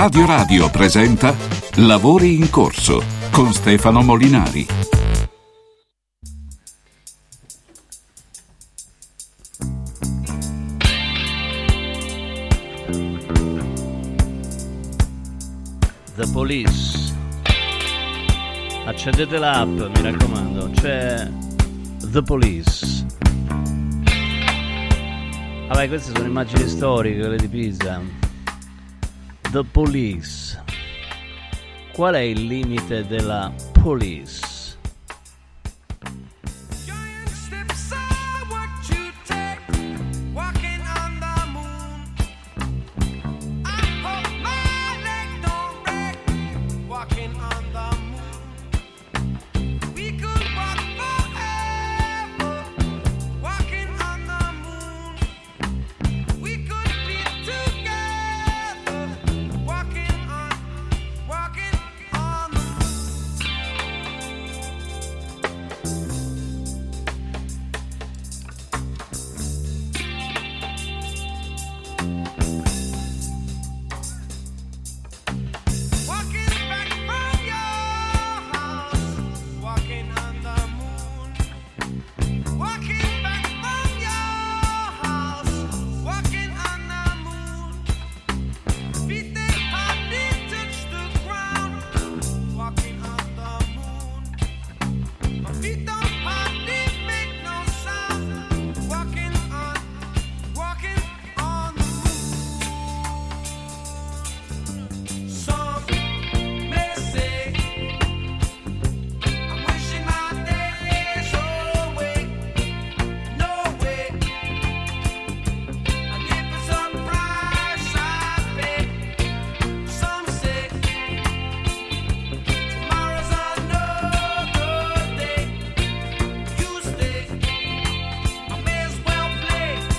[0.00, 1.34] Radio Radio presenta
[1.78, 4.64] Lavori in corso con Stefano Molinari.
[16.14, 17.12] The Police.
[18.84, 20.70] Accendete l'app, mi raccomando.
[20.74, 21.28] C'è
[22.04, 23.04] The Police.
[25.66, 28.27] Vabbè, queste sono immagini storiche, quelle di Pisa.
[29.50, 30.62] The Police.
[31.94, 34.47] Qual è il limite della police?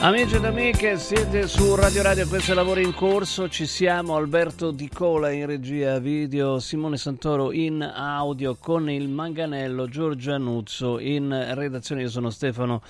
[0.09, 4.71] Amici ed amiche, siete su Radio Radio, questo è Lavoro in Corso, ci siamo, Alberto
[4.71, 11.51] Di Cola in regia video, Simone Santoro in audio con il Manganello, Giorgia Nuzzo in
[11.53, 12.81] redazione, io sono Stefano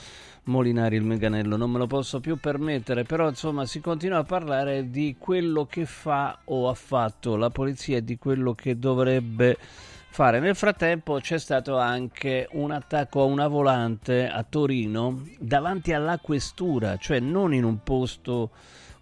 [0.44, 4.90] Molinari, il Manganello, non me lo posso più permettere, però insomma si continua a parlare
[4.90, 9.89] di quello che fa o ha fatto la polizia e di quello che dovrebbe fare.
[10.20, 16.98] Nel frattempo c'è stato anche un attacco a una volante a Torino davanti alla questura,
[16.98, 18.50] cioè non in un posto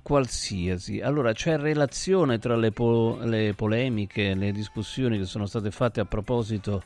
[0.03, 1.01] qualsiasi.
[1.01, 6.05] Allora c'è relazione tra le, po- le polemiche, le discussioni che sono state fatte a
[6.05, 6.83] proposito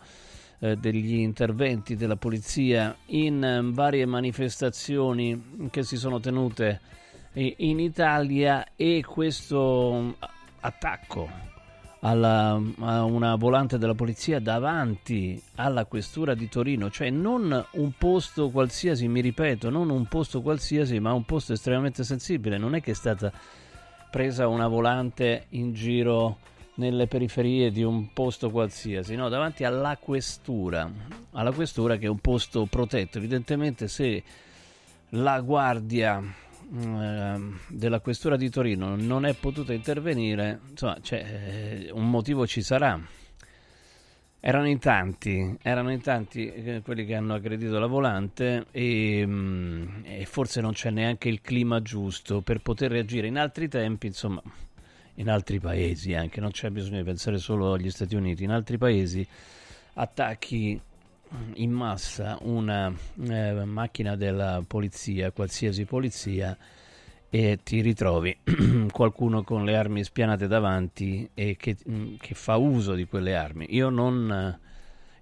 [0.60, 6.80] eh, degli interventi della polizia in eh, varie manifestazioni che si sono tenute
[7.34, 10.10] eh, in Italia e questo mm,
[10.62, 11.51] attacco
[12.02, 18.50] alla, a una volante della polizia davanti alla questura di Torino, cioè non un posto
[18.50, 22.58] qualsiasi, mi ripeto, non un posto qualsiasi, ma un posto estremamente sensibile.
[22.58, 23.32] Non è che è stata
[24.10, 26.38] presa una volante in giro
[26.76, 30.90] nelle periferie di un posto qualsiasi, no, davanti alla questura,
[31.32, 33.20] alla questura che è un posto protetto.
[33.20, 34.24] Evidentemente se
[35.10, 36.22] la guardia
[36.72, 43.00] della questura di Torino non è potuta intervenire, insomma, c'è, eh, un motivo ci sarà.
[44.44, 50.04] Erano in tanti, erano in tanti eh, quelli che hanno aggredito la volante e, mm,
[50.04, 54.42] e forse non c'è neanche il clima giusto per poter reagire in altri tempi, insomma,
[55.16, 58.78] in altri paesi anche, non c'è bisogno di pensare solo agli Stati Uniti, in altri
[58.78, 59.28] paesi
[59.96, 60.80] attacchi
[61.56, 62.92] in massa una
[63.28, 66.58] eh, macchina della polizia, qualsiasi polizia,
[67.30, 68.38] e ti ritrovi
[68.92, 73.68] qualcuno con le armi spianate davanti e che, mm, che fa uso di quelle armi.
[73.70, 74.60] Io non, eh,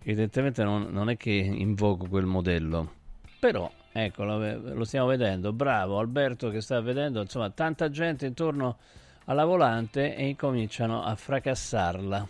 [0.03, 2.93] evidentemente non, non è che invoco quel modello,
[3.39, 8.77] però ecco, lo, lo stiamo vedendo, bravo Alberto che sta vedendo, insomma, tanta gente intorno
[9.25, 12.27] alla volante e incominciano a fracassarla.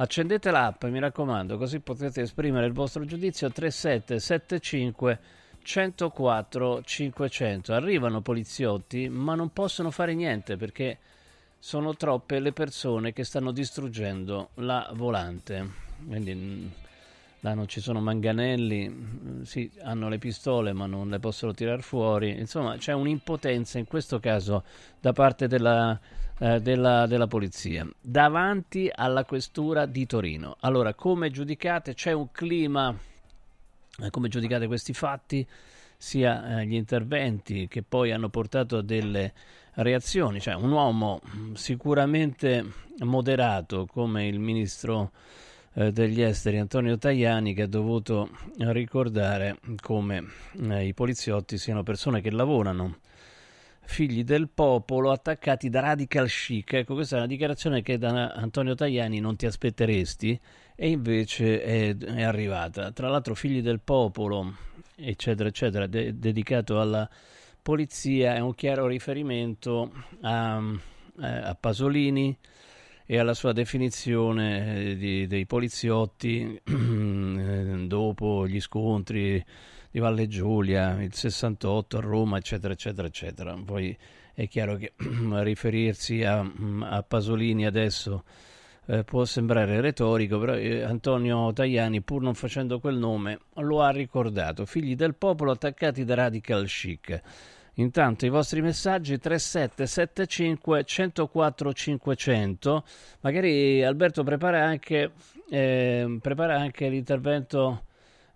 [0.00, 5.18] Accendete l'app, mi raccomando, così potete esprimere il vostro giudizio 3775
[5.62, 7.74] 104 500.
[7.74, 10.96] Arrivano poliziotti, ma non possono fare niente perché
[11.58, 15.70] sono troppe le persone che stanno distruggendo la volante.
[16.06, 16.66] Quindi mm,
[17.40, 21.82] là non ci sono manganelli, mm, sì, hanno le pistole ma non le possono tirare
[21.82, 22.38] fuori.
[22.38, 24.64] Insomma, c'è un'impotenza in questo caso
[24.98, 26.00] da parte della,
[26.42, 30.56] eh, della, della polizia davanti alla questura di Torino.
[30.60, 31.92] Allora, come giudicate?
[31.92, 32.96] C'è un clima,
[34.02, 35.46] eh, come giudicate questi fatti?
[36.02, 39.34] sia eh, gli interventi che poi hanno portato a delle
[39.74, 41.20] reazioni, cioè un uomo
[41.52, 42.64] sicuramente
[43.00, 45.10] moderato come il ministro
[45.72, 50.24] degli esteri Antonio Tajani che ha dovuto ricordare come
[50.58, 52.96] eh, i poliziotti siano persone che lavorano
[53.90, 56.74] figli del popolo attaccati da radical chic.
[56.74, 60.40] Ecco, questa è una dichiarazione che da Antonio Tajani non ti aspetteresti
[60.76, 62.92] e invece è, è arrivata.
[62.92, 64.54] Tra l'altro, figli del popolo,
[64.94, 67.08] eccetera, eccetera, de- dedicato alla
[67.60, 70.62] polizia, è un chiaro riferimento a,
[71.20, 72.38] eh, a Pasolini
[73.04, 79.44] e alla sua definizione eh, di, dei poliziotti eh, dopo gli scontri
[79.90, 83.56] di Valle Giulia, il 68 a Roma, eccetera, eccetera, eccetera.
[83.64, 83.96] Poi
[84.34, 84.92] è chiaro che
[85.42, 86.48] riferirsi a,
[86.80, 88.24] a Pasolini adesso
[88.86, 93.90] eh, può sembrare retorico, però eh, Antonio Tajani, pur non facendo quel nome, lo ha
[93.90, 94.64] ricordato.
[94.64, 97.20] Figli del popolo attaccati da radical chic.
[97.74, 102.84] Intanto i vostri messaggi 3775 104 500.
[103.20, 105.12] Magari Alberto prepara anche,
[105.48, 107.84] eh, prepara anche l'intervento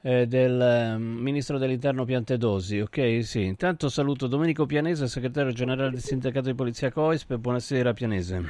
[0.07, 2.81] eh, del eh, ministro dell'interno Piantedosi.
[2.81, 3.43] Ok, sì.
[3.45, 7.37] Intanto saluto Domenico Pianese, segretario generale del sindacato di polizia COISP.
[7.37, 8.43] Buonasera Pianese.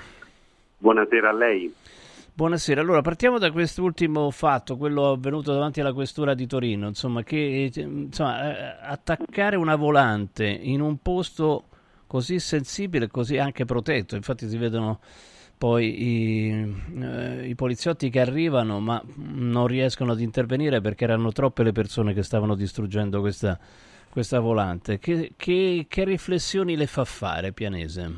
[0.78, 1.72] Buonasera a lei.
[2.36, 7.70] Buonasera, allora partiamo da quest'ultimo fatto, quello avvenuto davanti alla questura di Torino, insomma, che
[7.72, 11.66] insomma, eh, attaccare una volante in un posto
[12.08, 14.98] così sensibile, così anche protetto, infatti si vedono
[15.64, 21.62] poi i, eh, i, poliziotti che arrivano ma non riescono ad intervenire perché erano troppe
[21.62, 23.58] le persone che stavano distruggendo questa,
[24.10, 24.98] questa volante.
[24.98, 28.12] Che, che, che riflessioni le fa fare Pianese?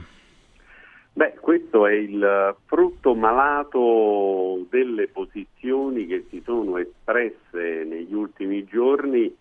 [1.13, 9.33] Beh, questo è il frutto malato delle posizioni che si sono espresse negli ultimi giorni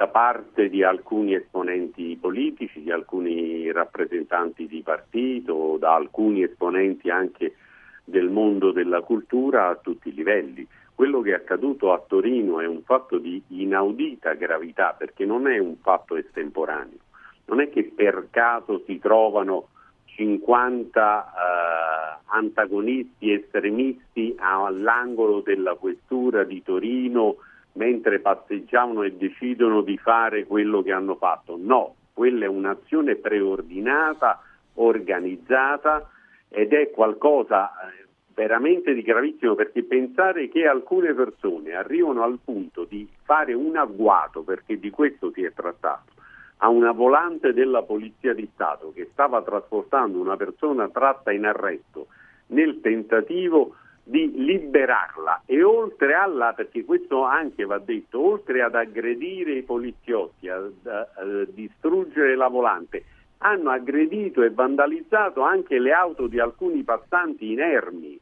[0.00, 7.56] da parte di alcuni esponenti politici, di alcuni rappresentanti di partito, da alcuni esponenti anche
[8.02, 10.66] del mondo della cultura a tutti i livelli.
[10.94, 15.58] Quello che è accaduto a Torino è un fatto di inaudita gravità perché non è
[15.58, 16.96] un fatto estemporaneo,
[17.44, 19.68] non è che per caso si trovano
[20.06, 27.36] 50 eh, antagonisti estremisti all'angolo della questura di Torino
[27.72, 31.56] mentre passeggiavano e decidono di fare quello che hanno fatto.
[31.58, 34.42] No, quella è un'azione preordinata,
[34.74, 36.08] organizzata
[36.48, 42.84] ed è qualcosa eh, veramente di gravissimo perché pensare che alcune persone arrivano al punto
[42.84, 46.12] di fare un agguato, perché di questo si è trattato,
[46.58, 52.08] a una volante della Polizia di Stato che stava trasportando una persona tratta in arresto
[52.48, 53.76] nel tentativo
[54.10, 60.48] di liberarla e oltre alla, perché questo anche va detto, oltre ad aggredire i poliziotti,
[60.48, 63.04] a, a, a distruggere la volante,
[63.38, 68.18] hanno aggredito e vandalizzato anche le auto di alcuni passanti inermi.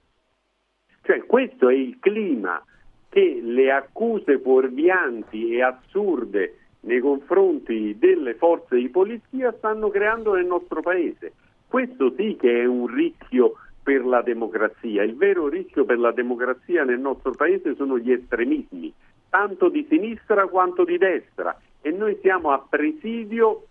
[1.02, 2.62] Cioè questo è il clima
[3.08, 10.44] che le accuse fuorvianti e assurde nei confronti delle forze di polizia stanno creando nel
[10.44, 11.32] nostro paese.
[11.66, 13.54] Questo sì che è un rischio
[13.88, 15.02] per la democrazia.
[15.02, 18.92] Il vero rischio per la democrazia nel nostro paese sono gli estremismi,
[19.30, 23.64] tanto di sinistra quanto di destra, e noi siamo a presidio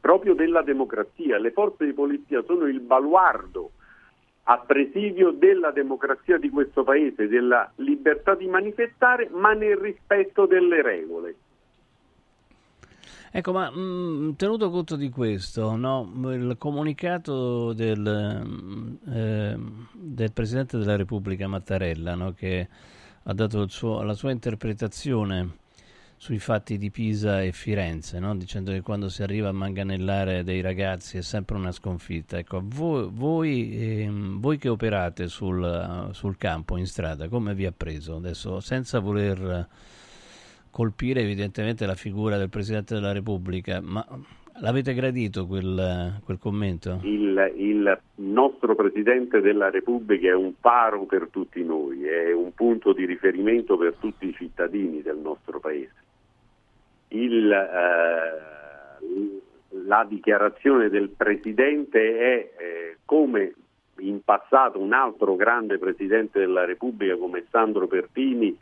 [0.00, 1.36] proprio della democrazia.
[1.36, 3.72] Le forze di polizia sono il baluardo
[4.44, 10.80] a presidio della democrazia di questo paese, della libertà di manifestare, ma nel rispetto delle
[10.80, 11.34] regole.
[13.30, 19.56] Ecco, ma mh, tenuto conto di questo, no, il comunicato del, eh,
[19.92, 22.68] del, Presidente della Repubblica Mattarella, no, che
[23.22, 25.62] ha dato suo, la sua interpretazione
[26.16, 30.60] sui fatti di Pisa e Firenze, no, dicendo che quando si arriva a manganellare dei
[30.60, 32.38] ragazzi è sempre una sconfitta.
[32.38, 37.72] Ecco, voi, voi, eh, voi che operate sul, sul campo, in strada, come vi ha
[37.72, 39.68] preso adesso, senza voler
[40.74, 44.04] colpire evidentemente la figura del Presidente della Repubblica, ma
[44.58, 46.98] l'avete gradito quel, quel commento?
[47.02, 52.92] Il, il, nostro Presidente della Repubblica è un faro per tutti noi, è un punto
[52.92, 55.94] di riferimento per tutti i cittadini del nostro Paese.
[57.08, 58.32] Il, eh,
[59.86, 63.54] la dichiarazione del Presidente è eh, come
[63.98, 68.58] in passato un altro grande Presidente della Repubblica come Sandro Pertini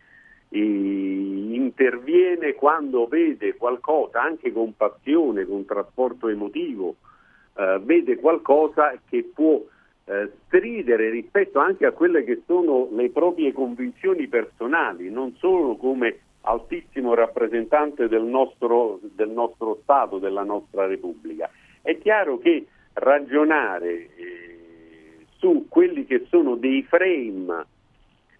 [0.59, 6.97] interviene quando vede qualcosa, anche con passione, con trasporto emotivo,
[7.57, 9.61] eh, vede qualcosa che può
[10.05, 16.19] eh, stridere rispetto anche a quelle che sono le proprie convinzioni personali, non solo come
[16.43, 21.49] altissimo rappresentante del nostro, del nostro Stato, della nostra Repubblica.
[21.81, 27.67] È chiaro che ragionare eh, su quelli che sono dei frame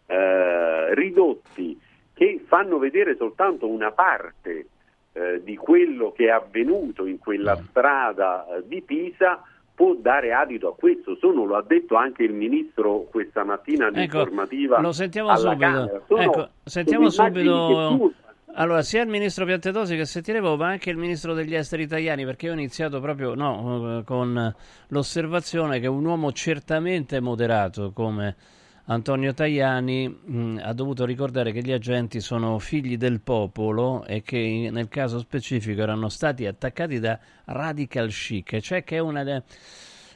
[0.07, 1.79] eh, ridotti
[2.23, 4.67] che fanno vedere soltanto una parte
[5.13, 9.43] eh, di quello che è avvenuto in quella strada eh, di Pisa
[9.75, 11.17] può dare adito a questo.
[11.17, 14.77] Sono, lo ha detto anche il ministro questa mattina all'informativa.
[14.77, 16.05] Ecco, lo sentiamo subito.
[16.07, 18.13] Sono- Ecco, sentiamo subito-.
[18.55, 22.47] Allora, sia il ministro Piantedosi che sentiremo, ma anche il ministro degli esteri italiani, perché
[22.47, 24.55] io ho iniziato proprio no, eh, con
[24.89, 28.37] l'osservazione che un uomo certamente moderato come
[28.87, 34.39] Antonio Tajani mh, ha dovuto ricordare che gli agenti sono figli del popolo e che
[34.39, 39.43] in- nel caso specifico erano stati attaccati da radical chic, cioè che è una...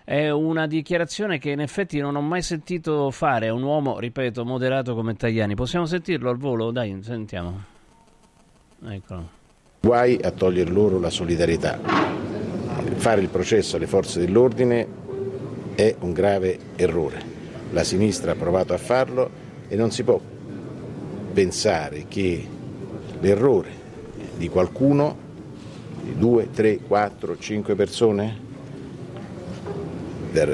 [0.04, 4.94] è una dichiarazione che in effetti non ho mai sentito fare un uomo, ripeto, moderato
[4.94, 5.54] come Tajani.
[5.54, 6.70] Possiamo sentirlo al volo?
[6.70, 7.64] Dai, sentiamo.
[8.84, 9.28] Eccolo.
[9.80, 11.78] Guai a togliere loro la solidarietà.
[12.96, 14.86] Fare il processo alle forze dell'ordine
[15.74, 17.35] è un grave errore.
[17.70, 19.30] La sinistra ha provato a farlo
[19.68, 20.20] e non si può
[21.32, 22.46] pensare che
[23.20, 23.70] l'errore
[24.36, 25.16] di qualcuno,
[26.02, 28.44] di due, tre, quattro, cinque persone,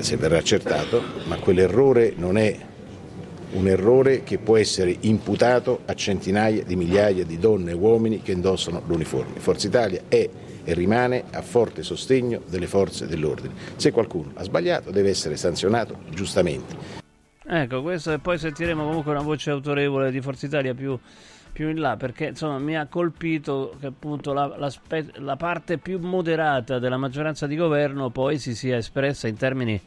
[0.01, 2.57] se verrà accertato, ma quell'errore non è
[3.53, 8.33] un errore che può essere imputato a centinaia di migliaia di donne e uomini che
[8.33, 9.41] indossano l'uniforme.
[9.41, 10.29] Forza Italia è
[10.65, 13.55] e rimane a forte sostegno delle forze dell'ordine.
[13.77, 17.02] Se qualcuno ha sbagliato deve essere sanzionato giustamente.
[17.55, 20.99] Ecco, questo e poi sentiremo comunque una voce autorevole di Forza Italia più,
[21.53, 25.77] più in là, perché insomma mi ha colpito che appunto la, la spe- la parte
[25.77, 29.79] più moderata della maggioranza di governo poi si sia espressa in termini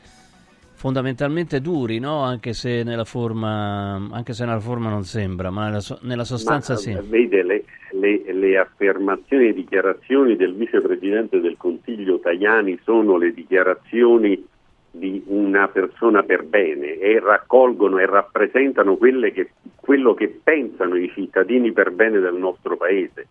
[0.74, 2.22] fondamentalmente duri, no?
[2.22, 6.74] anche, se nella forma, anche se nella forma non sembra, ma nella, so- nella sostanza
[6.74, 6.92] Ma, sì.
[6.92, 13.34] eh, Vede, le, le- le affermazioni e dichiarazioni del vicepresidente del Consiglio Tajani sono le
[13.34, 14.54] dichiarazioni
[14.98, 21.72] di una persona per bene e raccolgono e rappresentano che- quello che pensano i cittadini
[21.74, 23.28] per bene del nostro Paese.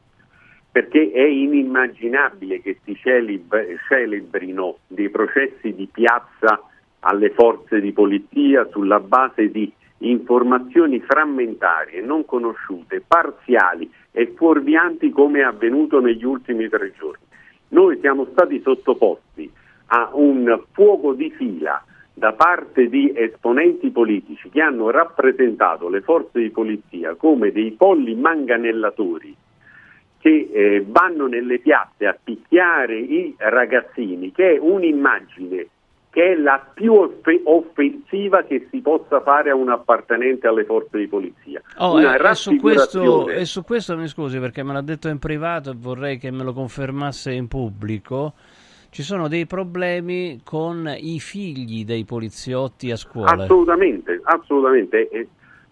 [0.70, 6.60] Perché è inimmaginabile che si celeb- celebrino dei processi di piazza
[7.00, 15.40] alle forze di polizia sulla base di informazioni frammentarie, non conosciute, parziali e fuorvianti come
[15.40, 17.24] è avvenuto negli ultimi tre giorni.
[17.68, 19.50] Noi siamo stati sottoposti
[19.94, 21.82] a un fuoco di fila
[22.12, 28.16] da parte di esponenti politici che hanno rappresentato le forze di polizia come dei polli
[28.16, 29.36] manganellatori
[30.18, 35.68] che eh, vanno nelle piazze a picchiare i ragazzini, che è un'immagine
[36.10, 40.96] che è la più off- offensiva che si possa fare a un appartenente alle forze
[40.96, 41.60] di polizia.
[41.78, 45.18] Oh, e, e su questo, e su questo mi scusi perché me l'ha detto in
[45.18, 48.34] privato e vorrei che me lo confermasse in pubblico.
[48.94, 53.32] Ci sono dei problemi con i figli dei poliziotti a scuola.
[53.42, 55.08] Assolutamente, assolutamente.
[55.08, 55.26] E,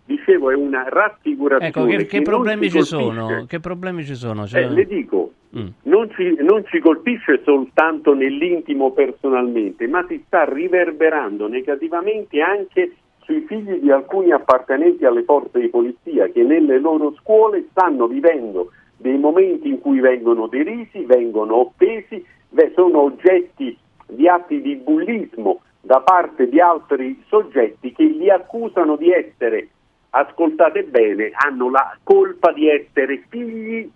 [0.04, 1.68] dicevo, è una raffigurazione.
[1.68, 3.44] Ecco, che, che non problemi ci sono?
[3.46, 4.44] Che problemi ci sono?
[4.44, 5.66] Cioè- Eh, le dico, Mm.
[5.82, 13.44] non, ci, non ci colpisce soltanto nell'intimo personalmente, ma si sta riverberando negativamente anche sui
[13.46, 19.16] figli di alcuni appartenenti alle forze di polizia che nelle loro scuole stanno vivendo dei
[19.18, 26.00] momenti in cui vengono derisi, vengono offesi, beh, sono oggetti di atti di bullismo da
[26.00, 29.68] parte di altri soggetti che li accusano di essere,
[30.10, 33.90] ascoltate bene, hanno la colpa di essere figli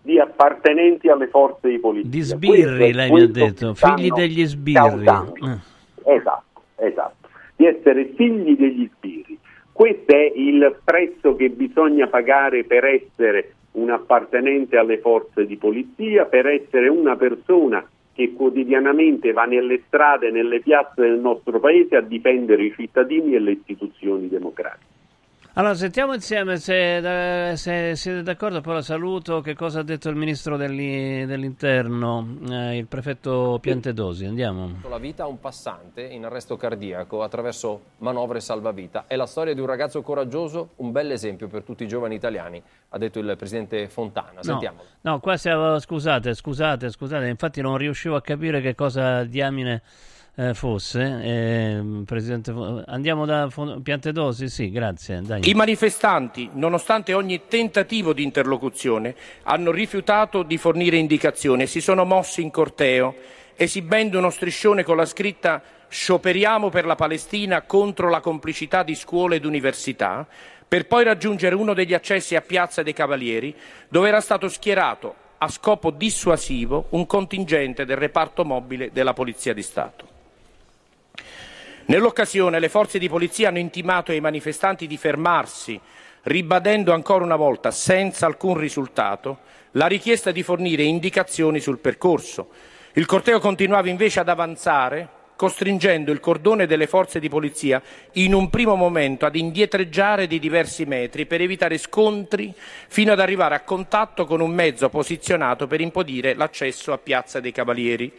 [0.00, 2.10] di appartenenti alle forze di polizia.
[2.10, 5.06] Di Questo sbirri, è lei mi ha detto, figli degli sbirri.
[5.06, 6.14] Eh.
[6.14, 9.38] Esatto, esatto, di essere figli degli sbirri.
[9.70, 16.24] Questo è il prezzo che bisogna pagare per essere un appartenente alle forze di polizia,
[16.24, 17.86] per essere una persona
[18.18, 23.38] che quotidianamente va nelle strade, nelle piazze del nostro paese a difendere i cittadini e
[23.38, 24.97] le istituzioni democratiche.
[25.58, 29.40] Allora, sentiamo insieme se, eh, se siete d'accordo, poi la saluto.
[29.40, 34.24] Che cosa ha detto il ministro degli- dell'interno, eh, il prefetto Piantedosi?
[34.24, 34.82] Andiamo.
[34.88, 39.06] la vita a un passante in arresto cardiaco attraverso manovre salvavita.
[39.08, 42.62] È la storia di un ragazzo coraggioso, un bel esempio per tutti i giovani italiani,
[42.90, 44.34] ha detto il presidente Fontana.
[44.34, 44.84] No, Sentiamolo.
[45.00, 49.82] no, qua siamo, scusate, scusate, scusate, infatti non riuscivo a capire che cosa diamine
[50.38, 51.00] eh, fosse.
[51.02, 52.54] eh, Presidente,
[52.86, 53.48] andiamo da
[53.82, 54.48] Piantedosi?
[54.48, 55.20] Sì, grazie.
[55.20, 55.40] Dai.
[55.48, 62.04] I manifestanti, nonostante ogni tentativo di interlocuzione, hanno rifiutato di fornire indicazioni e si sono
[62.04, 63.16] mossi in corteo,
[63.56, 69.36] esibendo uno striscione con la scritta Scioperiamo per la Palestina contro la complicità di scuole
[69.36, 70.26] ed università,
[70.68, 73.56] per poi raggiungere uno degli accessi a Piazza dei Cavalieri,
[73.88, 79.62] dove era stato schierato a scopo dissuasivo un contingente del reparto mobile della Polizia di
[79.62, 80.17] Stato.
[81.88, 85.80] Nell'occasione le forze di polizia hanno intimato ai manifestanti di fermarsi,
[86.24, 89.38] ribadendo ancora una volta, senza alcun risultato,
[89.70, 92.50] la richiesta di fornire indicazioni sul percorso.
[92.92, 97.80] Il corteo continuava invece ad avanzare, costringendo il cordone delle forze di polizia
[98.14, 102.52] in un primo momento ad indietreggiare di diversi metri per evitare scontri
[102.88, 107.52] fino ad arrivare a contatto con un mezzo posizionato per impedire l'accesso a Piazza dei
[107.52, 108.12] Cavalieri.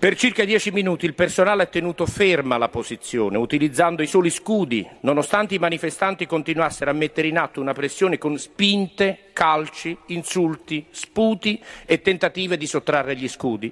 [0.00, 4.88] Per circa dieci minuti il personale ha tenuto ferma la posizione, utilizzando i soli scudi,
[5.00, 11.62] nonostante i manifestanti continuassero a mettere in atto una pressione con spinte, calci, insulti, sputi
[11.84, 13.70] e tentative di sottrarre gli scudi.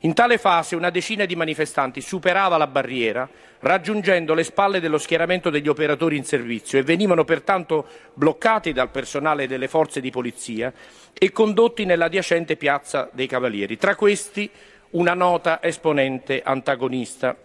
[0.00, 3.28] In tale fase una decina di manifestanti superava la barriera,
[3.60, 9.46] raggiungendo le spalle dello schieramento degli operatori in servizio e venivano pertanto bloccati dal personale
[9.46, 10.72] delle forze di polizia
[11.12, 13.76] e condotti nell'adiacente piazza dei Cavalieri.
[13.76, 14.50] Tra questi
[14.94, 17.36] una nota esponente antagonista.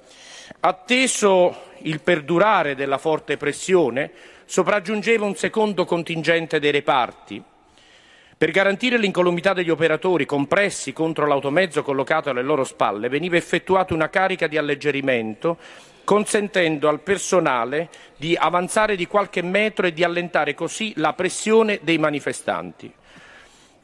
[0.62, 4.12] Atteso il perdurare della forte pressione,
[4.46, 7.42] sopraggiungeva un secondo contingente dei reparti.
[8.38, 14.10] Per garantire l'incolumità degli operatori compressi contro l'automezzo collocato alle loro spalle, veniva effettuata una
[14.10, 15.58] carica di alleggerimento,
[16.06, 21.98] consentendo al personale di avanzare di qualche metro e di allentare così la pressione dei
[21.98, 22.92] manifestanti.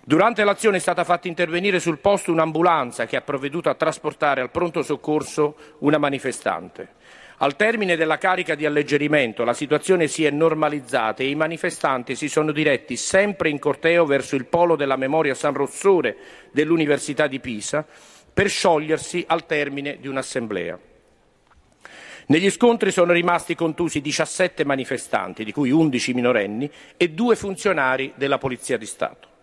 [0.07, 4.51] Durante l'azione è stata fatta intervenire sul posto un'ambulanza che ha provveduto a trasportare al
[4.51, 6.89] pronto soccorso una manifestante.
[7.37, 12.29] Al termine della carica di alleggerimento la situazione si è normalizzata e i manifestanti si
[12.29, 16.15] sono diretti sempre in corteo verso il polo della memoria San Rossore
[16.51, 17.83] dell'Università di Pisa
[18.31, 20.77] per sciogliersi al termine di un'assemblea.
[22.27, 28.37] Negli scontri sono rimasti contusi 17 manifestanti, di cui 11 minorenni, e due funzionari della
[28.37, 29.33] Polizia di Stato.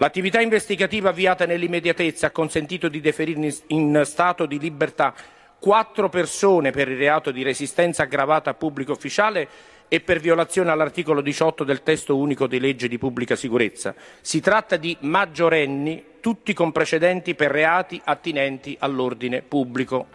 [0.00, 5.12] L'attività investigativa avviata nell'immediatezza ha consentito di deferire in stato di libertà
[5.58, 9.46] quattro persone per il reato di resistenza aggravata a pubblico ufficiale
[9.88, 13.94] e per violazione all'articolo 18 del testo unico di legge di pubblica sicurezza.
[14.22, 20.06] Si tratta di maggiorenni, tutti con precedenti per reati attinenti all'ordine pubblico.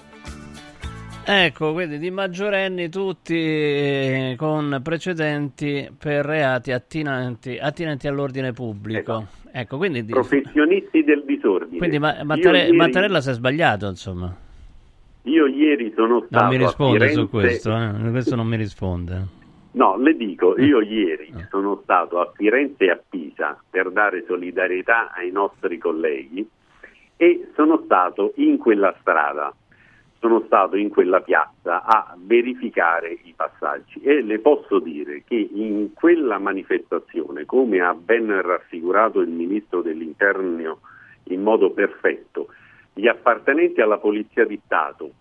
[1.26, 9.18] Ecco, quindi di maggiorenni tutti eh, con precedenti per reati attinenti, attinenti all'ordine pubblico.
[9.18, 9.45] Ecco,
[9.78, 11.78] quindi, di- Professionisti del disordine.
[11.78, 14.36] quindi Ma- Io Mattare- ieri- Mattarella si è sbagliato, insomma.
[15.24, 18.10] Io ieri sono stato Non mi risponde a su Firenze- questo, eh?
[18.12, 19.26] questo non mi risponde.
[19.72, 20.86] No, le dico, io Eh.
[20.86, 26.48] ieri sono stato a Firenze e a Pisa per dare solidarietà ai nostri colleghi
[27.18, 29.54] e sono stato in quella strada,
[30.26, 35.94] sono stato in quella piazza a verificare i passaggi e le posso dire che in
[35.94, 40.80] quella manifestazione, come ha ben raffigurato il Ministro dell'Interno
[41.26, 42.48] in modo perfetto,
[42.92, 45.12] gli appartenenti alla Polizia di Stato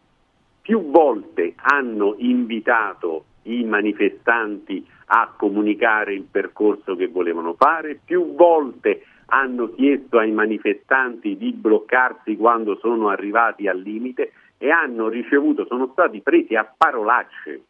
[0.63, 9.05] più volte hanno invitato i manifestanti a comunicare il percorso che volevano fare, più volte
[9.27, 14.33] hanno chiesto ai manifestanti di bloccarsi quando sono arrivati al limite
[14.65, 17.65] e hanno ricevuto, sono stati presi a parolacce,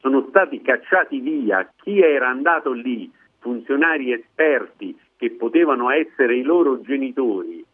[0.00, 1.70] sono stati cacciati via.
[1.76, 7.64] Chi era andato lì, funzionari esperti che potevano essere i loro genitori,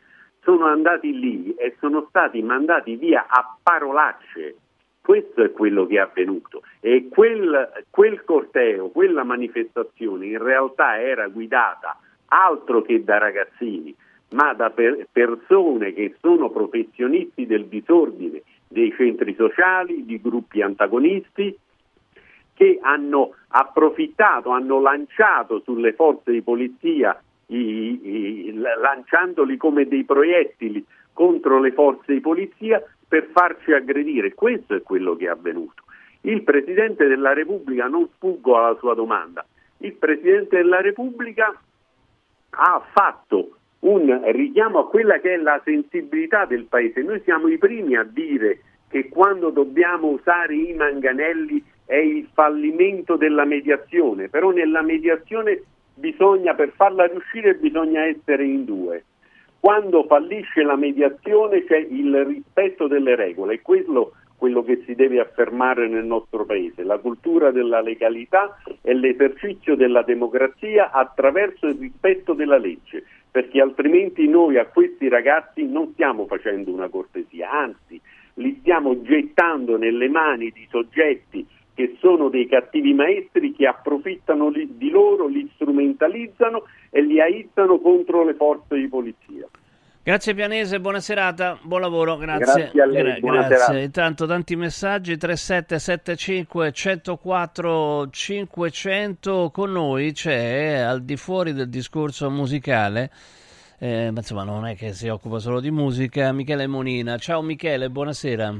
[0.43, 4.57] sono andati lì e sono stati mandati via a parolacce.
[5.01, 6.61] Questo è quello che è avvenuto.
[6.81, 13.97] E quel, quel corteo, quella manifestazione in realtà era guidata altro che da ragazzini,
[14.33, 21.57] ma da per- persone che sono professionisti del disordine, dei centri sociali, di gruppi antagonisti,
[22.55, 30.85] che hanno approfittato, hanno lanciato sulle forze di polizia, i- i- lanciandoli come dei proiettili
[31.13, 34.35] contro le forze di polizia per farci aggredire.
[34.35, 35.85] Questo è quello che è avvenuto.
[36.23, 39.47] Il Presidente della Repubblica, non sfuggo alla sua domanda,
[39.79, 41.59] il Presidente della Repubblica
[42.51, 47.03] ha fatto un richiamo a quella che è la sensibilità del Paese.
[47.03, 53.17] Noi siamo i primi a dire che quando dobbiamo usare i manganelli è il fallimento
[53.17, 55.63] della mediazione, però nella mediazione
[55.95, 59.05] bisogna, per farla riuscire bisogna essere in due.
[59.61, 65.19] Quando fallisce la mediazione c'è il rispetto delle regole e quello quello che si deve
[65.19, 72.35] affermare nel nostro paese, la cultura della legalità e l'esercizio della democrazia attraverso il rispetto
[72.35, 78.01] della legge, perché altrimenti noi a questi ragazzi non stiamo facendo una cortesia, anzi
[78.35, 84.91] li stiamo gettando nelle mani di soggetti che sono dei cattivi maestri che approfittano di
[84.91, 89.49] loro, li strumentalizzano e li aizzano contro le forze di polizia.
[90.09, 92.71] Grazie Pianese, buona serata, buon lavoro, grazie.
[92.73, 93.57] Grazie a lei, buona grazie.
[93.59, 93.79] serata.
[93.79, 103.11] Intanto tanti messaggi 3775 104 500 con noi c'è al di fuori del discorso musicale
[103.77, 107.19] eh, ma insomma non è che si occupa solo di musica Michele Monina.
[107.19, 108.55] Ciao Michele, buonasera.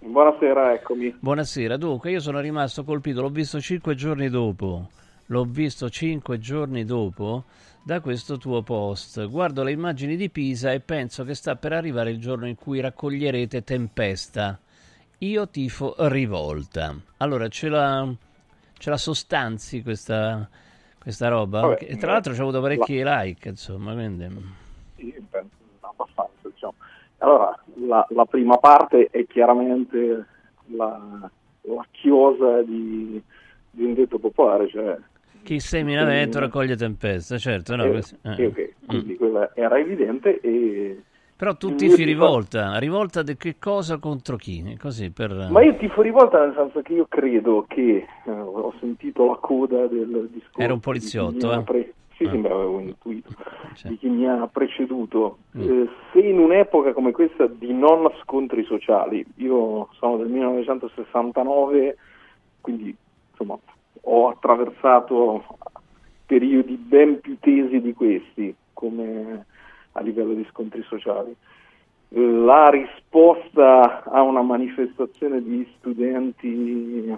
[0.00, 1.16] Buonasera, eccomi.
[1.16, 4.88] Buonasera, dunque io sono rimasto colpito, l'ho visto cinque giorni dopo,
[5.26, 7.44] l'ho visto cinque giorni dopo
[7.88, 9.26] da questo tuo post.
[9.30, 12.80] Guardo le immagini di Pisa e penso che sta per arrivare il giorno in cui
[12.80, 14.58] raccoglierete Tempesta.
[15.20, 16.94] Io tifo rivolta.
[17.16, 18.06] Allora, ce la,
[18.76, 20.46] ce la sostanzi questa,
[21.00, 21.60] questa roba?
[21.60, 24.26] Vabbè, e tra l'altro ci ha avuto parecchi like, insomma, quindi...
[24.96, 25.48] Sì, penso
[25.80, 26.74] abbastanza, diciamo.
[27.16, 30.26] Allora, la, la prima parte è chiaramente
[30.66, 31.30] la,
[31.62, 33.18] la chiosa di,
[33.70, 34.94] di un detto popolare, cioè
[35.48, 37.84] Chi semina vento raccoglie tempesta, certo, no?
[37.84, 38.34] eh, questo- eh.
[38.34, 39.16] sì, ok, quindi Mm.
[39.16, 41.00] quella era evidente e
[41.34, 44.76] Però tu il tifi mio tifo- rivolta, rivolta di che cosa contro chi?
[44.78, 45.48] Così per...
[45.50, 49.86] Ma io tifo rivolta nel senso che io credo che eh, ho sentito la coda
[49.86, 50.60] del discorso.
[50.60, 51.62] Era un poliziotto, eh?
[51.62, 52.34] pre- Sì, Ah.
[52.34, 53.30] beh, avevo intuito.
[53.74, 55.38] Cioè, Di chi mi ha preceduto.
[55.56, 55.62] Mm.
[55.62, 61.96] Eh, se in un'epoca come questa di non scontri sociali, io sono del 1969,
[62.60, 62.94] quindi
[63.30, 63.56] insomma
[64.02, 65.44] ho attraversato
[66.26, 69.46] periodi ben più tesi di questi come
[69.92, 71.34] a livello di scontri sociali.
[72.10, 77.14] La risposta a una manifestazione di studenti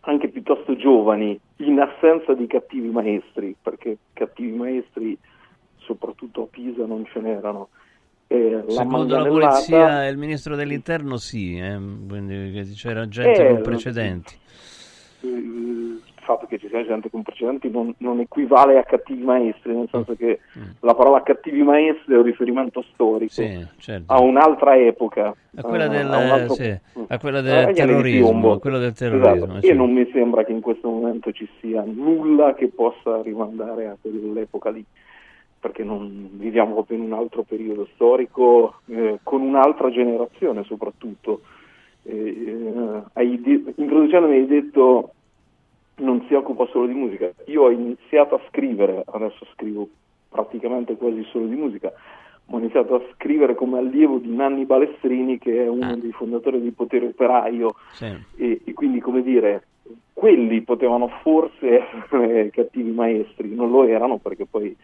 [0.00, 5.18] anche piuttosto giovani, in assenza di cattivi maestri, perché cattivi maestri
[5.78, 7.68] soprattutto a Pisa non ce n'erano.
[8.28, 13.42] Eh, la Secondo la manganellata- polizia e il ministro dell'interno sì, eh, quindi c'era gente
[13.46, 14.36] Eh, con precedenti.
[15.26, 19.88] Il fatto che ci sia gente con precedenti non, non equivale a cattivi maestri, nel
[19.90, 20.62] senso che Mm.
[20.80, 24.12] la parola cattivi maestri è un riferimento storico Sì, certo.
[24.12, 25.34] a un'altra epoca.
[25.56, 27.02] A quella eh, del, a altro- sì, Mm.
[27.08, 29.44] a quella Eh, del di terrorismo, a quello del terrorismo.
[29.44, 29.60] Esatto.
[29.62, 29.66] sì.
[29.68, 33.96] E non mi sembra che in questo momento ci sia nulla che possa rimandare a
[34.00, 34.84] quell'epoca lì,
[35.60, 41.40] perché non viviamo proprio in un altro periodo storico, eh, con un'altra generazione soprattutto.
[42.10, 42.14] Eh,
[42.46, 45.12] eh, hai de- introducendomi hai detto
[45.96, 47.30] non si occupa solo di musica.
[47.46, 49.88] Io ho iniziato a scrivere, adesso scrivo
[50.28, 51.92] praticamente quasi solo di musica,
[52.46, 55.96] ma ho iniziato a scrivere come allievo di Nanni Balestrini, che è uno Ah.
[55.96, 58.06] dei fondatori di Potere Operaio, Sì.
[58.36, 59.64] e, e quindi come dire,
[60.14, 64.74] quelli potevano forse essere cattivi maestri, non lo erano perché poi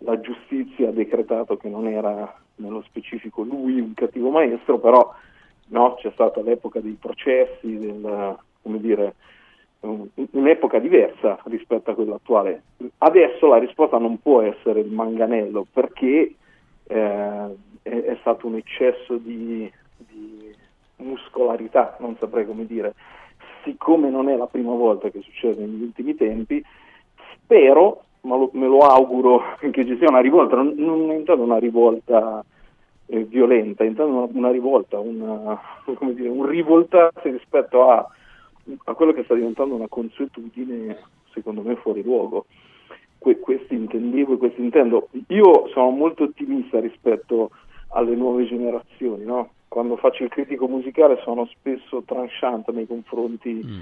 [0.00, 5.12] la giustizia ha decretato che non era nello specifico lui un cattivo maestro, però
[5.68, 9.14] no, c'è stata l'epoca dei processi, del, dire,
[9.80, 12.62] un- un'epoca diversa rispetto a quella attuale.
[12.98, 16.34] Adesso la risposta non può essere il manganello perché
[16.86, 20.54] eh, è, è stato un eccesso di, di
[20.96, 22.94] muscolarità, non saprei come dire.
[23.64, 26.62] Siccome non è la prima volta che succede negli ultimi tempi,
[27.34, 31.58] spero, ma lo- me lo auguro, che ci sia una rivolta, non, non intendo una
[31.58, 32.44] rivolta
[33.08, 35.58] eh, violenta, intendo una, una rivolta, una,
[36.12, 38.06] dire, un rivoltarsi rispetto a,
[38.84, 40.96] a quello che sta diventando una consuetudine,
[41.32, 42.46] secondo me, fuori luogo.
[43.18, 45.08] Que- questo intendevo e questo intendo.
[45.28, 47.50] Io sono molto ottimista rispetto
[47.88, 49.50] alle nuove generazioni, no?
[49.66, 53.80] Quando faccio il critico musicale sono spesso tranchant nei confronti Mm.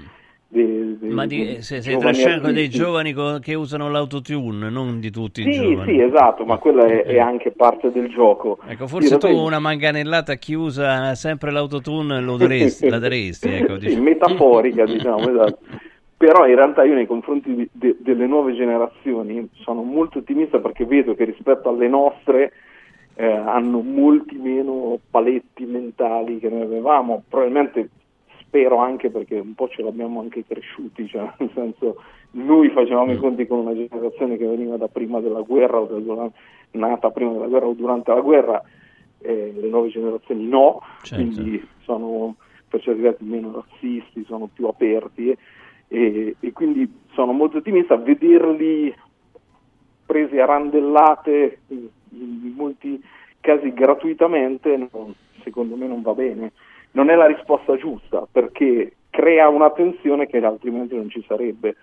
[0.49, 4.69] Dei, dei- Ma di, dei se, sei giovani trascendo dei giovani co- che usano l'autotune,
[4.69, 5.91] non di tutti i Sì, giovani.
[5.93, 7.19] sì, esatto, ma quella è, è Eh.
[7.19, 8.57] anche parte del gioco.
[8.67, 12.99] Ecco, forse In tu realtà- una manganellata a chi usa sempre l'autotune lo daresti, la
[12.99, 13.73] daresti, ecco.
[13.79, 13.99] Sì, dici.
[13.99, 15.57] metaforica, diciamo, esatto.
[16.17, 20.85] Però in realtà io nei confronti di- de- delle nuove generazioni sono molto ottimista perché
[20.85, 22.53] vedo che rispetto alle nostre
[23.19, 27.89] eh, hanno molti meno paletti mentali che noi avevamo, probabilmente
[28.47, 33.15] spero anche perché un po' ce l'abbiamo anche cresciuti, cioè nel senso noi facevamo Mm.
[33.15, 36.29] i conti con una generazione che veniva da prima della guerra o da
[36.71, 38.63] nata prima della guerra o durante la guerra,
[39.19, 41.23] eh, le nuove generazioni no, Certo.
[41.23, 42.35] quindi sono
[42.69, 45.35] per certi versi meno razzisti, sono più aperti
[45.87, 48.93] e, e- quindi sono molto ottimista a vederli
[50.05, 53.01] presi a randellate in, in molti
[53.39, 56.51] casi gratuitamente non- secondo me non va bene
[56.91, 61.75] non è la risposta giusta perché crea una tensione che altrimenti non ci sarebbe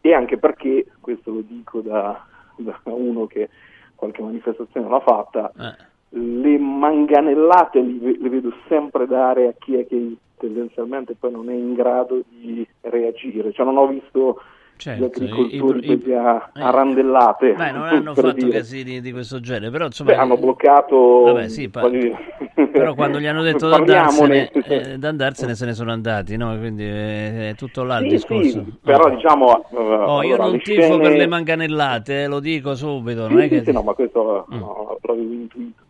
[0.00, 2.24] e anche perché questo lo dico da,
[2.56, 3.48] da uno che
[3.94, 10.16] qualche manifestazione l'ha fatta Eh, le manganellate le vedo sempre dare a chi è che
[10.38, 13.52] tendenzialmente poi non è in grado di reagire.
[13.52, 14.40] Cioè non ho visto
[14.78, 16.70] Certo, agricoltori i- i- a, eh.
[16.70, 17.52] randellate.
[17.54, 18.50] Beh, non hanno fatto dire.
[18.50, 20.12] casini di questo genere, però insomma...
[20.12, 21.22] Beh, hanno bloccato.
[21.24, 21.90] Vabbè, sì, pa-
[22.70, 26.56] Però quando gli hanno detto d'andarsene, eh, d'andarsene se ne sono andati, no?
[26.58, 28.64] Quindi è, è tutto là il Sì, discorso.
[28.64, 29.16] sì, però Eh.
[29.16, 29.68] diciamo.
[29.70, 33.32] eh, Oh, io allora, non tifo scene- per le manganellate, eh, lo dico subito, Sì,
[33.32, 33.64] non è sì, che...
[33.64, 34.58] sì, no, ma questo Mm.
[34.58, 35.82] no, l'avevo intuito.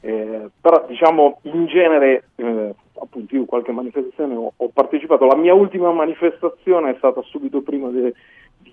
[0.00, 5.54] Eh, però diciamo in genere, eh, appunto io qualche manifestazione ho, ho partecipato, la mia
[5.54, 8.12] ultima manifestazione è stata subito prima di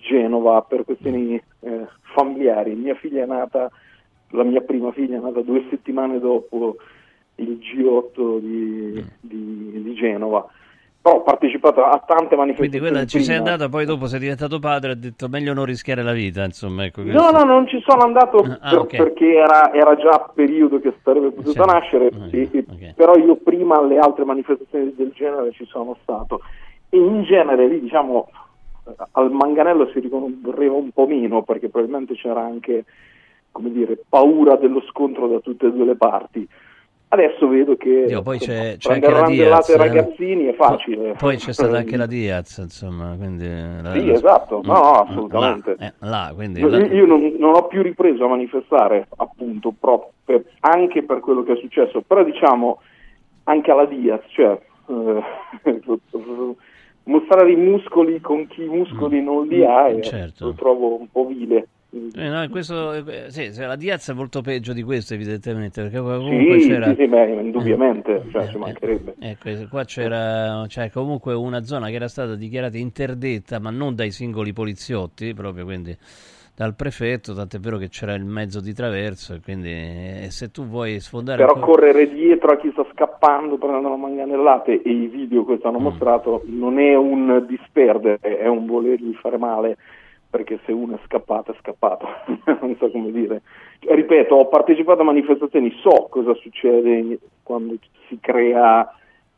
[0.00, 3.70] Genova per questioni eh, familiari, mia figlia è nata,
[4.30, 6.76] la mia prima figlia è nata due settimane dopo
[7.36, 10.48] il G8 di, di- di Genova,
[11.02, 12.88] però ho partecipato a tante Quindi manifestazioni.
[12.88, 16.02] quella ci sei andato, poi dopo sei diventato padre e hai detto meglio non rischiare
[16.04, 16.84] la vita, insomma.
[16.84, 18.96] Ecco, No, no, non ci sono andato Ah, per- ok.
[18.96, 21.72] perché era, era già periodo che sarebbe potuto Certo.
[21.72, 22.94] nascere, Ok, e- e- ok.
[22.94, 26.40] però io prima alle altre manifestazioni del genere ci sono stato
[26.88, 28.28] e in genere lì diciamo
[29.12, 32.84] al Manganello si ricorreva un po' meno perché probabilmente c'era anche
[33.52, 36.48] come dire, paura dello scontro da tutte e due le parti.
[37.12, 39.68] Adesso vedo che Dio, poi insomma, c'è, c'è anche la Diaz.
[39.68, 39.76] eh.
[39.76, 40.96] ragazzini è facile.
[41.08, 43.46] Poi, poi c'è stata anche la Diaz, insomma, quindi...
[43.46, 45.76] la- Sì, la- esatto, no, no, Mm, assolutamente.
[45.78, 46.60] Là, eh, là, quindi...
[46.60, 51.20] Io, là- io non, non ho più ripreso a manifestare, appunto, proprio per- anche per
[51.20, 52.80] quello che è successo, però diciamo
[53.44, 55.22] anche alla Diaz, cioè eh,
[57.04, 60.46] mostrare i muscoli con chi i muscoli non li ha, eh, certo.
[60.46, 61.68] lo trovo un po' vile.
[61.94, 66.60] Eh, no, questo, eh, sì, la Diaz è molto peggio di questo, evidentemente, perché comunque
[66.60, 66.94] Sì, c'era...
[66.94, 69.14] sì, beh, indubbiamente, cioè, Eh, ci eh, mancherebbe.
[69.18, 74.10] Ecco, qua c'era cioè, comunque una zona che era stata dichiarata interdetta, ma non dai
[74.10, 75.94] singoli poliziotti, proprio quindi
[76.54, 80.98] dal prefetto, tant'è vero che c'era il mezzo di traverso, quindi eh, se tu vuoi
[80.98, 81.44] sfondare...
[81.44, 85.66] Però correre dietro a chi sta scappando, prendendo manganellate e i video che Mm.
[85.66, 89.76] hanno mostrato non è un disperdere, è un volergli fare male,
[90.32, 92.06] perché se uno è scappato è scappato,
[92.62, 93.42] non so come dire.
[93.80, 97.76] Cioè, ripeto, ho partecipato a manifestazioni, so cosa succede quando
[98.08, 98.90] si crea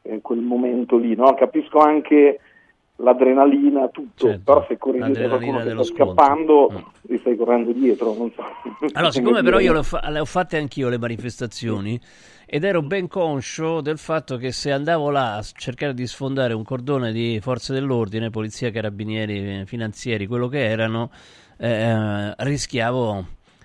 [0.03, 1.35] eh, quel momento lì, no?
[1.35, 2.39] capisco anche
[2.97, 6.07] l'adrenalina, tutto, Certo, però se corri dietro qualcuno che sta scontro.
[6.07, 8.43] scappando, gli stai correndo dietro, non so.
[8.43, 12.01] Allora, come siccome però io le ho, fa- le ho fatte anch'io le manifestazioni
[12.47, 16.63] ed ero ben conscio del fatto che se andavo là a cercare di sfondare un
[16.63, 21.11] cordone di forze dell'ordine, polizia, carabinieri, eh, finanzieri, quello che erano,
[21.59, 23.25] eh, rischiavo,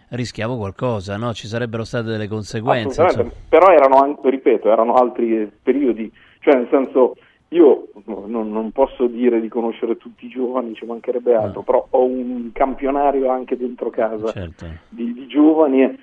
[0.09, 1.33] rischiavo qualcosa, no?
[1.33, 3.03] Ci sarebbero state delle conseguenze.
[3.03, 3.31] Insomma.
[3.47, 7.15] però erano anche, ripeto, erano altri periodi, cioè nel senso
[7.49, 11.63] io non, non posso dire di conoscere tutti i giovani, ci mancherebbe altro, Mm.
[11.63, 14.65] però ho un campionario anche dentro casa Certo.
[14.89, 15.97] di, di giovani.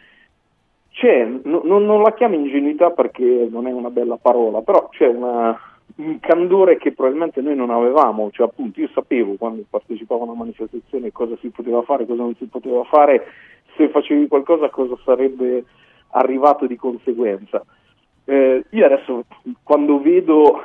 [0.90, 5.06] C'è, no- non, non la chiamo ingenuità perché non è una bella parola, però c'è
[5.06, 5.56] una-
[5.96, 10.34] un candore che probabilmente noi non avevamo, cioè appunto io sapevo quando partecipavo a una
[10.34, 13.24] manifestazione cosa si poteva fare, cosa non si poteva fare,
[13.76, 15.64] se facevi qualcosa cosa sarebbe
[16.10, 17.62] arrivato di conseguenza.
[18.24, 19.24] Eh, io adesso
[19.62, 20.60] quando vedo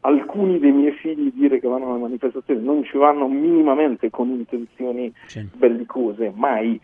[0.00, 5.12] alcuni dei miei figli dire che vanno alle manifestazioni non ci vanno minimamente con intenzioni
[5.26, 5.48] Sì.
[5.52, 6.80] bellicose, mai.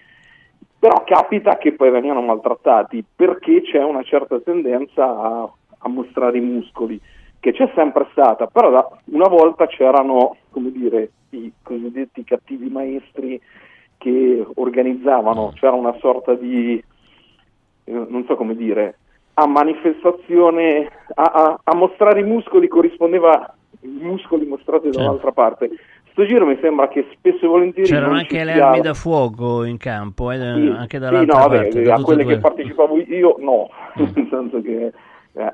[0.79, 6.40] Però capita che poi vengano maltrattati perché c'è una certa tendenza a, a mostrare i
[6.40, 7.01] muscoli,
[7.38, 13.40] che c'è sempre stata, però da- una volta c'erano, come dire, i cosiddetti cattivi maestri
[13.96, 16.83] che organizzavano, c'era una sorta di,
[17.85, 18.98] eh, non so come dire,
[19.35, 24.99] a manifestazione, a, a- a mostrare i muscoli corrispondeva i muscoli mostrati Certo.
[24.99, 25.71] dall'altra parte.
[26.12, 29.79] Sto giro mi sembra che spesso e volentieri C'erano anche le armi da fuoco in
[29.79, 30.42] campo, eh, sì,
[30.77, 31.83] anche sì, dall'altra no, vabbè, parte.
[31.83, 32.35] da a quelle due.
[32.35, 33.68] che partecipavo io no,
[33.99, 34.05] Mm.
[34.14, 34.92] nel senso che
[35.35, 35.53] eh,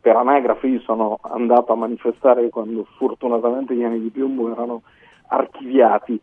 [0.00, 4.82] per anagrafe io sono andato a manifestare quando fortunatamente gli anni di piombo erano
[5.28, 6.20] archiviati.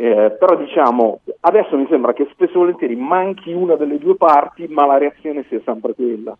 [0.00, 4.66] Eh, però diciamo, adesso mi sembra che spesso e volentieri manchi una delle due parti,
[4.66, 6.34] ma la reazione sia sempre quella.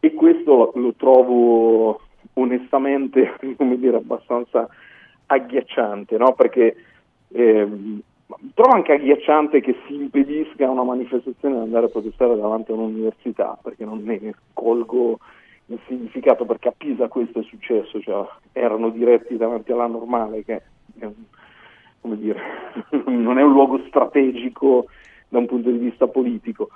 [0.00, 2.00] E questo lo trovo
[2.32, 4.68] onestamente, come dire, abbastanza
[5.26, 6.32] agghiacciante, no?
[6.32, 6.74] Perché
[7.28, 8.00] ehm,
[8.54, 12.74] trovo anche agghiacciante che si impedisca a una manifestazione di andare a protestare davanti a
[12.74, 15.20] un'università, perché non ne colgo
[15.66, 20.62] il significato, perché a Pisa questo è successo, cioè erano diretti davanti alla normale, che
[20.98, 21.14] è un-
[22.00, 22.40] come dire,
[23.06, 24.86] non è un luogo strategico
[25.28, 26.68] da un punto di vista politico.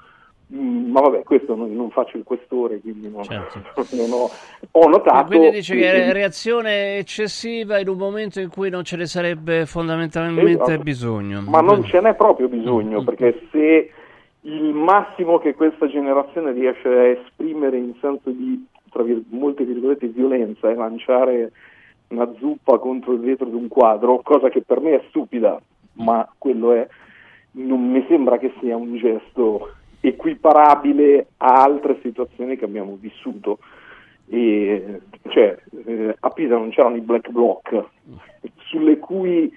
[0.53, 3.61] Mm, Ma vabbè, questo non, non faccio il questore, quindi non, Certo.
[3.97, 4.31] non ho,
[4.73, 5.27] ho notato.
[5.27, 9.65] Quindi dice che è reazione eccessiva in un momento in cui non ce ne sarebbe
[9.67, 10.83] fondamentalmente Esatto.
[10.83, 11.43] bisogno.
[11.47, 13.05] Ma non ce n'è proprio bisogno, Mm.
[13.05, 13.91] perché se
[14.43, 20.07] il massimo che questa generazione riesce a esprimere in senso di, tra vir- molte virgolette,
[20.09, 21.53] violenza e lanciare
[22.11, 25.61] una zuppa contro il vetro di un quadro, cosa che per me è stupida,
[25.95, 26.87] ma quello è,
[27.53, 33.59] non mi sembra che sia un gesto equiparabile a altre situazioni che abbiamo vissuto.
[34.29, 37.85] E, cioè, eh, a Pisa non c'erano i black bloc,
[38.67, 39.53] sulle cui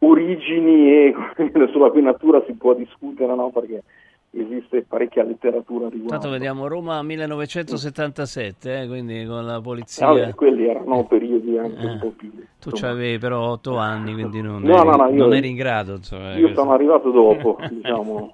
[0.00, 1.14] origini e
[1.70, 3.50] sulla cui natura si può discutere, no?
[3.50, 3.82] perché
[4.30, 6.02] esiste parecchia letteratura riguardo.
[6.14, 10.08] Intanto vediamo Roma 1977, eh, quindi con la polizia.
[10.08, 11.98] Ah, quelli erano periodi anche un Eh.
[11.98, 12.30] po' più.
[12.60, 12.92] Tu insomma.
[12.92, 15.94] avevi però otto anni, quindi non, No, eri, no, no, io- non eri in grado.
[15.94, 18.32] Insomma, Io sono arrivato dopo, diciamo.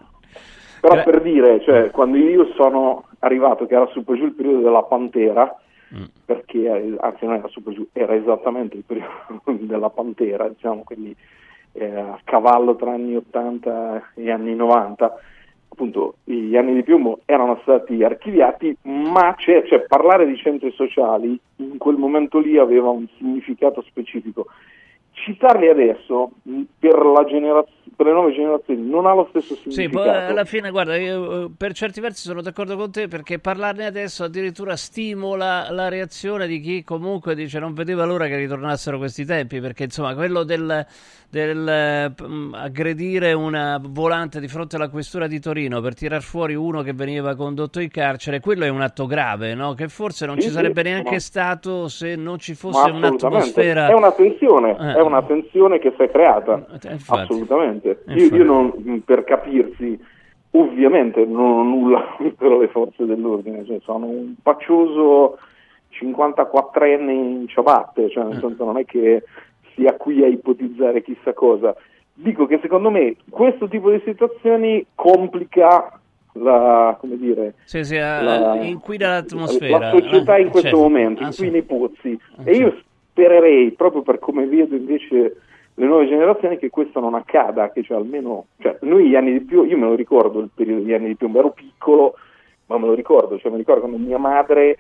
[0.81, 4.61] Però per dire, cioè, quando io sono arrivato, che era su per giù il periodo
[4.61, 5.57] della Pantera,
[5.95, 6.05] Mm.
[6.25, 9.09] perché, eh, anzi non era su per giù, era esattamente il periodo
[9.61, 11.15] della Pantera, diciamo, quindi
[11.73, 15.15] eh, a cavallo tra anni 80 e anni 90,
[15.75, 21.77] appunto gli anni di piombo erano stati archiviati, ma cioè, parlare di centri sociali in
[21.79, 24.47] quel momento lì aveva un significato specifico.
[25.17, 29.71] Citarli adesso mh, per, la generaz- per le nuove generazioni non ha lo stesso Sì,
[29.71, 30.11] significato.
[30.11, 34.25] alla fine, guarda, io eh, per certi versi sono d'accordo con te perché parlarne adesso
[34.25, 39.61] addirittura stimola la reazione di chi comunque dice non vedeva l'ora che ritornassero questi tempi,
[39.61, 40.85] perché insomma quello del,
[41.31, 46.83] del, mh, aggredire una volante di fronte alla questura di Torino per tirar fuori uno
[46.83, 49.75] che veniva condotto in carcere, quello è un atto grave, no?
[49.75, 53.87] che forse non Sì, ci sì, sarebbe neanche ma- stato se non ci fosse un'atmosfera...
[53.89, 54.95] È una tensione, Eh.
[54.95, 56.65] è una tensione che si è creata.
[56.83, 57.21] Eh, infatti.
[57.23, 58.03] Assolutamente.
[58.07, 58.35] Eh, Io, infatti.
[58.41, 59.99] io non, per capirsi,
[60.53, 65.39] ovviamente non ho nulla contro le forze dell'ordine, cioè sono un pacioso
[66.01, 68.29] 54enne in ciabatte, cioè Eh.
[68.29, 69.23] nel senso non è che
[69.75, 71.75] sia qui a ipotizzare chissà cosa.
[72.17, 75.99] Dico che secondo me questo tipo di situazioni complica
[76.35, 79.79] la, come dire, Sì, sì, eh, la- inquina l'atmosfera.
[79.79, 80.83] La società eh, in questo certo.
[80.83, 81.57] momento, Ah, inquina sì.
[81.59, 82.21] i pozzi.
[82.45, 82.85] Eh, E io certo.
[83.15, 85.37] Spererei, proprio per come vedo invece
[85.75, 89.41] le nuove generazioni, che questo non accada, che cioè almeno, cioè, noi gli anni di
[89.41, 92.15] più, io me lo ricordo il periodo degli anni di più, ero piccolo,
[92.67, 94.79] ma me lo ricordo, cioè mi ricordo quando mia madre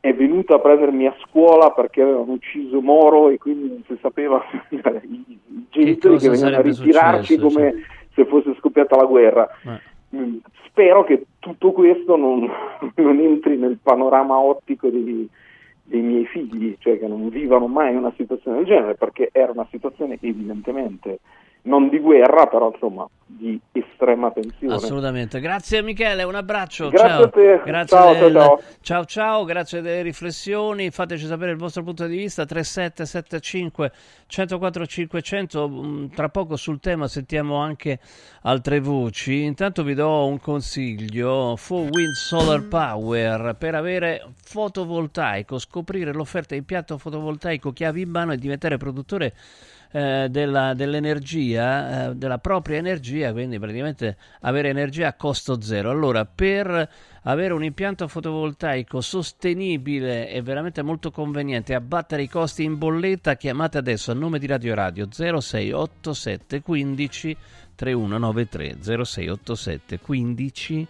[0.00, 4.42] è venuta a prendermi a scuola perché avevano ucciso Moro e quindi non si sapeva
[4.70, 5.38] i
[5.68, 7.74] genitori cosa che venivano a ritirarci successo, come
[8.14, 9.48] se fosse scoppiata la guerra.
[9.64, 10.16] Eh.
[10.16, 12.48] Mm, Spero che tutto questo non,
[12.96, 15.28] non entri nel panorama ottico dei,
[15.84, 19.66] dei miei figli, cioè che non vivano mai una situazione del genere, perché era una
[19.70, 21.20] situazione evidentemente
[21.62, 24.74] non di guerra, però insomma di estrema tensione.
[24.74, 25.40] Assolutamente.
[25.40, 26.88] Grazie Michele, un abbraccio.
[26.88, 27.22] Grazie ciao.
[27.22, 27.62] a te.
[27.64, 29.04] Grazie Ciao, del- ciao, ciao.
[29.04, 30.90] ciao grazie delle riflessioni.
[30.90, 33.92] Fateci sapere il vostro punto di vista 3775
[34.26, 35.68] 104 500.
[35.68, 37.98] Mm, Tra poco sul tema sentiamo anche
[38.42, 39.42] altre voci.
[39.44, 46.98] Intanto vi do un consiglio: 4Wind Solar Power per avere fotovoltaico, scoprire l'offerta di impianto
[46.98, 49.32] fotovoltaico chiavi in mano e diventare produttore
[49.92, 55.90] eh, della- dell'energia, eh, della propria energia, quindi praticamente avere energia a costo zero.
[55.90, 56.88] Allora, per
[57.22, 63.78] avere un impianto fotovoltaico sostenibile e veramente molto conveniente, abbattere i costi in bolletta, chiamate
[63.78, 67.36] adesso a nome di Radio Radio 0687 15
[67.74, 70.86] 3193 0687 15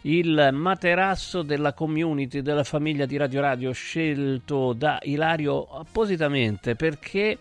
[0.03, 7.37] il materasso della community della famiglia di Radio Radio scelto da Ilario appositamente perché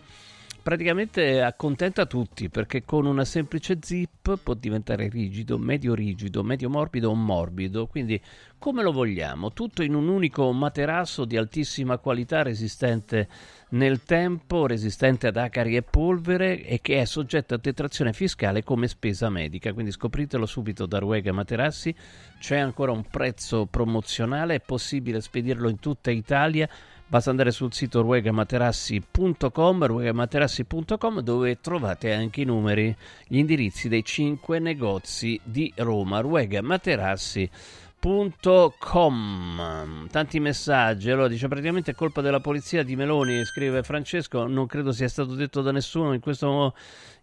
[0.63, 7.11] praticamente accontenta tutti perché con una semplice zip può diventare rigido, medio rigido, medio morbido
[7.11, 8.21] o morbido, quindi
[8.59, 13.29] come lo vogliamo, tutto in un unico materasso di altissima qualità resistente
[13.71, 18.87] nel tempo, resistente ad acari e polvere e che è soggetto a detrazione fiscale come
[18.87, 21.93] spesa medica, quindi scopritelo subito da Ruega Materassi,
[22.39, 26.69] c'è ancora un prezzo promozionale, è possibile spedirlo in tutta Italia
[27.13, 32.97] Basta andare sul sito ruegamaterassi.com, ruegamaterassi.com dove trovate anche i numeri,
[33.27, 36.23] gli indirizzi dei cinque negozi di Roma.
[38.03, 41.11] ruegamaterassi.com Tanti messaggi.
[41.11, 45.35] Allora dice praticamente è colpa della polizia di Meloni, scrive Francesco, non credo sia stato
[45.35, 46.75] detto da nessuno in questo,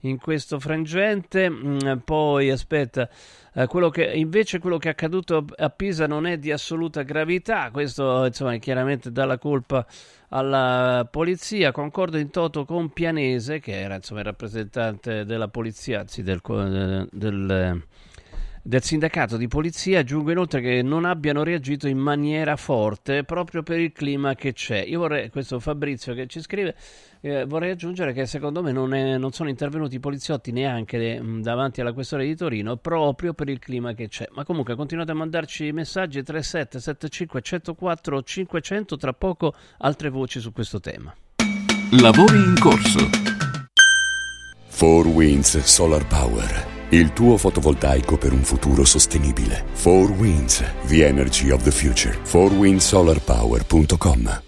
[0.01, 1.49] in questo frangente.
[1.49, 3.09] Mm, Poi aspetta,
[3.53, 7.69] eh, quello che, invece quello che è accaduto a Pisa non è di assoluta gravità,
[7.71, 9.85] questo insomma chiaramente dà la colpa
[10.29, 16.21] alla polizia, concordo in toto con Pianese che era insomma il rappresentante della polizia, anzi
[16.21, 17.81] del, co- del,
[18.61, 19.99] del sindacato di polizia.
[19.99, 24.83] Aggiungo inoltre che non abbiano reagito in maniera forte proprio per il clima che c'è.
[24.83, 26.75] Io vorrei, questo Fabrizio che ci scrive,
[27.21, 31.41] eh, vorrei aggiungere che secondo me non, è- non sono intervenuti i poliziotti neanche mh,
[31.41, 34.27] davanti alla questura di Torino proprio per il clima che c'è.
[34.31, 40.79] Ma comunque continuate a mandarci messaggi 3775 104 500, tra poco altre voci su questo
[40.79, 41.13] tema.
[41.91, 43.09] Lavori in corso.
[44.79, 46.78] 4 Winds Solar Power.
[46.91, 49.65] Il tuo fotovoltaico per un futuro sostenibile.
[49.81, 52.17] 4 Winds, the energy of the future.
[52.23, 54.41] 4windsolarpower.com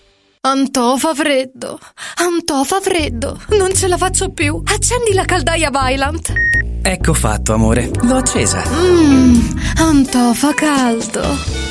[0.44, 1.78] Antò fa freddo,
[2.16, 4.60] Antò fa freddo, non ce la faccio più.
[4.66, 6.34] Accendi la caldaia Vylant.
[6.82, 7.92] Ecco fatto, amore.
[8.02, 8.64] L'ho accesa.
[8.68, 11.71] Mmm, Antò fa caldo.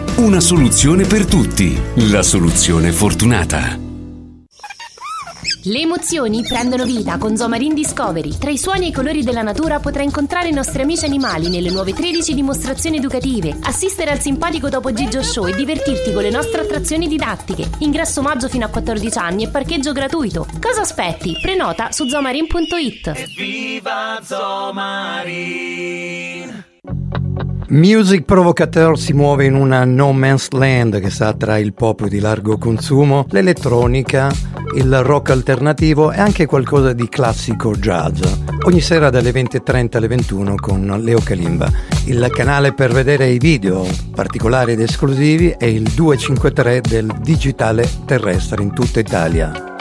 [0.17, 1.79] Una soluzione per tutti.
[2.11, 3.79] La soluzione fortunata.
[5.63, 8.37] Le emozioni prendono vita con Zomarin Discovery.
[8.37, 11.71] Tra i suoni e i colori della natura potrai incontrare i nostri amici animali nelle
[11.71, 16.61] nuove 13 dimostrazioni educative, assistere al simpatico Topo Gigio Show e divertirti con le nostre
[16.61, 17.69] attrazioni didattiche.
[17.79, 20.45] Ingresso omaggio fino a 14 anni e parcheggio gratuito.
[20.61, 21.33] Cosa aspetti?
[21.41, 23.35] Prenota su zomarin.it.
[23.35, 25.81] Viva Zomarin!
[27.71, 32.19] Music Provocateur si muove in una no man's land che sta tra il pop di
[32.19, 34.29] largo consumo, l'elettronica,
[34.75, 38.19] il rock alternativo e anche qualcosa di classico jazz.
[38.63, 41.71] Ogni sera dalle 20.30 alle 21 con Leo Kalimba.
[42.07, 48.63] Il canale per vedere i video particolari ed esclusivi è il 253 del digitale terrestre
[48.63, 49.75] in tutta Italia.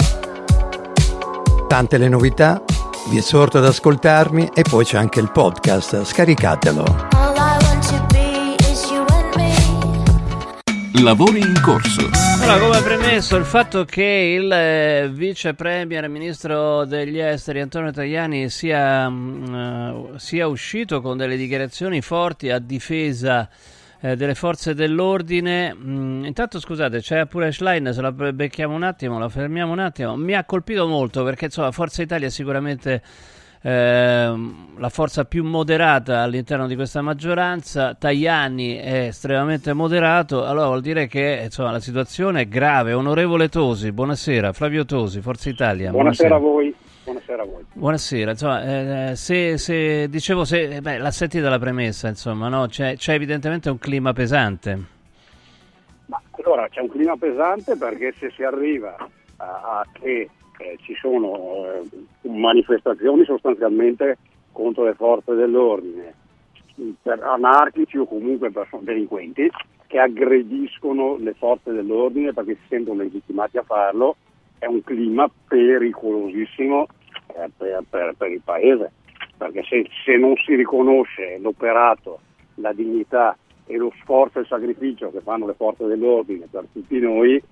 [1.67, 2.63] Tante le novità,
[3.11, 7.20] vi esorto ad ascoltarmi e poi c'è anche il podcast, scaricatelo.
[10.95, 12.11] Lavori in corso.
[12.43, 18.51] Allora, come premesso, il fatto che il eh, vice premier ministro degli esteri Antonio Tajani
[18.51, 23.49] sia, mm, eh, sia uscito con delle dichiarazioni forti a difesa
[24.01, 25.73] eh, delle forze dell'ordine.
[25.73, 30.17] Mm, intanto, scusate, c'è pure Schlein, se la becchiamo un attimo, la fermiamo un attimo.
[30.17, 33.01] Mi ha colpito molto perché, insomma, Forza Italia sicuramente
[33.63, 37.95] ehm, la forza più moderata all'interno di questa maggioranza.
[37.95, 42.93] Tajani è estremamente moderato, allora vuol dire che insomma, la situazione è grave.
[42.93, 44.53] Onorevole Tosi, buonasera.
[44.53, 45.91] Flavio Tosi, Forza Italia.
[45.91, 46.75] Buonasera a voi.
[47.03, 47.65] Buonasera a voi.
[47.73, 48.63] Buonasera, insomma,
[49.11, 52.67] eh, se, se- dicevo, se, eh, beh, l'ha sentita la premessa, insomma, no?
[52.67, 54.79] c'è, c'è evidentemente un clima pesante.
[56.07, 58.97] Ma allora c'è un clima pesante perché se si arriva
[59.37, 60.29] a, a che
[60.61, 64.19] eh, ci sono eh, manifestazioni sostanzialmente
[64.53, 66.15] contro le forze dell'ordine,
[67.03, 69.51] per anarchici o comunque perso- delinquenti
[69.87, 74.17] che aggrediscono le forze dell'ordine perché si sentono legittimati a farlo,
[74.59, 76.87] è un clima pericolosissimo
[77.37, 78.93] eh, per, per- per il paese,
[79.37, 82.21] perché se, se non si riconosce l'operato,
[82.57, 83.37] la dignità
[83.67, 87.43] e lo sforzo e il sacrificio che fanno le forze dell'ordine per tutti noi,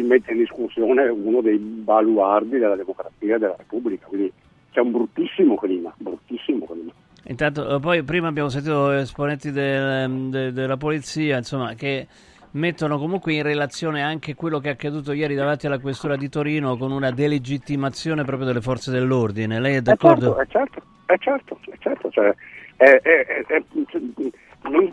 [0.00, 4.06] si mette in discussione uno dei baluardi della democrazia e della Repubblica.
[4.06, 4.32] Quindi
[4.72, 6.92] c'è un bruttissimo clima, bruttissimo clima.
[7.24, 12.06] Intanto, eh, poi prima abbiamo sentito esponenti del- de- della polizia, insomma, che
[12.52, 16.76] mettono comunque in relazione anche quello che è accaduto ieri davanti alla questura di Torino
[16.76, 19.60] con una delegittimazione proprio delle forze dell'ordine.
[19.60, 20.34] Lei è d'accordo?
[20.34, 22.34] certo, eh certo, eh certo, eh certo, cioè,
[22.76, 23.62] è- è- è- è-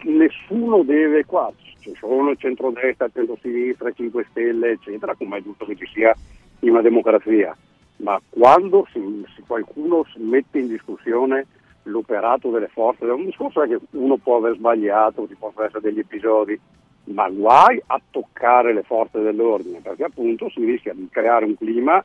[0.04, 1.52] nessuno deve qua,
[1.88, 6.14] ci sono centrodestra, centrosinistra, 5 Stelle, eccetera, come è giusto che ci sia
[6.60, 7.56] in una democrazia,
[7.98, 11.46] ma quando si- si- qualcuno si mette in discussione
[11.84, 16.00] l'operato delle forze, un discorso è che uno può aver sbagliato, ci possono essere degli
[16.00, 16.60] episodi,
[17.06, 22.04] ma guai a toccare le forze dell'ordine, perché appunto si rischia di creare un clima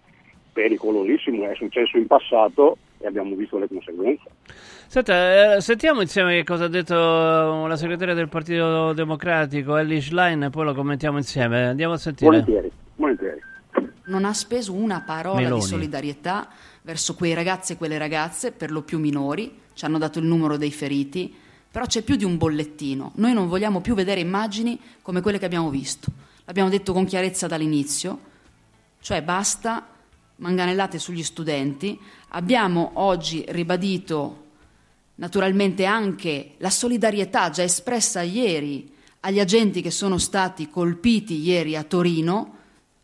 [0.52, 4.24] pericolosissimo, è successo in passato e abbiamo visto le conseguenze.
[4.86, 10.00] Senta, eh, sentiamo insieme che cosa ha detto eh, la segretaria del Partito Democratico, Ellie
[10.00, 11.68] Schlein, e poi lo commentiamo insieme.
[11.68, 12.30] Andiamo a sentire.
[12.30, 13.40] Volentieri, volentieri.
[14.04, 15.60] non ha speso una parola Meloni.
[15.60, 16.48] di solidarietà
[16.82, 20.56] verso quei ragazzi e quelle ragazze, per lo più minori, ci hanno dato il numero
[20.56, 21.34] dei feriti,
[21.70, 23.12] però c'è più di un bollettino.
[23.14, 26.10] Noi non vogliamo più vedere immagini come quelle che abbiamo visto.
[26.44, 28.18] L'abbiamo detto con chiarezza dall'inizio,
[29.00, 29.86] cioè basta
[30.42, 31.98] manganellate sugli studenti.
[32.30, 34.40] Abbiamo oggi ribadito
[35.14, 38.90] naturalmente anche la solidarietà già espressa ieri
[39.20, 42.56] agli agenti che sono stati colpiti ieri a Torino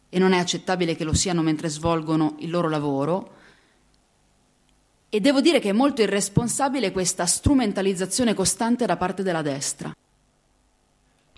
[0.09, 3.37] e non è accettabile che lo siano mentre svolgono il loro lavoro.
[5.11, 9.95] E devo dire che è molto irresponsabile questa strumentalizzazione costante da parte della destra.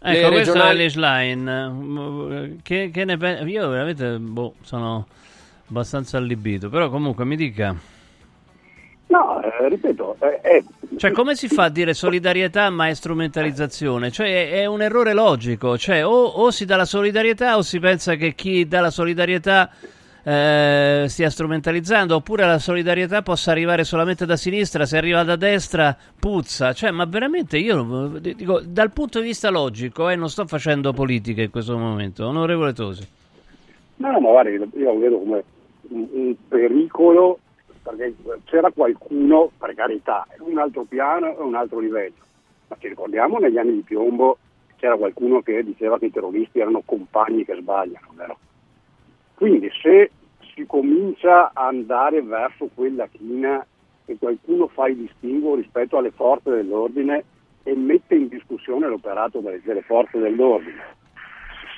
[0.03, 2.59] Ecco, Le regionali- è Ellie Schlein.
[2.63, 5.07] Che, che ne pen- Io veramente boh, sono
[5.71, 7.75] abbastanza allibito, però comunque mi dica.
[9.07, 10.63] No, eh, ripeto, eh, è,
[10.97, 14.11] Cioè, come si fa a dire solidarietà ma è strumentalizzazione?
[14.13, 15.77] Cioè, è, è un errore logico.
[15.77, 19.69] Cioè, o, o si dà la solidarietà o si pensa che chi dà la solidarietà
[20.23, 25.97] eh, stia strumentalizzando, oppure la solidarietà possa arrivare solamente da sinistra, se arriva da destra
[26.19, 26.73] puzza.
[26.73, 30.93] Cioè, ma veramente io eh, dico, dal punto di vista logico, eh, non sto facendo
[30.93, 32.29] politica in questo momento.
[32.29, 33.05] Onorevole Tosi.
[33.97, 35.43] No, no, ma guardi, io lo vedo come
[35.91, 37.39] un, un pericolo
[37.83, 38.15] perché
[38.45, 42.15] c'era qualcuno, per carità, un altro piano e un altro livello,
[42.69, 44.39] ma ci ricordiamo negli anni di piombo
[44.81, 48.39] c'era qualcuno che diceva che i terroristi erano compagni che sbagliano, vero?
[49.35, 50.11] Quindi se
[50.55, 53.65] si comincia a andare verso quella china
[54.07, 57.25] e qualcuno fa il distinguo rispetto alle forze dell'ordine
[57.63, 60.83] e mette in discussione l'operato delle forze dell'ordine,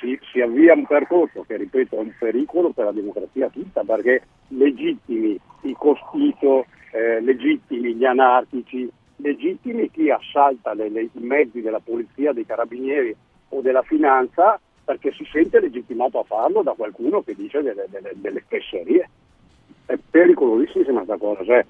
[0.03, 4.23] si, si avvia un percorso che, ripeto, è un pericolo per la democrazia tutta, perché
[4.49, 11.81] legittimi i costito, eh, legittimi gli anarchici, legittimi chi assalta le- le- i mezzi della
[11.81, 13.15] polizia, dei carabinieri
[13.51, 18.11] o della finanza perché si sente legittimato a farlo da qualcuno che dice delle, delle,
[18.17, 19.09] delle fesserie.
[19.87, 21.65] È pericolosissima questa cosa, cioè,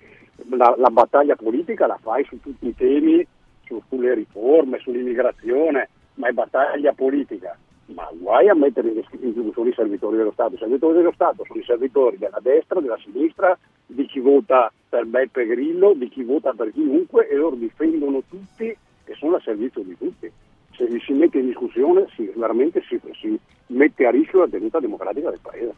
[0.48, 3.24] la, la battaglia politica la fai su tutti i temi,
[3.66, 7.56] su- sulle riforme, sull'immigrazione, ma è battaglia politica.
[7.86, 10.54] Ma guai a mettere in dis- in discussione i servitori dello Stato.
[10.54, 15.04] I servitori dello Stato sono i servitori della destra, della sinistra, di chi vota per
[15.06, 18.74] Beppe Grillo, di chi vota per chiunque e loro difendono tutti
[19.04, 20.30] che sono al servizio di tutti.
[20.74, 24.80] Se li si mette in discussione, si, veramente si, si mette a rischio la tenuta
[24.80, 25.74] democratica del Paese.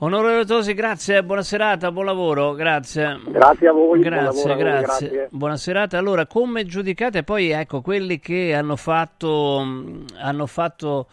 [0.00, 3.20] Onorevole Tosi, grazie, buona serata, buon lavoro, grazie.
[3.26, 5.08] Grazie a voi, buon Grazie, lavoro a voi, grazie.
[5.08, 5.28] grazie.
[5.32, 5.98] Buona serata.
[5.98, 9.58] Allora, come giudicate poi, ecco, quelli che hanno fatto,
[10.16, 11.08] hanno fatto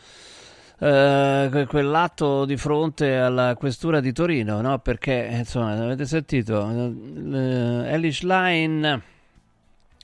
[0.77, 4.77] eh, que- quell'atto di fronte alla questura di Torino, no?
[4.77, 9.01] Perché, insomma, avete sentito, eh, Elish Line...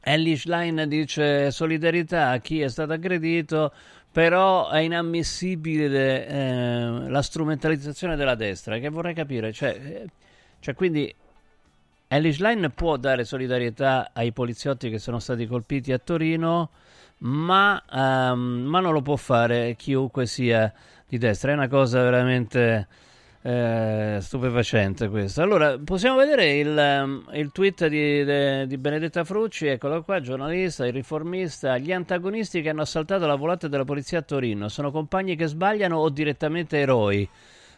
[0.04, 3.72] Elish Line dice solidarietà a chi è stato aggredito,
[4.12, 10.06] però è inammissibile eh, la strumentalizzazione della destra, che vorrei capire, cioè, eh,
[10.60, 11.14] cioè quindi
[12.08, 16.72] Elish Line può dare solidarietà ai poliziotti che sono stati colpiti a Torino,
[17.20, 20.74] ma, ehm, ma non lo può fare chiunque sia
[21.08, 22.88] di destra, è una cosa veramente
[23.44, 25.42] eh, stupefacente questo.
[25.42, 30.86] Allora, possiamo vedere il, ehm, il tweet di, de- di Benedetta Frucci, eccolo qua, giornalista,
[30.86, 35.36] il riformista, gli antagonisti che hanno assaltato la volante della polizia a Torino, sono compagni
[35.36, 37.28] che sbagliano o direttamente eroi?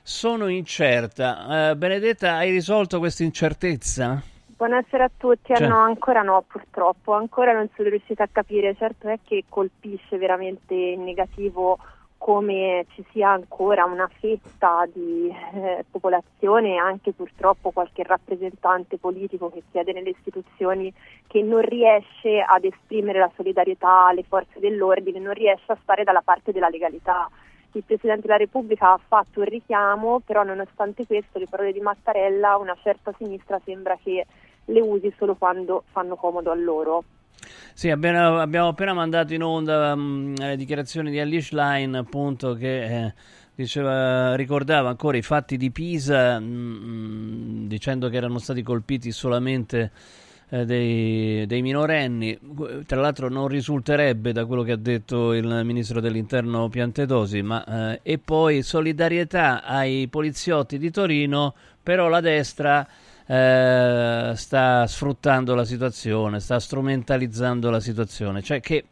[0.02, 1.70] Sono incerta.
[1.70, 4.22] Eh, Benedetta, hai risolto questa incertezza?
[4.58, 8.76] Buonasera a tutti, Cioè- Eh, no, ancora no purtroppo, ancora non sono riuscita a capire,
[8.76, 11.80] certo è che colpisce veramente in negativo
[12.24, 19.62] come ci sia ancora una fetta di eh, popolazione anche purtroppo qualche rappresentante politico che
[19.72, 20.94] siede nelle istituzioni
[21.28, 26.22] che non riesce ad esprimere la solidarietà alle forze dell'ordine, non riesce a stare dalla
[26.22, 27.30] parte della legalità.
[27.74, 32.56] Il Presidente della Repubblica ha fatto un richiamo, però nonostante questo le parole di Mattarella
[32.56, 34.26] una certa sinistra sembra che
[34.64, 37.04] le usi solo quando fanno comodo a loro.
[37.74, 43.06] Sì, abbiamo, abbiamo appena mandato in onda mm, le dichiarazioni di Alice Line, appunto, che
[43.06, 43.14] eh,
[43.56, 49.92] diceva, ricordava ancora i fatti di Pisa, mm, dicendo che erano stati colpiti solamente
[50.50, 52.38] eh, dei, dei minorenni.
[52.86, 58.00] Tra l'altro non risulterebbe da quello che ha detto il ministro dell'interno Piantedosi, ma eh,
[58.04, 62.88] e poi solidarietà ai poliziotti di Torino, però la destra
[63.26, 68.86] eh, sta sfruttando la situazione, sta strumentalizzando la situazione, cioè che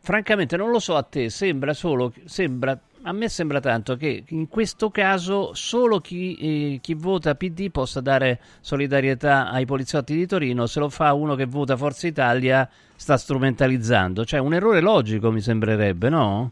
[0.00, 4.48] francamente non lo so a te, sembra solo sembra a me sembra tanto che in
[4.48, 10.66] questo caso solo chi, eh, chi vota PD possa dare solidarietà ai poliziotti di Torino,
[10.66, 15.40] se lo fa uno che vota Forza Italia sta strumentalizzando, cioè un errore logico mi
[15.40, 16.50] sembrerebbe, no?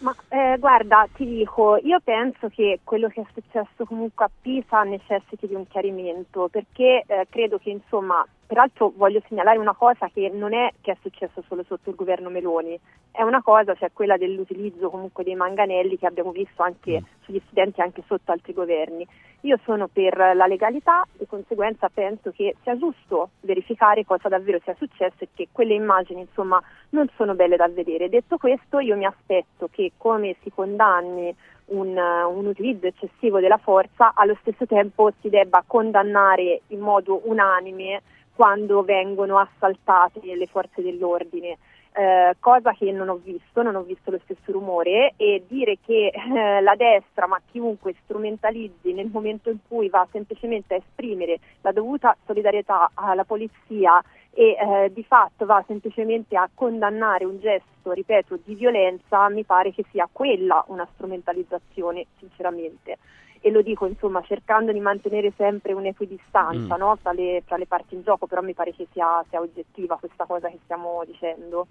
[0.00, 4.82] Ma eh, guarda, ti dico, io penso che quello che è successo comunque a Pisa
[4.84, 10.30] necessiti di un chiarimento, perché eh, credo che insomma, peraltro voglio segnalare una cosa che
[10.32, 12.80] non è che è successo solo sotto il governo Meloni,
[13.12, 17.82] è una cosa, cioè quella dell'utilizzo comunque dei manganelli che abbiamo visto anche sugli studenti
[17.82, 19.06] anche sotto altri governi.
[19.42, 24.74] Io sono per la legalità, di conseguenza penso che sia giusto verificare cosa davvero sia
[24.78, 28.08] successo e che quelle immagini insomma non sono belle da vedere.
[28.08, 31.34] Detto questo io mi aspetto che come si condanni
[31.66, 38.00] un, un utilizzo eccessivo della forza, allo stesso tempo si debba condannare in modo unanime
[38.38, 41.58] quando vengono assaltate le forze dell'ordine.
[41.90, 46.12] Eh, cosa che non ho visto, non ho visto lo stesso rumore e dire che
[46.14, 51.72] eh, la destra, ma chiunque strumentalizzi nel momento in cui va semplicemente a esprimere la
[51.72, 58.38] dovuta solidarietà alla polizia e eh, di fatto va semplicemente a condannare un gesto, ripeto,
[58.44, 62.98] di violenza, mi pare che sia quella una strumentalizzazione, sinceramente.
[63.40, 66.78] E lo dico insomma cercando di mantenere sempre un'equidistanza Mm.
[66.78, 69.96] no, tra, le, tra le parti in gioco, però mi pare che sia, sia oggettiva
[69.96, 71.66] questa cosa che stiamo dicendo.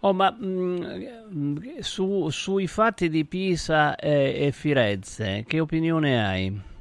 [0.00, 6.72] Oh, ma mh, su- sui fatti di Pisa e, e Firenze, che opinione hai?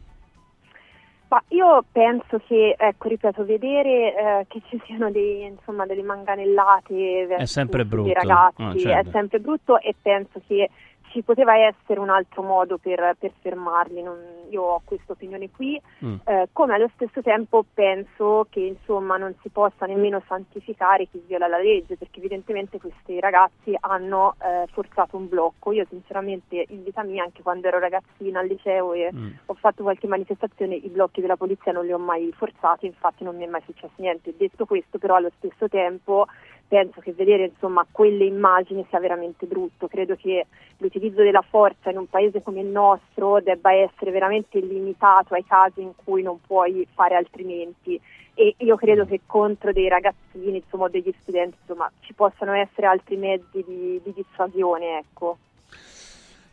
[1.28, 7.26] Ma io penso che, ecco, ripeto, vedere eh, che ci siano dei, insomma, delle manganellate
[7.26, 8.14] verso brutto.
[8.14, 9.10] ragazzi Ah, certo.
[9.10, 10.70] è sempre brutto e penso che
[11.14, 14.02] ci poteva essere un altro modo per, per fermarli.
[14.02, 15.80] Non- io ho questa opinione qui.
[16.04, 16.16] Mm.
[16.26, 21.48] Eh, come allo stesso tempo penso che insomma non si possa nemmeno santificare chi viola
[21.48, 25.72] la legge, perché evidentemente questi ragazzi hanno eh, forzato un blocco.
[25.72, 29.32] Io sinceramente in vita mia, anche quando ero ragazzina al liceo e Mm.
[29.46, 33.36] ho fatto qualche manifestazione, i blocchi della polizia non li ho mai forzati, infatti non
[33.36, 34.34] mi è mai successo niente.
[34.36, 36.26] Detto questo, però allo stesso tempo
[36.68, 39.88] penso che vedere insomma quelle immagini sia veramente brutto.
[39.88, 40.48] Credo che
[40.78, 45.82] l'utilizzo della forza in un paese come il nostro debba essere veramente limitato ai casi
[45.82, 48.00] in cui non puoi fare altrimenti.
[48.36, 53.16] E io credo che contro dei ragazzini, insomma, degli studenti, insomma, ci possano essere altri
[53.16, 55.38] mezzi di, di dissuasione, ecco.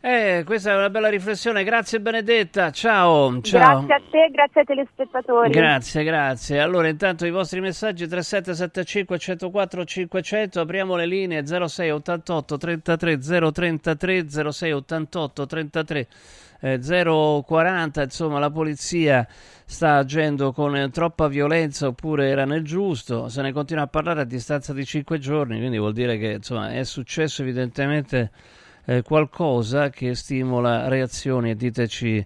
[0.03, 3.39] Eh, questa è una bella riflessione, grazie Benedetta, ciao.
[3.41, 3.85] ciao.
[3.85, 5.49] Grazie a te, grazie ai telespettatori.
[5.51, 6.59] Grazie, grazie.
[6.59, 13.19] Allora, intanto i vostri messaggi 3775 104 500, apriamo le linee 0688 33
[13.51, 16.07] 033 0688 33
[16.61, 19.27] eh, 040, insomma, la polizia
[19.65, 24.21] sta agendo con eh, troppa violenza oppure era nel giusto, se ne continua a parlare
[24.21, 28.31] a distanza di 5 giorni, quindi vuol dire che, insomma, è successo evidentemente
[28.91, 32.25] eh, qualcosa che stimola reazioni diteci,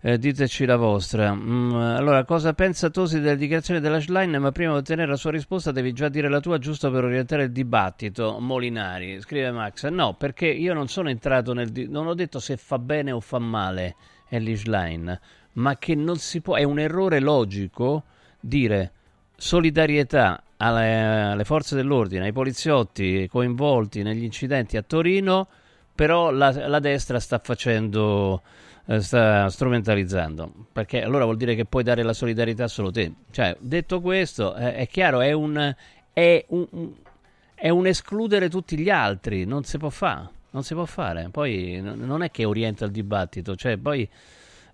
[0.00, 1.34] eh, diteci la vostra.
[1.34, 4.30] Mm, allora, cosa pensa Tosi delle dichiarazioni della Schlein?
[4.36, 7.44] Ma prima di ottenere la sua risposta devi già dire la tua giusto per orientare
[7.44, 8.38] il dibattito.
[8.40, 9.86] Molinari, scrive Max.
[9.88, 11.70] No, perché io non sono entrato nel...
[11.70, 13.96] Di- non ho detto se fa bene o fa male
[14.28, 15.20] Ellie Schlein,
[15.54, 16.56] ma che non si può...
[16.56, 18.04] È un errore logico
[18.40, 18.92] dire
[19.36, 25.48] solidarietà alle, alle forze dell'ordine, ai poliziotti coinvolti negli incidenti a Torino
[25.96, 28.42] però la, la destra sta facendo
[28.84, 33.56] eh, sta strumentalizzando perché allora vuol dire che puoi dare la solidarietà solo te cioè
[33.58, 35.74] detto questo eh, è chiaro è un,
[36.12, 36.92] è un
[37.58, 41.80] è un escludere tutti gli altri non si può fare non si può fare poi
[41.80, 44.08] n- non è che orienta il dibattito cioè poi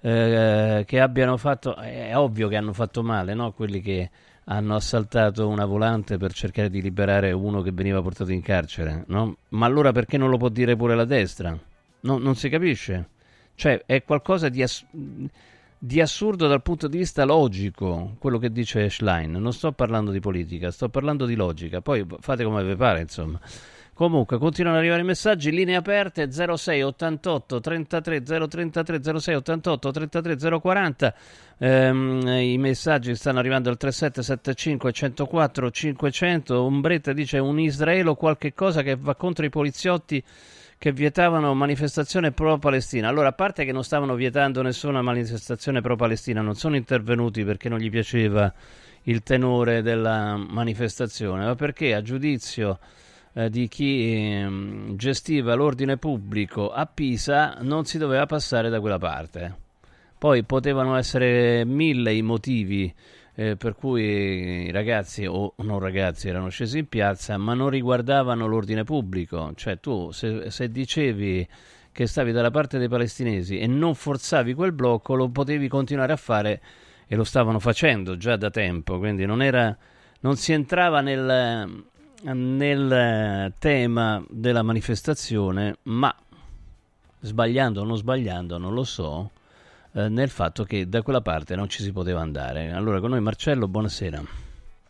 [0.01, 3.53] eh, che abbiano fatto è ovvio che hanno fatto male no?
[3.53, 4.11] quelli che
[4.45, 9.36] hanno assaltato una volante per cercare di liberare uno che veniva portato in carcere, no?
[9.51, 11.57] Ma allora perché non lo può dire pure la destra?
[12.01, 13.09] No, non si capisce.
[13.55, 14.84] Cioè, è qualcosa di, ass-
[15.78, 19.30] di assurdo dal punto di vista logico, quello che dice Schlein.
[19.30, 21.80] Non sto parlando di politica, sto parlando di logica.
[21.80, 23.38] Poi fate come vi pare, insomma.
[23.95, 30.61] Comunque, continuano ad arrivare i messaggi, linee aperte 06 88 33 033 06 88 33
[30.61, 31.14] 040.
[31.59, 36.64] Ehm, I messaggi stanno arrivando al 3775 104 500.
[36.64, 40.24] Umbretta dice un Israele o qualche cosa che va contro i poliziotti
[40.78, 43.09] che vietavano manifestazione pro-Palestina.
[43.09, 47.78] Allora, a parte che non stavano vietando nessuna manifestazione pro-Palestina, non sono intervenuti perché non
[47.78, 48.53] gli piaceva
[49.03, 52.78] il tenore della manifestazione, ma perché a giudizio
[53.35, 58.99] eh, di chi ehm, gestiva l'ordine pubblico a Pisa non si doveva passare da quella
[58.99, 59.61] parte.
[60.18, 62.93] Poi potevano essere mille i motivi
[63.35, 68.47] eh, per cui i ragazzi o non ragazzi erano scesi in piazza, ma non riguardavano
[68.47, 69.53] l'ordine pubblico.
[69.55, 71.49] Cioè tu se, se dicevi
[71.91, 76.16] che stavi dalla parte dei palestinesi e non forzavi quel blocco, lo potevi continuare a
[76.16, 76.61] fare
[77.07, 79.76] e lo stavano facendo già da tempo, quindi non, era,
[80.20, 81.85] non si entrava nel,
[82.25, 86.14] nel tema della manifestazione, ma
[87.20, 89.31] sbagliando o non sbagliando, non lo so,
[89.95, 92.70] eh, nel fatto che da quella parte non ci si poteva andare.
[92.73, 94.20] Allora con noi Marcello, buonasera.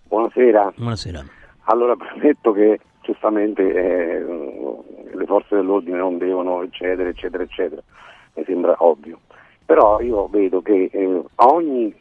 [0.09, 0.72] Buonasera.
[0.76, 1.24] Buonasera.
[1.64, 4.24] Allora, premetto che giustamente eh,
[5.14, 7.83] le forze dell'ordine non devono eccedere, eccetera, eccetera.
[8.35, 9.20] Mi sembra ovvio.
[9.64, 11.95] Però io vedo che eh, a ogni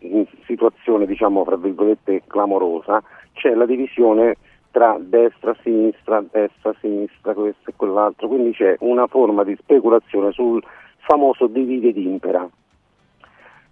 [0.45, 3.01] situazione, diciamo, fra virgolette, clamorosa,
[3.33, 4.35] c'è la divisione
[4.71, 8.27] tra destra, sinistra, destra, sinistra, questo e quell'altro.
[8.27, 10.63] Quindi c'è una forma di speculazione sul
[10.97, 12.49] famoso divide ed impera.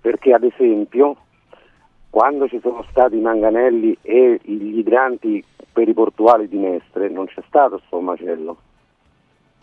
[0.02, 1.18] Perché ad esempio
[2.10, 7.28] quando ci sono stati i manganelli e gli idranti per i portuali di Mestre non
[7.28, 8.58] c'è stato sto macello.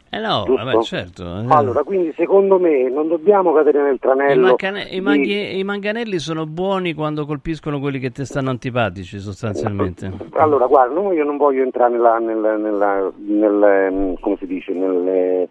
[0.09, 1.25] Eh no, vabbè, certo.
[1.49, 4.47] Allora, quindi secondo me non dobbiamo cadere nel I, tranello.
[4.47, 9.19] mancane- i di- manghi- i manganelli sono buoni quando colpiscono quelli che ti stanno antipatici,
[9.19, 10.11] sostanzialmente.
[10.35, 15.49] Allora, guarda, io non voglio entrare nella, nella, nella, nel, ehm, come si dice, nel,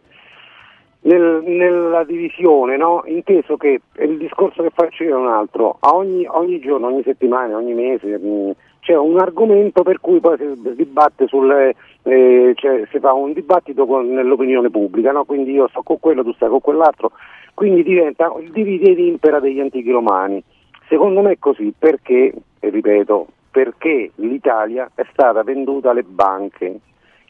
[1.02, 3.04] nel- nella divisione, no?
[3.06, 7.04] inteso che il discorso che faccio io è un altro, a ogni, ogni giorno, ogni
[7.04, 11.76] settimana, ogni mese mh, c'è un argomento per cui poi si dibatte sulle,
[12.08, 15.24] eh, cioè, si fa un dibattito con- nell'opinione pubblica, no?
[15.26, 17.12] quindi io sto con quello, tu stai con quell'altro,
[17.56, 20.42] quindi diventa il divide ed impera degli antichi romani.
[20.88, 26.80] Secondo me è così perché, ripeto, perché l'Italia è stata venduta alle banche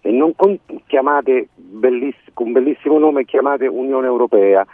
[0.01, 4.65] e non con, chiamate belliss- con bellissimo nome chiamate Unione Europea.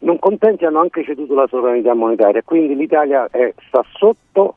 [0.00, 4.56] Non contenti hanno anche ceduto la sovranità monetaria, quindi l'Italia è- sta sotto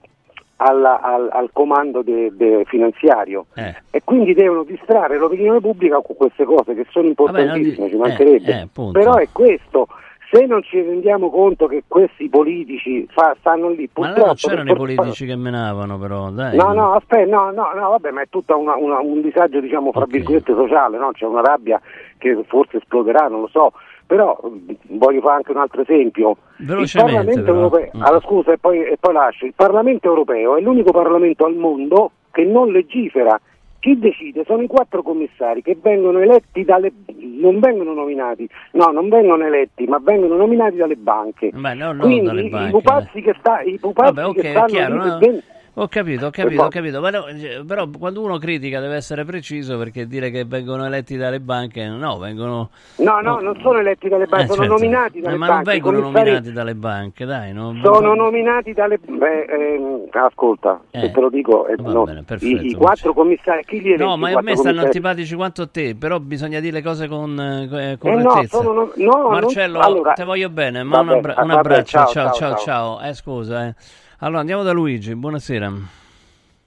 [0.57, 3.45] alla- al, al comando de- de- finanziario
[3.91, 8.51] e quindi devono distrarre l'opinione pubblica con queste cose che sono importantissime, ci mancherebbe.
[8.51, 8.97] eh, appunto.
[8.99, 9.87] Però è questo.
[10.29, 14.73] Se non ci rendiamo conto che questi politici fa- stanno lì, Ma purtroppo non c'erano
[14.73, 16.57] per i politici che menavano, però, dai.
[16.57, 20.53] No, no, aspetta, no, no, no, vabbè, ma è tutto un disagio, diciamo, fra virgolette
[20.53, 21.11] sociale, no?
[21.13, 21.79] C'è una rabbia
[22.17, 23.71] che forse esploderà, non lo so.
[24.07, 24.39] Però
[24.87, 26.37] voglio fare anche un altro esempio.
[26.57, 28.01] Il Parlamento europeo, Mm.
[28.01, 29.45] allora, scusa, e poi, e poi lascio.
[29.45, 33.39] Il Parlamento europeo è l'unico Parlamento al mondo che non legifera.
[33.79, 36.91] Chi decide sono i quattro commissari che vengono eletti dalle,
[37.39, 41.51] non vengono nominati, no, non vengono eletti, ma vengono nominati dalle banche.
[41.53, 44.49] Beh, no, non Quindi dalle i banche, pupazzi che, sta, i pupazzi Vabbè, ok, che
[44.49, 45.41] stanno chiaro, lì no?
[45.79, 49.77] Ho capito, ho capito, ho capito, però, eh, però quando uno critica deve essere preciso
[49.77, 52.71] perché dire che vengono eletti dalle banche, no, vengono...
[52.95, 54.73] No, no, non sono eletti dalle banche, Eh, sono certo.
[54.73, 55.53] nominati dalle Eh, ma banche.
[55.63, 57.75] non vengono commissari nominati dalle banche, dai, no?
[57.83, 58.97] Sono nominati dalle...
[58.97, 62.73] Beh, ehm, ascolta, Eh, se te lo dico, eh, va no, bene, perfetto, i, i
[62.73, 66.73] quattro commissari, chi li No, ma a me stanno antipatici quanto te, però bisogna dire
[66.77, 68.63] le cose con eh, Eh, correttezza.
[68.63, 71.47] no, no- no, non- Marcello, allora- te voglio bene, ma un, Vabbè, abbra- ah, un
[71.49, 73.01] vabbè, abbraccio, ciao, ciao, ciao, ciao, ciao.
[73.01, 73.75] Eh, scusa, eh.
[74.19, 75.71] Allora andiamo da Luigi, buonasera.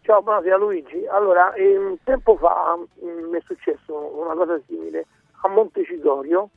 [0.03, 1.05] Ciao, buonasera Luigi.
[1.11, 5.07] Allora, ehm, tempo fa mm, mi è successo una cosa simile
[5.41, 6.49] a Montecitorio,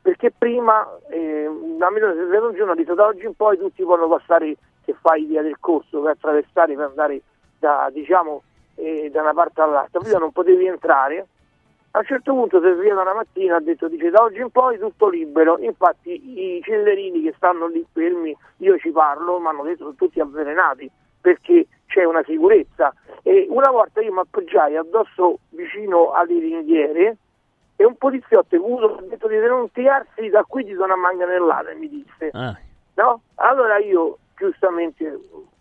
[0.00, 3.58] perché prima a Milano si è svegliato un giorno ha detto da oggi in poi
[3.58, 7.20] tutti possono passare se fai via del corso per attraversare per andare
[7.58, 8.42] da, diciamo,
[8.76, 10.00] eh, da una parte all'altra.
[10.00, 11.26] Prima non potevi entrare.
[11.98, 15.08] A un certo punto svegliato una mattina ha detto dice da oggi in poi tutto
[15.08, 15.58] libero.
[15.58, 20.20] Infatti i cellerini che stanno lì fermi, io ci parlo, mi hanno detto sono tutti
[20.20, 20.88] avvelenati
[21.20, 22.94] perché c'è una sicurezza.
[23.22, 27.16] E una volta io mi appoggiai addosso vicino alle ringhiere
[27.74, 30.94] e un poliziotto che mi ha detto di non tirarsi da qui ti do una
[30.94, 32.30] manganellata, mi disse.
[32.32, 32.56] Ah,
[32.94, 33.22] No?
[33.36, 35.18] Allora io giustamente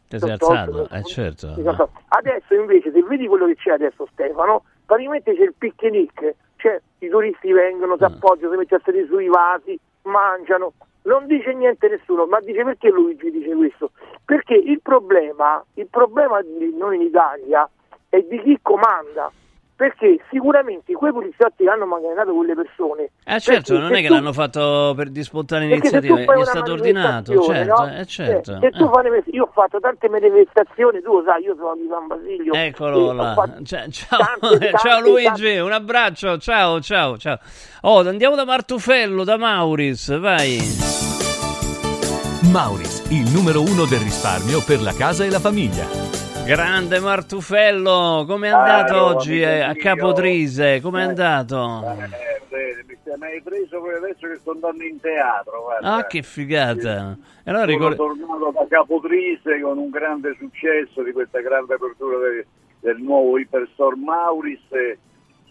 [0.08, 0.88] ti sei alzato?
[0.90, 1.48] Eh certo.
[1.56, 6.82] sono Adesso invece, se vedi quello che c'è adesso Stefano, praticamente c'è il picnic, cioè
[7.00, 7.98] i turisti vengono, Mm.
[7.98, 10.74] si appoggiano, si mettono a sedere sui vasi, mangiano,
[11.04, 13.92] non dice niente nessuno, ma dice perché Luigi dice questo?
[14.26, 17.70] Perché il problema, il problema di noi in Italia
[18.10, 19.32] è di chi comanda.
[19.78, 23.12] Perché sicuramente quei poliziotti che hanno manganellato quelle persone.
[23.24, 26.72] Eh certo, perché non è che tu- l'hanno fatto per di spontanea iniziativa, è stato
[26.72, 27.94] ordinato, certo, no?
[27.96, 28.56] eh, certo.
[28.56, 31.76] Eh, se tu fai le- io ho fatto tante manifestazioni, tu lo sai, io sono
[31.76, 32.54] di San Basilio.
[32.56, 33.34] Eccolo là.
[33.36, 37.38] fatto Ciao, ciao, tante, ciao tante, Luigi, un abbraccio, ciao, ciao, ciao.
[37.82, 40.58] Oh, andiamo da Martufello, da Mauris, vai.
[42.52, 46.17] Mauris, il numero uno del risparmio per la casa e la famiglia.
[46.48, 49.74] Grande Martufello, com'è Ah, andato io, oggi eh, a.
[49.76, 50.80] Capotrise?
[50.82, 51.84] Com'è andato?
[51.84, 52.86] Eh, bene,
[53.18, 55.62] mi hai preso poi adesso che sto andando in teatro.
[55.64, 55.96] Guarda.
[55.96, 57.18] Ah, che figata.
[57.44, 57.96] E allora Sono ricordi...
[57.98, 62.46] tornato da Capotrise con un grande successo di questa grande apertura de-
[62.80, 64.62] del nuovo Hyperstore Mauris.
[64.72, 64.98] eh,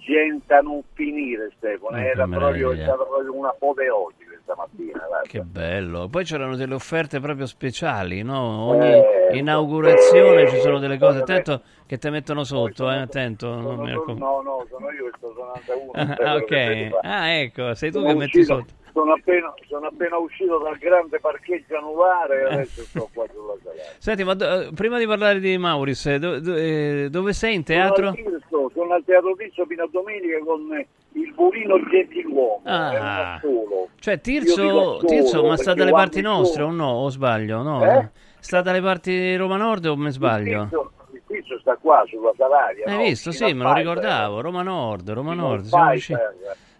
[0.07, 1.97] Gente a non finire, Stefano.
[1.97, 5.05] Era proprio, è stata proprio un'apoteosi questa mattina.
[5.07, 5.27] guarda.
[5.29, 6.09] Che bello.
[6.09, 8.67] Poi c'erano delle offerte proprio speciali, no?
[8.69, 11.19] Ogni Eh, inaugurazione ci sono delle cose.
[11.19, 13.49] Attento che ti mettono sotto, eh, attento.
[13.61, 16.17] non mi raccom- No, no, sono io che sto suonando uno.
[16.25, 16.99] Ah, ok.
[17.03, 18.73] Ah, ecco, sei tu Sono che metti uscito- sotto.
[18.97, 23.91] Sono appena, sono appena uscito dal grande parcheggio anulare e adesso sto qua sulla salata.
[23.99, 27.57] Senti, ma do- eh, prima di parlare di Mauris, eh, do- do- eh, dove sei
[27.57, 28.09] in Sono teatro?
[28.09, 29.35] al Tirso, sono al Teatro
[29.69, 30.87] fino a domenica con eh,
[31.27, 32.61] il Bulino Gentiluomo.
[32.64, 33.39] Ah.
[33.41, 33.89] solo.
[33.99, 36.91] Cioè, Io Tirso, Tirso ma sta dalle parti nostre o no?
[36.91, 37.62] O sbaglio?
[37.62, 37.85] No.
[37.85, 38.09] Eh?
[38.39, 40.62] Sta dalle parti di Roma Nord o mi sbaglio?
[40.62, 40.93] Il Tirso,
[41.27, 42.87] Tirso sta qua sulla Salaria.
[42.87, 43.03] Hai no?
[43.03, 43.33] visto?
[43.33, 43.77] Sì, me lo Piper.
[43.77, 44.41] ricordavo.
[44.41, 45.64] Roma Nord, Roma al Nord.
[45.64, 46.18] Siamo vicini.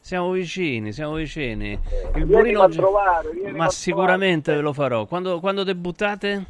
[0.01, 1.77] Siamo vicini, siamo vicini.
[2.15, 5.05] Il Burino trovare, vienimi Ma sicuramente ve lo farò.
[5.07, 6.45] Quando, quando debuttate?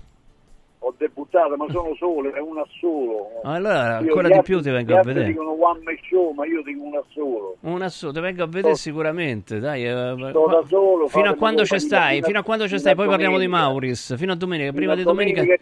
[1.37, 3.31] Debuttato, ma sono solo, è una solo.
[3.43, 5.27] Allora, Io ancora di più ti vengo a vedere.
[5.27, 7.57] dicono one man show, ma io dico una solo.
[7.61, 9.85] Una sola, ti vengo a vedere sicuramente, dai.
[9.87, 12.95] eh, Sto qua- da solo, fino a quando ci stai, fino a- quando ci stai,
[12.95, 13.69] poi parliamo di domenica.
[13.69, 14.17] Mauris.
[14.17, 15.45] Fino a domenica, prima di domenica.
[15.45, 15.57] la-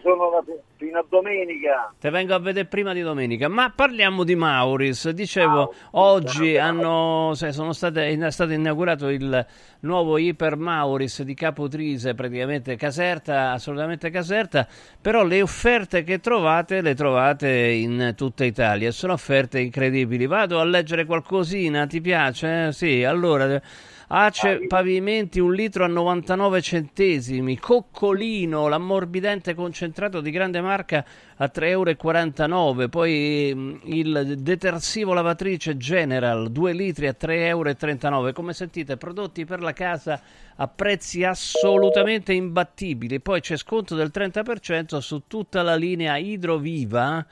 [0.95, 1.92] fino a domenica.
[1.99, 5.11] Te vengo a vedere prima di domenica, ma parliamo di Mauris.
[5.11, 9.45] Dicevo, oggi hanno, se- sono state, è stato inaugurato il
[9.80, 14.66] nuovo Iper Mauris di Capotrise, praticamente Caserta, assolutamente Caserta,
[15.01, 20.26] però le offerte che trovate le trovate in tutta Italia, sono offerte incredibili.
[20.26, 22.72] Vado a leggere qualcosina, ti piace?
[22.72, 23.61] Sì, allora...
[24.07, 27.59] Ace pavimenti un litro a 99 centesimi.
[27.59, 31.05] Coccolino, l'ammorbidente concentrato di grande marca
[31.37, 32.89] a 3,49 euro.
[32.89, 38.33] Poi mm, il detersivo lavatrice General 2 litri a 3,39 euro.
[38.33, 40.21] Come sentite, prodotti per la casa
[40.57, 43.21] a prezzi assolutamente imbattibili.
[43.21, 47.25] Poi c'è sconto del 30% su tutta la linea Idroviva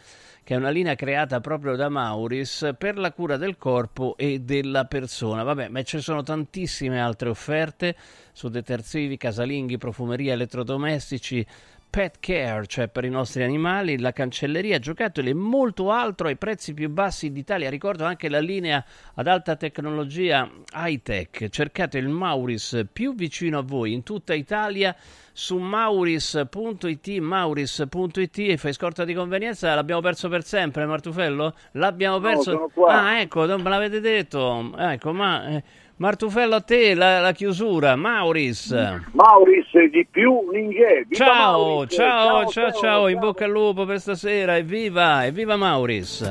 [0.44, 4.86] che è una linea creata proprio da Mauris per la cura del corpo e della
[4.86, 5.42] persona.
[5.44, 7.94] Vabbè, ma ci sono tantissime altre offerte
[8.32, 11.46] su detersivi, casalinghi, profumeria, elettrodomestici,
[11.92, 16.72] pet care, cioè per i nostri animali, la cancelleria, giocattoli e molto altro ai prezzi
[16.72, 17.68] più bassi d'Italia.
[17.68, 18.82] Ricordo anche la linea
[19.12, 21.50] ad alta tecnologia high-tech.
[21.50, 24.96] Cercate il Mauris più vicino a voi in tutta Italia
[25.34, 29.74] su mauris.it, mauris.it e fai scorta di convenienza.
[29.74, 31.54] L'abbiamo perso per sempre, Martufello?
[31.72, 32.70] L'abbiamo No, perso.
[32.72, 33.02] qua.
[33.02, 34.72] Ah, ecco, non me l'avete detto.
[34.78, 35.62] Ecco, ma eh,
[36.02, 38.72] Martufello a te la, la chiusura, Mauris.
[39.12, 41.06] Mauris di più Ninghè.
[41.12, 41.94] Ciao, Mauris.
[41.94, 46.22] ciao, ciao, Teo, ciao, in bocca al lupo per stasera, evviva, evviva Mauris.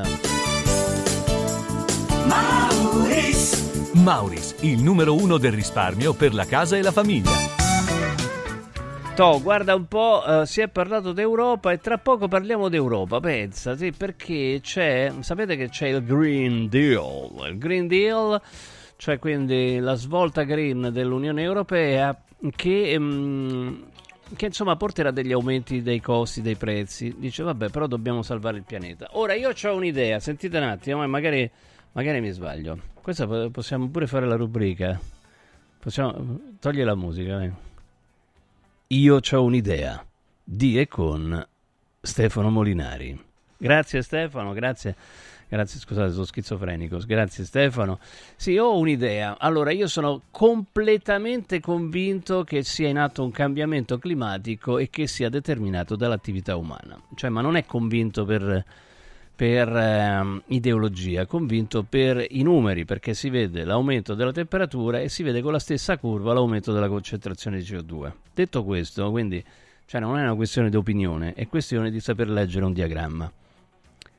[2.26, 3.94] Mauris.
[3.94, 7.32] Mauris, il numero uno del risparmio per la casa e la famiglia.
[9.16, 13.78] To, guarda un po', eh, si è parlato d'Europa e tra poco parliamo d'Europa, pensa,
[13.78, 18.42] sì, perché c'è, sapete che c'è il Green Deal, il Green Deal,
[19.02, 22.16] cioè quindi la svolta green dell'Unione Europea
[22.56, 23.82] che, mm,
[24.36, 28.64] che insomma porterà degli aumenti dei costi, dei prezzi, dice vabbè però dobbiamo salvare il
[28.64, 29.08] pianeta.
[29.14, 31.50] Ora io ho un'idea, sentite un attimo, eh, magari,
[31.94, 35.00] magari mi sbaglio, questa po- possiamo pure fare la rubrica,
[35.80, 37.52] possiamo, togli la musica, eh.
[38.86, 40.06] Io ho un'idea
[40.44, 41.44] di e con
[42.00, 43.20] Stefano Molinari.
[43.58, 44.96] Grazie Stefano, grazie.
[45.52, 46.98] Grazie, scusate, sono schizofrenico.
[47.06, 48.00] Grazie Stefano.
[48.38, 49.36] Sì, ho un'idea.
[49.38, 55.28] Allora, io sono completamente convinto che sia in atto un cambiamento climatico e che sia
[55.28, 56.98] determinato dall'attività umana.
[57.16, 58.64] Cioè, ma non è convinto per,
[59.36, 65.22] per ehm, ideologia, convinto per i numeri, perché si vede l'aumento della temperatura e si
[65.22, 68.10] vede con la stessa curva l'aumento della concentrazione di CO2.
[68.34, 69.44] Detto questo, quindi,
[69.86, 73.30] cioè non è una questione di opinione, è questione di saper leggere un diagramma.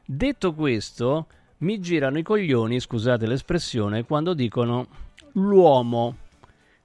[0.04, 1.26] Detto questo,
[1.58, 4.86] mi girano i coglioni, scusate l'espressione, quando dicono
[5.32, 6.16] l'uomo.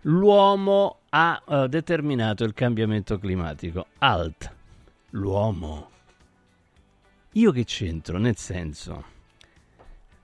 [0.02, 3.88] L'uomo ha eh, determinato il cambiamento climatico.
[3.98, 4.54] Alt.
[5.12, 5.90] L'uomo.
[7.34, 8.18] Io che c'entro?
[8.18, 9.04] Nel senso,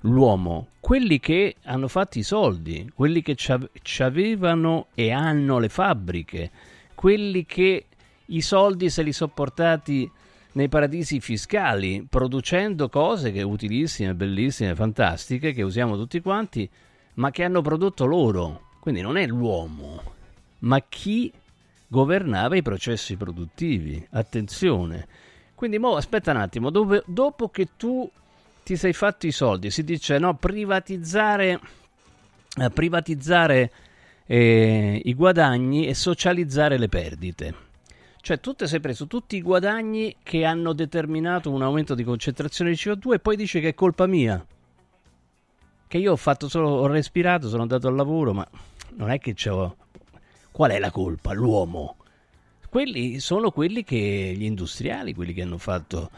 [0.01, 6.51] l'uomo, quelli che hanno fatto i soldi, quelli che ci avevano e hanno le fabbriche,
[6.95, 7.85] quelli che
[8.27, 10.09] i soldi se li sono portati
[10.53, 16.69] nei paradisi fiscali, producendo cose che utilissime, bellissime, fantastiche, che usiamo tutti quanti,
[17.15, 18.69] ma che hanno prodotto loro.
[18.79, 20.01] Quindi non è l'uomo,
[20.59, 21.31] ma chi
[21.87, 24.05] governava i processi produttivi.
[24.11, 25.07] Attenzione.
[25.55, 28.09] Quindi, mo, aspetta un attimo, dove, dopo che tu
[28.63, 31.59] ti sei fatto i soldi, si dice no, privatizzare,
[32.57, 33.71] eh, privatizzare
[34.25, 37.71] eh, i guadagni e socializzare le perdite.
[38.23, 42.69] Cioè tu ti sei preso tutti i guadagni che hanno determinato un aumento di concentrazione
[42.69, 44.41] di CO2 e poi dici che è colpa mia.
[45.85, 48.47] Che io ho fatto solo, ho respirato, sono andato al lavoro, ma
[48.95, 49.75] non è che c'ho...
[50.53, 51.33] Qual è la colpa?
[51.33, 51.97] L'uomo.
[52.69, 56.09] Quelli sono quelli che, gli industriali, quelli che hanno fatto,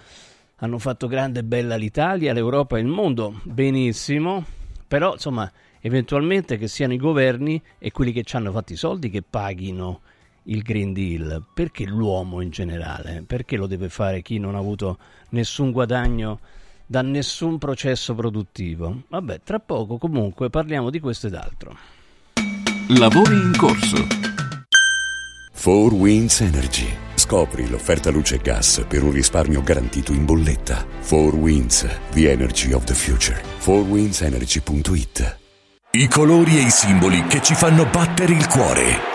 [0.57, 3.41] hanno fatto grande e bella l'Italia, l'Europa e il mondo.
[3.41, 4.45] Benissimo.
[4.87, 9.09] Però, insomma, eventualmente che siano i governi e quelli che ci hanno fatto i soldi
[9.09, 10.01] che paghino
[10.45, 11.43] il Green Deal?
[11.53, 13.23] Perché l'uomo in generale?
[13.25, 14.97] Perché lo deve fare chi non ha avuto
[15.29, 16.39] nessun guadagno
[16.85, 19.03] da nessun processo produttivo?
[19.07, 21.77] Vabbè, tra poco comunque parliamo di questo ed altro.
[22.89, 24.07] Lavori in corso.
[25.65, 26.87] 4 Winds Energy.
[27.15, 30.85] Scopri l'offerta luce e gas per un risparmio garantito in bolletta.
[31.07, 33.41] 4 Winds, the energy of the future.
[33.61, 35.37] 4windsenergy.it
[35.91, 39.14] I colori e i simboli che ci fanno battere il cuore.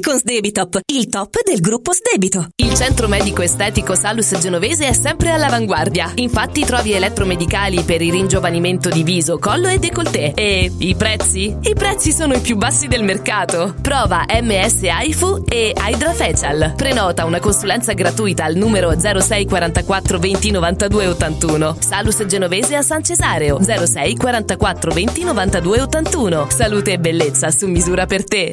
[0.00, 2.48] con Sdebitop, il top del gruppo Sdebito.
[2.56, 6.12] Il centro medico estetico Salus Genovese è sempre all'avanguardia.
[6.16, 10.32] Infatti trovi elettromedicali per i ringiovanimenti ringiovanimento di viso, collo e décolleté.
[10.34, 11.56] E i prezzi?
[11.60, 13.74] I prezzi sono i più bassi del mercato.
[13.80, 16.74] Prova MS AIFU e Hydra Facial.
[16.76, 21.76] Prenota una consulenza gratuita al numero 06 44 20 92 81.
[21.80, 26.46] Salus Genovese a San Cesareo 06 44 20 92 81.
[26.50, 28.52] Salute e bellezza su misura per te.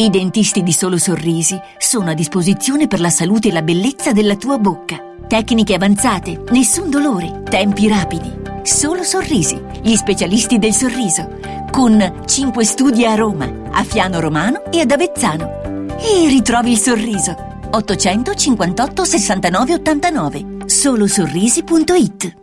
[0.00, 4.36] I dentisti di Solo Sorrisi sono a disposizione per la salute e la bellezza della
[4.36, 4.96] tua bocca.
[5.26, 8.32] Tecniche avanzate, nessun dolore, tempi rapidi.
[8.62, 11.40] Solo Sorrisi, gli specialisti del sorriso.
[11.72, 15.96] Con 5 studi a Roma, a Fiano Romano e ad Avezzano.
[15.98, 17.34] E ritrovi il sorriso.
[17.72, 20.46] 858 69 89.
[20.66, 22.36] Solosorrisi.it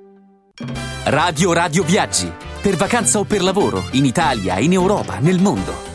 [1.05, 2.29] Radio Radio Viaggi.
[2.61, 5.94] Per vacanza o per lavoro, in Italia, in Europa, nel mondo.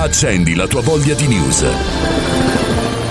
[0.00, 1.66] Accendi la tua voglia di news.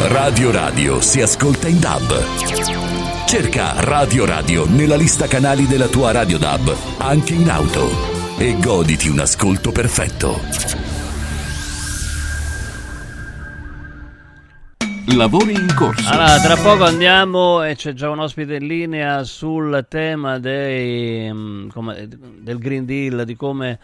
[0.08, 3.26] Radio Radio si ascolta in DAB.
[3.26, 7.90] Cerca Radio Radio nella lista canali della tua Radio DAB, anche in auto.
[8.38, 10.40] E goditi un ascolto perfetto.
[15.14, 16.10] Lavori in corso.
[16.10, 21.68] Allora, tra poco andiamo e c'è già un ospite in linea sul tema dei, mm,
[21.68, 22.08] come-
[22.40, 23.78] del Green Deal, di come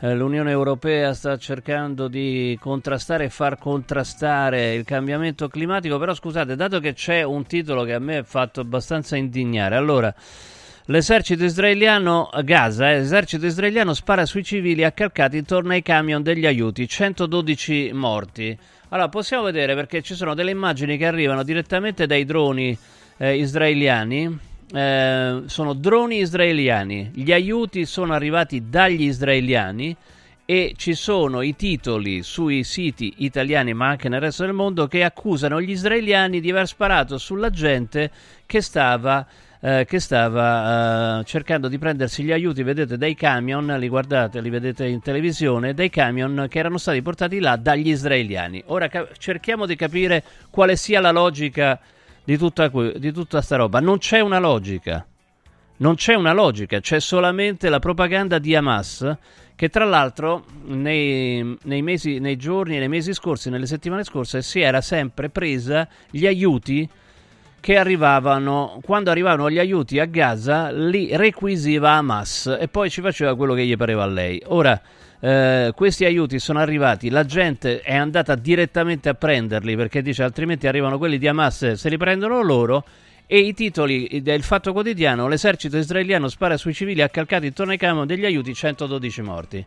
[0.00, 5.98] eh, l'Unione Europea sta cercando di contrastare e far contrastare il cambiamento climatico.
[5.98, 10.14] Però scusate, dato che c'è un titolo che a me ha fatto abbastanza indignare, allora...
[10.86, 16.88] L'esercito israeliano Gaza, eh, l'esercito israeliano spara sui civili accalcati intorno ai camion degli aiuti,
[16.88, 18.58] 112 morti.
[18.88, 22.76] Allora, possiamo vedere perché ci sono delle immagini che arrivano direttamente dai droni
[23.18, 24.49] eh, israeliani.
[24.72, 27.10] Eh, sono droni israeliani.
[27.14, 29.96] Gli aiuti sono arrivati dagli israeliani
[30.44, 35.04] e ci sono i titoli sui siti italiani, ma anche nel resto del mondo, che
[35.04, 38.10] accusano gli israeliani di aver sparato sulla gente
[38.46, 39.26] che stava
[39.60, 44.48] eh, che stava eh, cercando di prendersi gli aiuti, vedete, dai camion, li guardate, li
[44.48, 48.62] vedete in televisione, dai camion che erano stati portati là dagli israeliani.
[48.66, 51.78] Ora ca- cerchiamo di capire quale sia la logica
[52.30, 53.80] di tutta, que- di tutta sta roba.
[53.80, 55.04] Non c'è una logica.
[55.78, 59.16] Non c'è una logica, c'è solamente la propaganda di Hamas
[59.56, 64.60] che tra l'altro nei, nei mesi, nei giorni, nei mesi scorsi, nelle settimane scorse si
[64.60, 66.88] era sempre presa gli aiuti
[67.60, 73.34] che arrivavano, quando arrivavano gli aiuti a Gaza, li requisiva Hamas e poi ci faceva
[73.34, 74.40] quello che gli pareva a lei.
[74.46, 74.80] Ora,
[75.20, 80.66] eh, questi aiuti sono arrivati, la gente è andata direttamente a prenderli perché dice altrimenti
[80.66, 82.84] arrivano quelli di Hamas, se li prendono loro.
[83.32, 88.04] E i titoli del Fatto Quotidiano: l'esercito israeliano spara sui civili accalcati intorno ai camion
[88.04, 89.64] degli aiuti, 112 morti.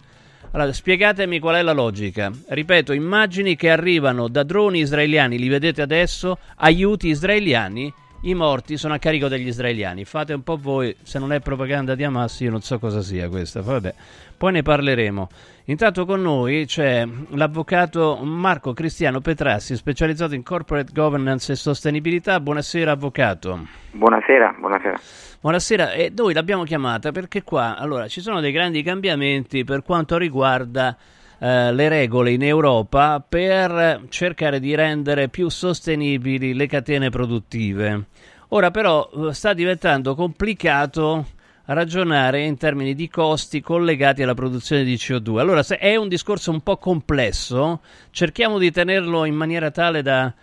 [0.52, 2.30] Allora, spiegatemi qual è la logica.
[2.46, 7.94] Ripeto, immagini che arrivano da droni israeliani, li vedete adesso, aiuti israeliani
[8.26, 10.06] i morti sono a carico degli israeliani.
[10.06, 13.28] Fate un po' voi, se non è propaganda di Hamas io non so cosa sia
[13.28, 13.94] questa, vabbè,
[14.38, 15.30] poi ne parleremo.
[15.66, 22.40] Intanto con noi c'è l'avvocato Marco Cristiano Petrassi, specializzato in corporate governance e sostenibilità.
[22.40, 23.68] Buonasera avvocato.
[23.92, 25.00] Buonasera, buonasera.
[25.42, 30.18] Buonasera, e noi l'abbiamo chiamata perché qua allora, ci sono dei grandi cambiamenti per quanto
[30.18, 30.96] riguarda
[31.44, 38.06] eh, le regole in Europa per cercare di rendere più sostenibili le catene produttive.
[38.50, 41.28] Ora però eh, sta diventando complicato
[41.66, 45.40] ragionare in termini di costi collegati alla produzione di CO2.
[45.40, 50.34] Allora, se è un discorso un po' complesso, cerchiamo di tenerlo in maniera tale da,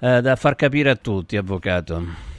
[0.00, 2.37] eh, da far capire a tutti, avvocato.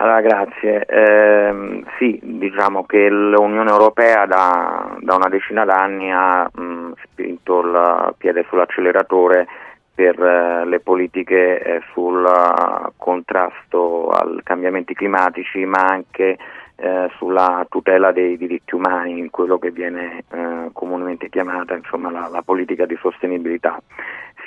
[0.00, 0.84] Allora, grazie.
[0.86, 8.14] Ehm, sì, diciamo che l'Unione Europea da, da una decina d'anni ha mh, spinto il
[8.16, 9.48] piede sull'acceleratore
[9.92, 16.38] per eh, le politiche eh, sul eh, contrasto ai cambiamenti climatici, ma anche
[16.76, 22.28] eh, sulla tutela dei diritti umani, in quello che viene eh, comunemente chiamata insomma, la,
[22.30, 23.80] la politica di sostenibilità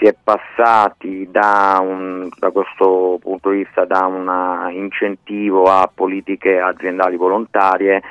[0.01, 6.59] si è passati da, un, da, questo punto di vista da un incentivo a politiche
[6.59, 8.01] aziendali volontarie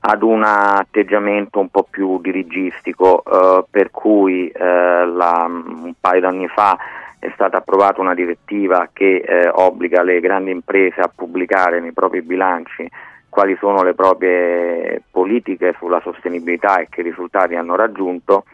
[0.00, 6.48] ad un atteggiamento un po' più dirigistico eh, per cui eh, la, un paio d'anni
[6.48, 6.76] fa
[7.18, 12.20] è stata approvata una direttiva che eh, obbliga le grandi imprese a pubblicare nei propri
[12.20, 12.86] bilanci
[13.30, 18.44] quali sono le proprie politiche sulla sostenibilità e che risultati hanno raggiunto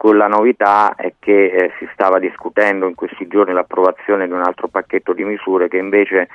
[0.00, 4.40] con la novità è che eh, si stava discutendo in questi giorni l'approvazione di un
[4.40, 6.26] altro pacchetto di misure che invece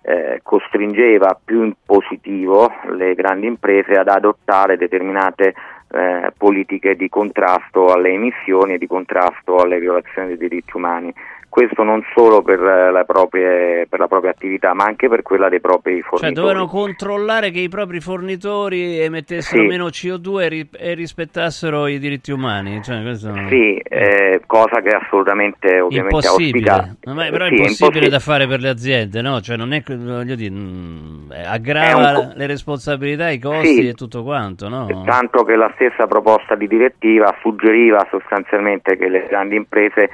[0.00, 5.52] eh, costringeva più in positivo le grandi imprese ad adottare determinate
[5.90, 11.12] eh, politiche di contrasto alle emissioni e di contrasto alle violazioni dei diritti umani.
[11.50, 15.60] Questo non solo per, eh, proprie, per, la propria attività, ma anche per quella dei
[15.60, 16.32] propri fornitori.
[16.32, 19.66] Cioè dovevano controllare che i propri fornitori emettessero Sì.
[19.66, 22.80] meno CO2 e, ri- e rispettassero i diritti umani.
[22.82, 23.34] Cioè, questo...
[23.48, 26.96] Sì, eh, cosa che è assolutamente ovviamente Impossibile, auspicabile.
[27.02, 28.08] No, ma- però è Sì, impossibile impossibile.
[28.08, 29.40] da fare per le aziende, no?
[29.40, 33.88] Cioè, non è voglio dire, mm, eh, aggrava È un le responsabilità, i costi Sì.
[33.88, 35.02] e tutto quanto, no?
[35.04, 40.10] Tanto che la stessa proposta di direttiva suggeriva sostanzialmente che le grandi imprese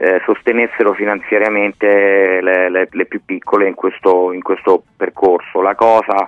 [0.00, 5.60] eh, sostenessero finanziariamente le, le- le più piccole in questo, in questo percorso.
[5.60, 6.26] La cosa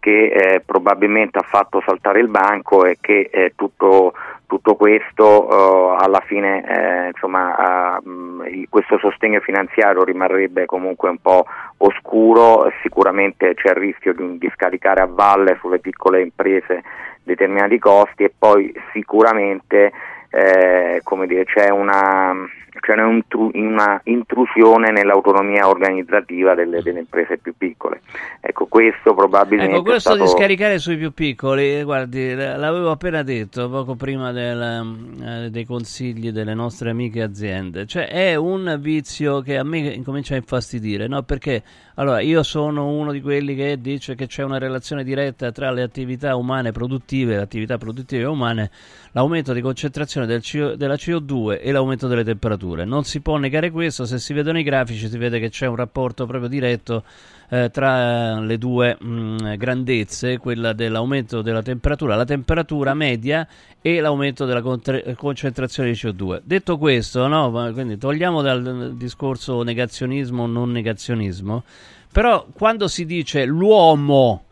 [0.00, 4.12] che eh, probabilmente ha fatto saltare il banco è che eh, tutto,
[4.48, 11.08] tutto questo eh, alla fine eh, insomma, ah, mh, il- questo sostegno finanziario rimarrebbe comunque
[11.08, 11.46] un po'
[11.76, 16.82] oscuro, sicuramente c'è il rischio di, di scaricare a valle sulle piccole imprese
[17.22, 19.92] determinati costi e poi sicuramente
[20.34, 22.32] eh, come dire, c'è una,
[22.80, 28.00] c'è una, intru- una intrusione nell'autonomia organizzativa delle, delle imprese più piccole.
[28.40, 30.24] Ecco, questo probabilmente Ecco, questo stato...
[30.24, 35.66] di scaricare sui più piccoli, eh, guardi, l'avevo appena detto poco prima del, eh, dei
[35.66, 41.06] consigli delle nostre amiche aziende, cioè è un vizio che a me incomincia a infastidire,
[41.08, 41.22] no?
[41.24, 41.62] Perché
[41.96, 45.82] allora io sono uno di quelli che dice che c'è una relazione diretta tra le
[45.82, 48.70] attività umane produttive, le attività produttive umane,
[49.12, 52.84] l'aumento di concentrazione del CO della CO2 e l'aumento delle temperature.
[52.84, 55.76] Non si può negare questo, se si vedono i grafici si vede che c'è un
[55.76, 57.04] rapporto proprio diretto
[57.50, 63.46] eh, tra le due mh, grandezze, quella dell'aumento della temperatura, la temperatura media
[63.80, 66.40] e l'aumento della contre- concentrazione di CO2.
[66.44, 71.64] Detto questo, no, quindi togliamo dal discorso negazionismo o non negazionismo,
[72.10, 74.44] però quando si dice l'uomo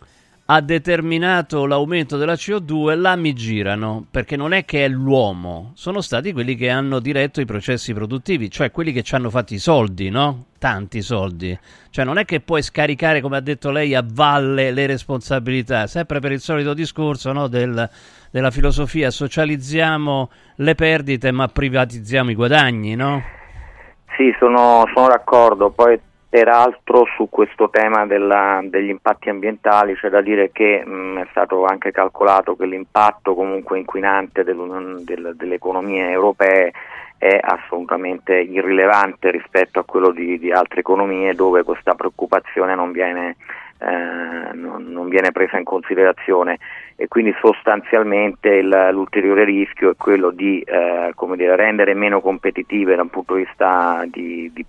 [0.52, 6.00] ha determinato l'aumento della CO2, là mi girano, perché non è che è l'uomo, sono
[6.00, 9.58] stati quelli che hanno diretto i processi produttivi, cioè quelli che ci hanno fatto i
[9.58, 10.46] soldi, no?
[10.58, 11.56] Tanti soldi.
[11.90, 16.18] Cioè non è che puoi scaricare, come ha detto lei, a valle le responsabilità, sempre
[16.18, 17.46] per il solito discorso no?
[17.46, 17.88] Del-
[18.32, 23.22] della filosofia, socializziamo le perdite ma privatizziamo i guadagni, no?
[24.16, 25.70] Sì, sono, sono d'accordo.
[25.70, 25.96] Poi,
[26.30, 31.64] peraltro, su questo tema della- degli impatti ambientali c'è da dire che mh, è stato
[31.64, 36.72] anche calcolato che l'impatto comunque inquinante del- delle economie europee
[37.18, 43.36] è assolutamente irrilevante rispetto a quello di, di altre economie dove questa preoccupazione non viene,
[43.78, 46.58] eh, non- non viene presa in considerazione
[47.00, 53.08] e quindi sostanzialmente l'ulteriore rischio è quello di eh, dire, rendere meno competitive da un
[53.08, 54.66] punto di vista di, di,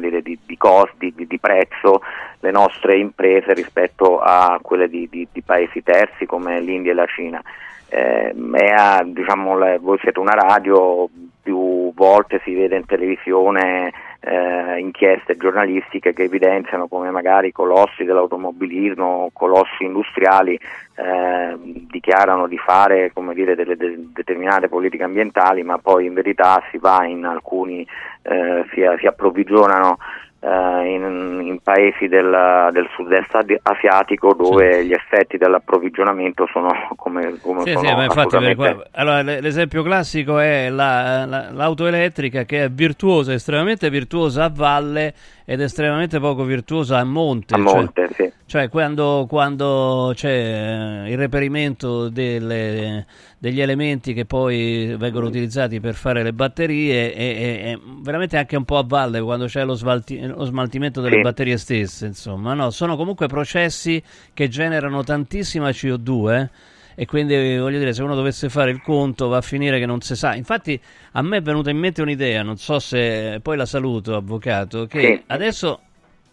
[0.00, 2.00] dire, di- di costi, di, prezzo
[2.40, 5.06] le nostre imprese rispetto a quelle di,
[5.44, 7.42] paesi terzi come l'India e la Cina.
[7.90, 11.06] Eh, è a- diciamo, voi siete una radio,
[11.42, 13.92] più volte si vede in televisione
[14.24, 20.58] eh, inchieste giornalistiche che evidenziano come magari colossi dell'automobilismo, colossi industriali
[20.96, 26.78] eh, dichiarano di fare dire, delle de- determinate politiche ambientali, ma poi in verità si
[26.78, 27.86] va in alcuni,
[28.22, 29.98] eh, si, si approvvigionano
[30.46, 34.86] in, in, paesi del, del sud-est asiatico dove sì.
[34.88, 40.38] gli effetti dell'approvvigionamento sono come, come sì, sono sì, ma infatti qua, allora, l'esempio classico
[40.38, 45.14] è la, la, l'auto elettrica che è virtuosa, estremamente virtuosa a valle
[45.46, 47.54] ed estremamente poco virtuosa a monte.
[47.54, 48.32] A monte, cioè, sì.
[48.46, 53.06] Cioè quando, quando c'è il reperimento delle,
[53.44, 58.64] degli elementi che poi vengono utilizzati per fare le batterie e, e, veramente anche un
[58.64, 61.20] po' a valle quando c'è lo, smalti, lo smaltimento delle sì.
[61.20, 62.06] batterie stesse.
[62.06, 62.70] Insomma, no?
[62.70, 64.02] sono comunque processi
[64.32, 66.40] che generano tantissima CO2.
[66.40, 66.50] Eh?
[66.96, 70.00] e quindi voglio dire se uno dovesse fare il conto va a finire che non
[70.00, 70.80] si sa infatti
[71.12, 75.00] a me è venuta in mente un'idea non so se poi la saluto avvocato che
[75.00, 75.22] sì.
[75.26, 75.80] adesso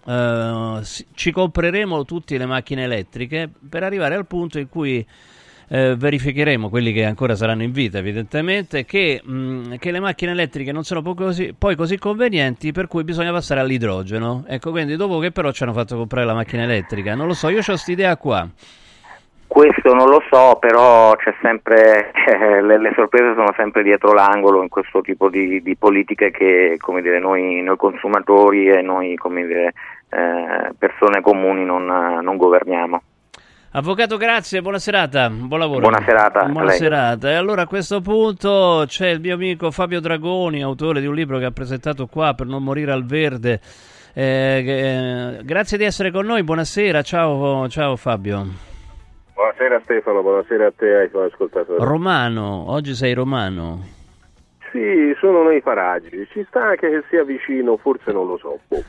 [0.03, 0.79] uh,
[1.15, 5.03] ci compreremo tutte le macchine elettriche per arrivare al punto in cui
[5.72, 10.31] eh, verificheremo, quelli che ancora saranno in vita evidentemente, che, mh, mm, che le macchine
[10.31, 14.43] elettriche non sono così, poi così convenienti per cui bisogna passare all'idrogeno.
[14.48, 17.48] Ecco, quindi dopo che però ci hanno fatto comprare la macchina elettrica, non lo so,
[17.48, 18.45] io ho questa idea qua.
[19.48, 24.61] Questo non lo so, però c'è sempre, eh, le, le, sorprese sono sempre dietro l'angolo
[24.61, 29.73] in questo tipo di, di politiche che come dire, noi, noi, consumatori e noi dire,
[30.10, 33.02] eh, persone comuni non, non, governiamo.
[33.73, 35.80] Avvocato, grazie, buona serata, buon lavoro.
[35.80, 36.43] Buona serata.
[36.43, 37.30] Buona serata.
[37.30, 41.38] E allora a questo punto c'è il mio amico Fabio Dragoni, autore di un libro
[41.38, 43.61] che ha presentato qua per non morire al verde.
[44.14, 48.45] Eh, eh, grazie di essere con noi, buonasera, ciao, ciao Fabio.
[49.34, 51.81] Buonasera Stefano, buonasera a te e ai tuoi ascoltatori.
[51.81, 54.01] Romano, oggi sei romano.
[54.72, 58.57] Sì, sono nei paraggi, ci sta anche che sia vicino, forse non lo so.
[58.69, 58.81] Boh.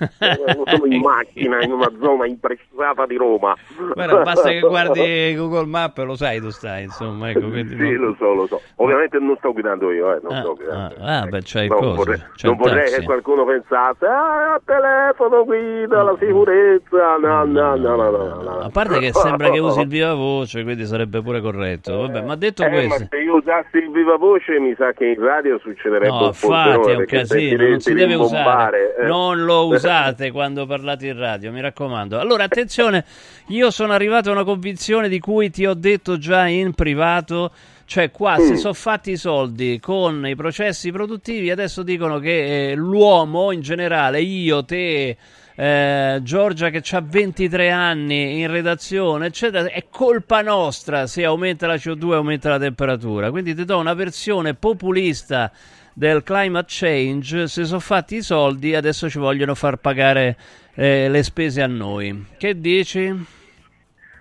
[0.64, 3.56] sono in macchina in una zona imprecisata di Roma.
[3.92, 7.30] Guarda, basta che guardi Google Maps e lo sai dove stai, insomma.
[7.30, 7.94] Ecco, sì, non...
[7.94, 8.60] lo so, lo so.
[8.76, 10.94] Ovviamente non sto guidando io, eh, non ah, sto guidando.
[11.00, 15.44] Ah, ah beh, c'hai non cose, vorrei, c'è non vorrei che qualcuno pensasse, ah, telefono,
[15.44, 18.58] guida, la sicurezza, no, no, no, no, no, no.
[18.60, 22.02] A parte che sembra che usi il viva voce, quindi sarebbe pure corretto.
[22.02, 23.00] Vabbè, ma detto eh, questo...
[23.00, 26.88] Ma se io usassi il viva voce mi sa che in radio succederebbe no, un
[26.88, 28.96] è un casino, non si deve usare.
[28.96, 29.06] Eh.
[29.06, 32.18] Non lo usate quando parlate in radio, mi raccomando.
[32.18, 33.04] Allora, attenzione,
[33.48, 37.52] io sono arrivato a una convinzione di cui ti ho detto già in privato.
[37.84, 38.46] Cioè, qua mm.
[38.46, 41.50] si sono fatti i soldi con i processi produttivi.
[41.50, 45.16] Adesso dicono che eh, l'uomo in generale, io, te,
[45.54, 51.74] eh, Giorgia che ha 23 anni in redazione, eccetera, è colpa nostra se aumenta la
[51.74, 53.30] CO2 e aumenta la temperatura.
[53.30, 55.50] Quindi ti do una versione populista
[55.92, 60.36] del climate change, si sono fatti i soldi, adesso ci vogliono far pagare
[60.74, 62.26] eh, le spese a noi.
[62.38, 63.40] Che dici?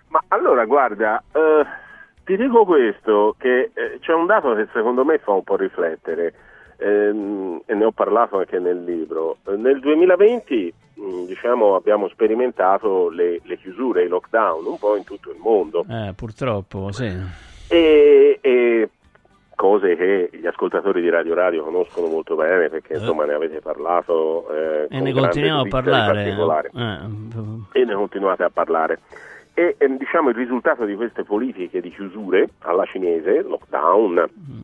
[0.07, 1.65] Ma allora guarda, eh,
[2.25, 6.33] ti dico questo, che eh, c'è un dato che secondo me fa un po' riflettere,
[6.77, 9.37] ehm, e ne ho parlato anche nel libro.
[9.45, 10.90] Nel 2020 mm,
[11.25, 15.85] diciamo, abbiamo sperimentato le, le, chiusure, i lockdown, un po' in tutto il mondo.
[15.89, 17.11] Eh, purtroppo, sì.
[17.67, 18.89] E, e
[19.55, 24.49] cose che gli ascoltatori di Radio Radio conoscono molto bene perché insomma ne avete parlato
[24.49, 27.79] eh, e ne continuiamo a parlare eh.
[27.79, 28.99] e ne continuate a parlare
[29.53, 34.59] e eh, diciamo il risultato di queste politiche di chiusure alla cinese, lockdown mm.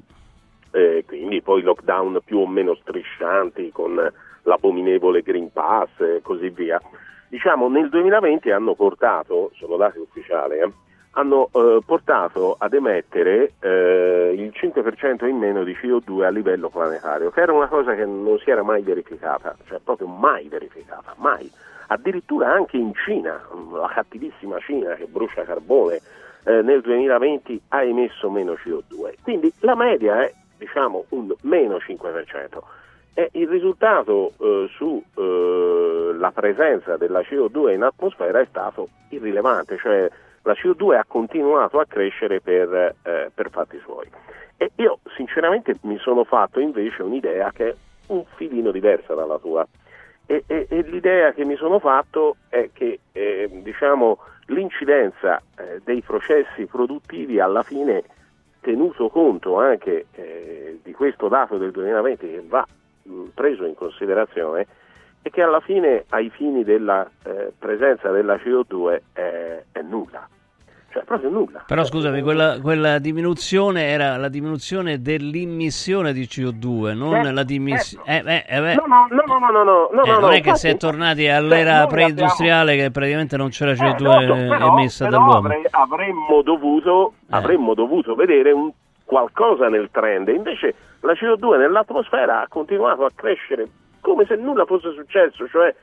[0.71, 4.11] eh, quindi poi lockdown più o meno striscianti con
[4.47, 6.81] l'abominevole Green Pass e così via
[7.27, 10.71] diciamo nel 2020 hanno portato, sono dati ufficiali eh,
[11.11, 17.31] hanno eh, portato ad emettere eh, il 5% in meno di CO2 a livello planetario,
[17.31, 21.51] che era una cosa che non si era mai verificata, cioè proprio mai verificata, mai.
[21.87, 23.41] Addirittura anche in Cina,
[23.71, 25.99] la cattivissima Cina che brucia carbone,
[26.43, 29.15] eh, nel 2020 ha emesso meno CO2.
[29.23, 32.59] Quindi la media è diciamo un meno 5%.
[33.19, 40.07] E il risultato eh, sulla eh, presenza della CO2 in atmosfera è stato irrilevante, cioè
[40.43, 44.07] la CO2 ha continuato a crescere per, eh, per fatti suoi.
[44.55, 47.75] E io sinceramente mi sono fatto invece un'idea che è
[48.09, 49.67] un filino diversa dalla tua.
[50.27, 54.19] E, e, e l'idea che mi sono fatto è che eh, diciamo,
[54.49, 58.03] l'incidenza eh, dei processi produttivi alla fine,
[58.61, 62.63] tenuto conto anche eh, di questo dato del 2020 che va
[63.33, 64.65] preso in considerazione,
[65.21, 70.27] è che alla fine ai fini della eh, presenza della CO2 è nulla
[70.89, 71.65] cioè proprio nulla.
[71.67, 78.05] Però scusami, quella, quella diminuzione era la diminuzione dell'immissione di CO2, non Eh, la dimissione...
[78.05, 78.29] certo.
[78.29, 80.39] Eh, eh, beh, No, no, no, no, no, no, no, no, eh, no, non è
[80.41, 84.77] che si è tornati all'era preindustriale che praticamente non c'era Eh, CO2 no, no, però-
[84.77, 85.37] emessa però dall'uomo.
[85.47, 87.25] avrei- avremmo, dovuto, Eh.
[87.35, 88.71] avremmo dovuto vedere un-
[89.03, 90.73] qualcosa nel trend, invece
[91.07, 93.67] la CO2 nell'atmosfera ha continuato a crescere
[94.01, 95.73] come se nulla fosse successo, cioè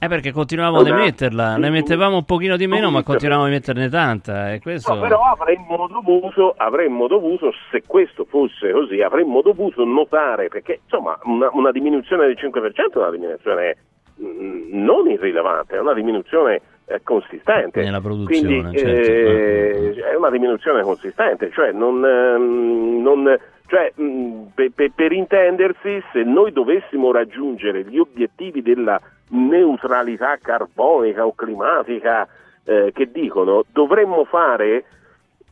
[0.00, 3.88] Eh perché continuavamo ad emetterla, ne emettevamo un pochino di meno ma continuavamo a emetterne
[3.88, 4.94] tanta e questo...
[4.94, 11.18] No, però avremmo dovuto, avremmo dovuto, se questo fosse così, avremmo dovuto notare, perché insomma
[11.24, 13.76] una, una diminuzione del 5% è una diminuzione
[14.22, 17.82] mm, non irrilevante, è una diminuzione eh, consistente.
[17.82, 19.00] Nella produzione, Quindi, certo.
[19.00, 22.04] eh, è una diminuzione consistente, cioè non...
[22.04, 29.00] ehm, non- cioè, mh, pe- pe- per intendersi, se noi dovessimo raggiungere gli obiettivi della
[29.30, 32.26] neutralità carbonica o climatica
[32.64, 34.84] eh, che dicono dovremmo fare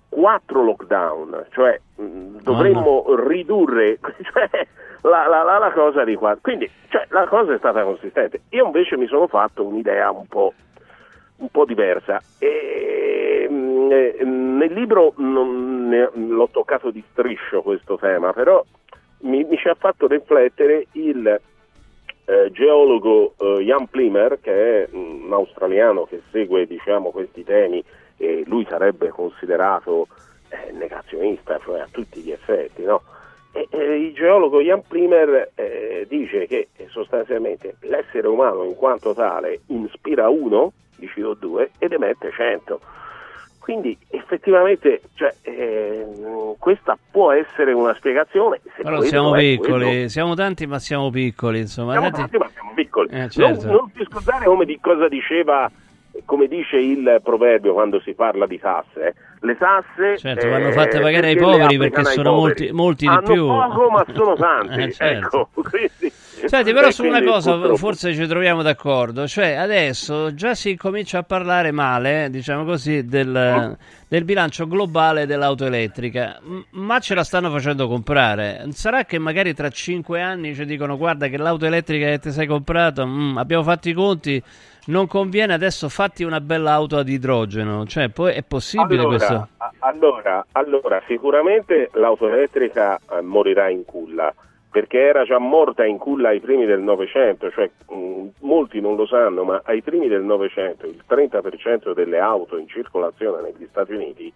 [0.09, 3.99] quattro lockdown, cioè mh, dovremmo ridurre
[4.33, 4.49] cioè,
[5.03, 6.37] la, la- la- la cosa di qua.
[6.41, 8.41] Quindi cioè, la cosa è stata consistente.
[8.51, 10.55] Io invece mi sono fatto un'idea un po',
[11.37, 12.21] un po' diversa.
[12.39, 18.65] E, mh, eh, nel libro non ne- l'ho toccato di striscio questo tema, però
[19.21, 21.41] mi, mi ci ha fatto riflettere il
[22.27, 27.83] eh, geologo eh, Jan Plimer, che è mm, un australiano che segue diciamo, questi temi
[28.17, 30.09] e lui sarebbe considerato
[30.49, 32.83] eh, negazionista, cioè a tutti gli effetti.
[32.83, 33.03] No?
[33.53, 39.15] E, e il geologo Jan Plimer eh, dice che eh, sostanzialmente l'essere umano in quanto
[39.15, 42.81] tale inspira 1 di CO2 ed emette 100.
[43.67, 48.61] Quindi effettivamente cioè, ehm, questa può essere una spiegazione.
[48.77, 51.91] Se Però siamo piccoli, quello- siamo tanti ma siamo piccoli, insomma.
[51.93, 53.09] siamo tanti- tanti, ma siamo piccoli.
[53.11, 53.67] Eh, certo.
[53.67, 55.69] non, non ti scordare come di cosa diceva,
[56.25, 59.01] come dice il proverbio quando si parla di tasse.
[59.09, 59.15] eh.
[59.41, 62.71] Le tasse Certo, vanno eh, fatte pagare ai poveri perché sono poveri.
[62.71, 63.47] molti, molti di più.
[63.47, 64.81] poco, ma sono tanti.
[64.81, 65.27] Eh, certo.
[65.27, 66.13] ecco, quindi-
[66.45, 70.77] Senti, però e su una cosa purtroppo- forse ci troviamo d'accordo, cioè adesso già si
[70.77, 73.77] comincia a parlare male, diciamo così, del,
[74.07, 78.67] del bilancio globale dell'auto elettrica, M- ma ce la stanno facendo comprare.
[78.73, 82.47] Sarà che magari tra cinque anni ci dicono guarda che l'auto elettrica che ti sei
[82.47, 84.43] comprato, mm, abbiamo fatto i conti,
[84.89, 89.49] non conviene, adesso fatti una bella auto ad idrogeno, cioè poi è possibile allora, questo?
[89.57, 94.33] a- Allora, allora, sicuramente l'auto elettrica eh, morirà in culla,
[94.77, 99.07] perché era già morta in culla ai primi del Novecento, cioè mh, molti non lo
[99.07, 104.31] sanno, ma ai primi del Novecento il 30% delle auto in circolazione negli Stati Uniti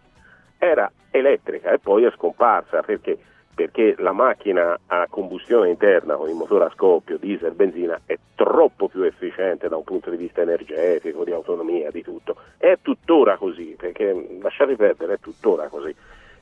[0.56, 3.18] era elettrica e poi è scomparsa perché,
[3.54, 8.88] perché la macchina a combustione interna con il motore a scoppio, diesel, benzina è troppo
[8.88, 12.36] più efficiente da un punto di vista energetico, di autonomia, di tutto.
[12.56, 15.94] È tuttora così, perché lasciate perdere, è tuttora così.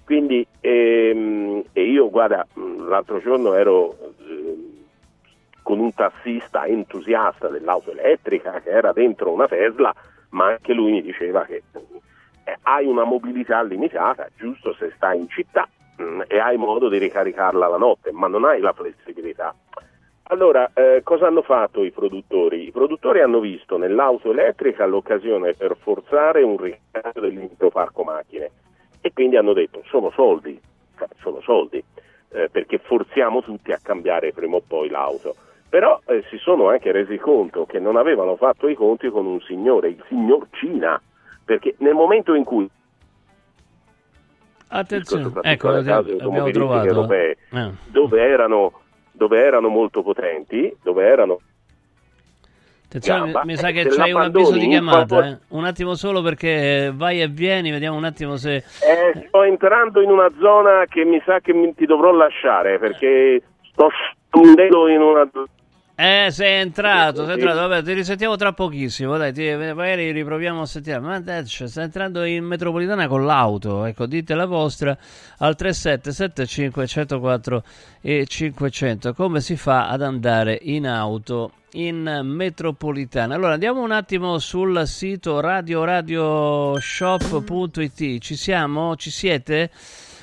[0.09, 3.95] Quindi ehm, io guarda, mh, l'altro giorno ero
[4.27, 4.87] ehm,
[5.63, 9.95] con un tassista entusiasta dell'auto elettrica che era dentro una Tesla,
[10.31, 15.29] ma anche lui mi diceva che eh, hai una mobilità limitata, giusto se stai in
[15.29, 15.69] città
[15.99, 19.55] mh, e hai modo di ricaricarla la notte, ma non hai la flessibilità.
[20.31, 22.67] Allora, eh, cosa hanno fatto i produttori?
[22.67, 28.51] I produttori hanno visto nell'auto elettrica l'occasione per forzare un ricambio dell'intero parco macchine
[29.01, 30.61] e quindi hanno detto sono soldi,
[31.21, 31.83] sono soldi,
[32.31, 35.35] eh, perché forziamo tutti a cambiare prima o poi l'auto.
[35.69, 39.41] Però eh, si sono anche resi conto che non avevano fatto i conti con un
[39.43, 41.01] signore, il signor Cina,
[41.45, 42.69] perché nel momento in cui
[44.71, 46.87] Attenzione, ecco, case abbiamo trovato.
[46.87, 47.71] europee, eh.
[47.87, 48.81] dove, erano,
[49.13, 51.41] dove erano molto potenti, dove erano
[52.89, 55.27] Attenzione, mi- Gamba, mi sa eh, che c'hai un avviso di chiamata.
[55.27, 55.39] eh.
[55.49, 58.57] Un attimo solo perché vai e vieni, vediamo un attimo se...
[58.57, 63.43] Eh, sto entrando in una zona che mi sa che mi- ti dovrò lasciare perché
[63.71, 63.91] sto
[64.31, 65.29] scendendo in una
[65.97, 70.67] Eh, sei entrato, sei entrato, vabbè, ti risentiamo tra pochissimo, dai, ti, magari riproviamo a
[70.67, 70.99] sentire.
[70.99, 74.97] Ma dai, cioè, stai entrando in metropolitana con l'auto, ecco, dite la vostra
[75.41, 77.63] al 3775 104
[78.01, 79.13] e 500.
[79.13, 83.35] Come si fa ad andare in auto in metropolitana?
[83.35, 88.19] Allora, andiamo un attimo sul sito radioradioshop.it.
[88.19, 88.97] Ci siamo?
[88.97, 89.71] Ci siete?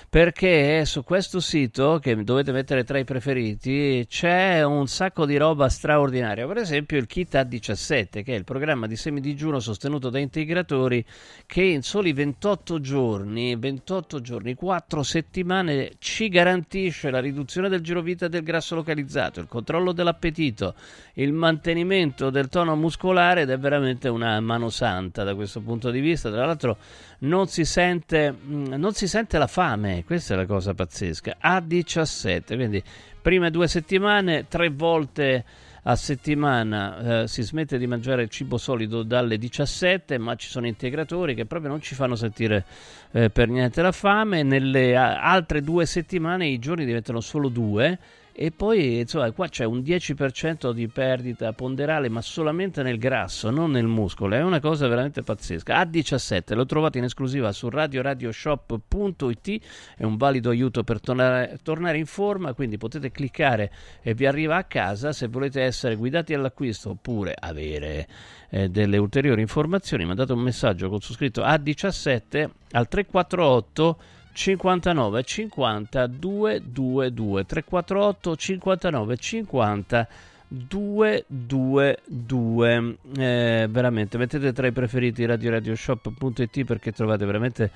[0.09, 5.67] Perché su questo sito, che dovete mettere tra i preferiti, c'è un sacco di roba
[5.67, 6.47] straordinaria.
[6.47, 11.03] Per esempio il kit A17, che è il programma di semidigiuno sostenuto da integratori
[11.45, 18.27] che in soli 28 giorni, 28 giorni, 4 settimane ci garantisce la riduzione del girovita
[18.27, 20.75] del grasso localizzato, il controllo dell'appetito,
[21.15, 25.99] il mantenimento del tono muscolare ed è veramente una mano santa da questo punto di
[25.99, 26.29] vista.
[26.29, 26.77] Tra l'altro
[27.25, 31.37] non si sente, mm, non si sente la fame, questa è la cosa pazzesca.
[31.39, 32.81] A 17, quindi
[33.21, 35.43] prime due settimane, tre volte
[35.87, 40.65] a settimana eh, si smette di mangiare il cibo solido dalle 17, ma ci sono
[40.65, 42.65] integratori che proprio non ci fanno sentire
[43.11, 44.41] eh, per niente la fame.
[44.41, 47.99] Nelle a- altre due settimane i giorni diventano solo due
[48.37, 53.71] e poi insomma qua c'è un 10% di perdita ponderale ma solamente nel grasso non
[53.71, 54.35] nel muscolo.
[54.35, 55.81] È una cosa veramente pazzesca.
[55.81, 59.61] A17 lo trovate in esclusiva su radioradioshop.it
[59.95, 63.71] è un valido aiuto per tornare, tornare in forma quindi potete cliccare
[64.01, 65.13] e vi arriva a casa.
[65.13, 68.05] Se volete essere guidati all'acquisto oppure avere
[68.49, 73.97] eh, delle ulteriori informazioni mandate un messaggio con su scritto A17 al 348
[74.35, 80.07] 59 50 222 348 59 50
[80.47, 87.71] 222 eh, veramente mettete tra i preferiti radioradioshop.it perché trovate veramente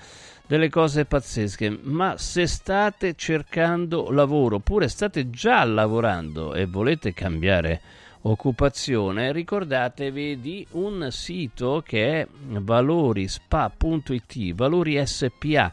[0.46, 1.80] delle cose pazzesche.
[1.82, 7.80] Ma se state cercando lavoro oppure state già lavorando e volete cambiare
[8.22, 15.72] occupazione ricordatevi di un sito che è valorispa.it valori SPA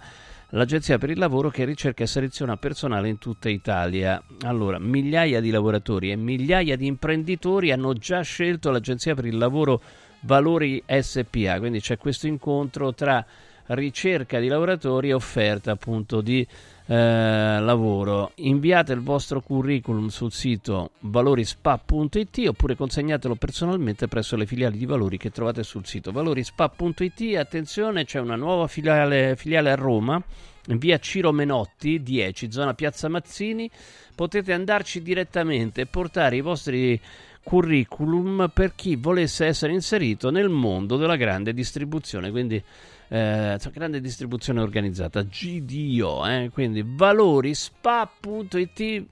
[0.57, 4.23] l'Agenzia per il Lavoro che ricerca e seleziona personale in tutta Italia.
[4.41, 9.83] Allora, migliaia di lavoratori e migliaia di imprenditori hanno già scelto l'Agenzia per il Lavoro
[10.21, 13.25] Valori SPA, quindi c'è questo incontro tra
[13.67, 16.47] ricerca di lavoratori e offerta appunto di
[16.87, 18.33] eh, lavoro.
[18.37, 25.19] Inviate il vostro curriculum sul sito valorispa.it oppure consegnatelo personalmente presso le filiali di Valori
[25.19, 27.37] che trovate sul sito valorispa.it.
[27.37, 30.23] Attenzione, c'è una nuova filiale, filiale a Roma
[30.69, 33.71] in via Ciro Menotti 10, zona Piazza Mazzini.
[34.15, 37.01] Potete andarci direttamente e portare i vostri
[37.43, 42.31] curriculum per chi volesse essere inserito nel mondo della grande distribuzione.
[42.31, 42.63] Quindi
[43.09, 49.05] eh, grande distribuzione organizzata GDO eh, quindi valorispa.it eh,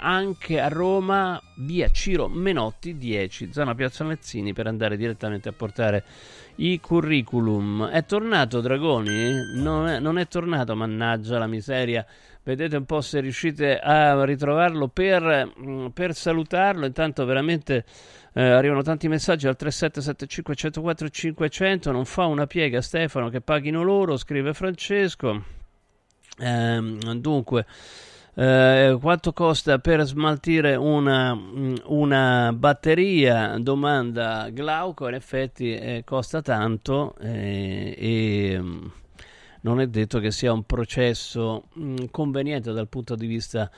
[0.00, 6.04] anche a Roma via Ciro Menotti 10 zona Piazza Mezzini per andare direttamente a portare
[6.58, 7.86] i curriculum.
[7.86, 9.60] È tornato Dragoni?
[9.60, 12.04] non è, non è tornato mannaggia la miseria.
[12.42, 16.86] Vedete un po' se riuscite a ritrovarlo per, mm, per salutarlo.
[16.86, 17.84] Intanto veramente
[18.38, 21.90] eh, arrivano tanti messaggi al 3775 104 500.
[21.90, 25.42] Non fa una piega Stefano che paghino loro, scrive Francesco.
[26.38, 27.66] Eh, dunque.
[28.34, 31.36] Eh, quanto costa per smaltire una,
[31.86, 33.56] una, batteria?
[33.58, 35.08] Domanda Glauco.
[35.08, 38.86] In effetti eh, costa tanto eh, e mm,
[39.62, 43.68] non è detto che sia un processo mh, mm, conveniente dal punto di vista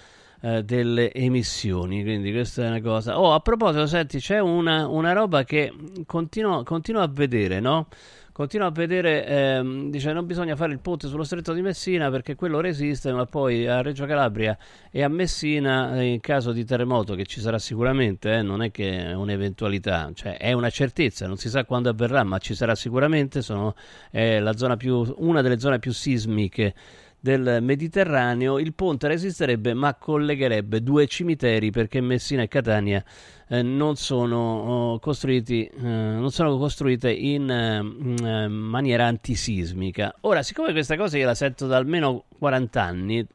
[0.40, 2.02] eh, delle emissioni.
[2.02, 3.20] Quindi questa è una cosa.
[3.20, 5.72] Oh, a proposito, senti, c'è una, una roba che
[6.06, 7.88] continuo, continuo a vedere, no?
[8.32, 12.36] Continuo a vedere, ehm, dice non bisogna fare il ponte sullo stretto di Messina perché
[12.36, 14.56] quello resiste, ma poi a Reggio Calabria
[14.90, 19.08] e a Messina in caso di terremoto, che ci sarà sicuramente, eh, non è che
[19.08, 23.42] è un'eventualità, cioè è una certezza, non si sa quando avverrà, ma ci sarà sicuramente,
[23.42, 23.74] sono,
[24.10, 24.40] è
[24.78, 26.72] più, una delle zone più sismiche
[27.20, 33.04] del Mediterraneo, il ponte resisterebbe ma collegherebbe due cimiteri perché Messina e Catania
[33.48, 40.14] eh, non, sono, oh, costruiti, eh, non sono costruite in eh, maniera antisismica.
[40.22, 43.26] Ora, siccome questa cosa io la sento da almeno 40 anni,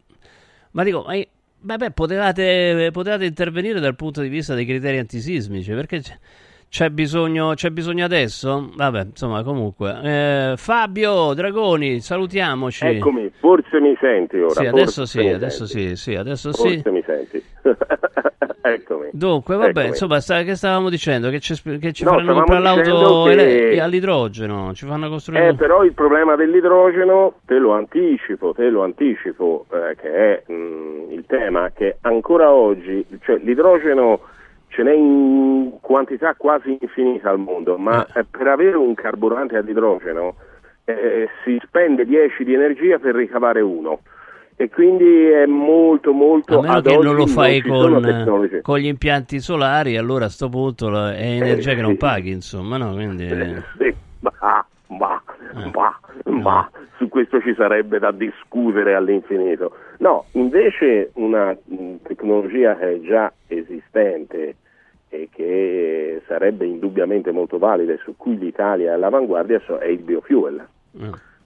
[0.72, 6.00] ma dico, ma Beh, potevate, potevate, intervenire dal punto di vista dei criteri antisismici perché
[6.00, 6.16] c'è
[6.90, 8.70] bisogno, c'è bisogno adesso?
[8.76, 10.00] Vabbè, insomma, comunque.
[10.04, 12.86] Eh, Fabio Dragoni, salutiamoci.
[12.86, 14.54] Eccomi, forse mi senti ora.
[14.54, 16.90] Sì, adesso sì, adesso sì, sì, adesso forse sì.
[16.90, 17.44] mi senti.
[18.68, 19.10] Eccomi.
[19.12, 19.88] Dunque, vabbè, Eccomi.
[19.90, 21.30] insomma, sta, che stavamo dicendo?
[21.30, 25.50] Che, che ci No, faranno comprare l'auto che- all'idrogeno, ci fanno costruire...
[25.50, 31.12] Eh, però il problema dell'idrogeno, te lo anticipo, te lo anticipo, eh, che è mh,
[31.12, 34.22] il tema che ancora oggi, cioè l'idrogeno
[34.76, 39.70] ce n'è in quantità quasi infinita al mondo, ma eh, per avere un carburante ad
[39.70, 40.36] idrogeno
[40.84, 44.02] eh, si spende 10 di energia per ricavare uno.
[44.58, 48.86] E quindi è molto molto A meno che non lo fai sono con, con gli
[48.88, 51.98] impianti solari, allora a sto punto è energia Eh, che non sì.
[51.98, 52.94] paghi, insomma, no?
[52.94, 53.28] Quindi...
[53.28, 55.22] Sì, ma, ma,
[55.74, 59.76] ma, ma su questo ci sarebbe da discutere all'infinito.
[60.00, 61.56] No, invece una
[62.04, 64.56] tecnologia che è già esistente
[65.16, 70.68] e che sarebbe indubbiamente molto valida e su cui l'Italia è all'avanguardia è il biofuel.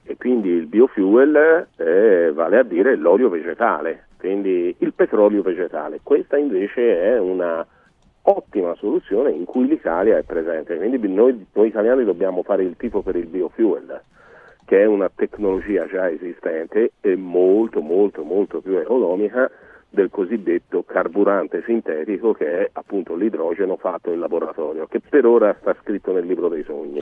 [0.03, 5.99] E quindi il biofuel eh, vale a dire l'olio vegetale, quindi il petrolio vegetale.
[6.01, 7.65] Questa invece è una
[8.23, 10.77] ottima soluzione in cui l'Italia è presente.
[10.77, 14.01] Quindi noi, noi italiani dobbiamo fare il tifo per il biofuel,
[14.65, 19.49] che è una tecnologia già esistente e molto molto molto più economica
[19.89, 25.75] del cosiddetto carburante sintetico che è appunto l'idrogeno fatto in laboratorio, che per ora sta
[25.81, 27.01] scritto nel libro dei sogni.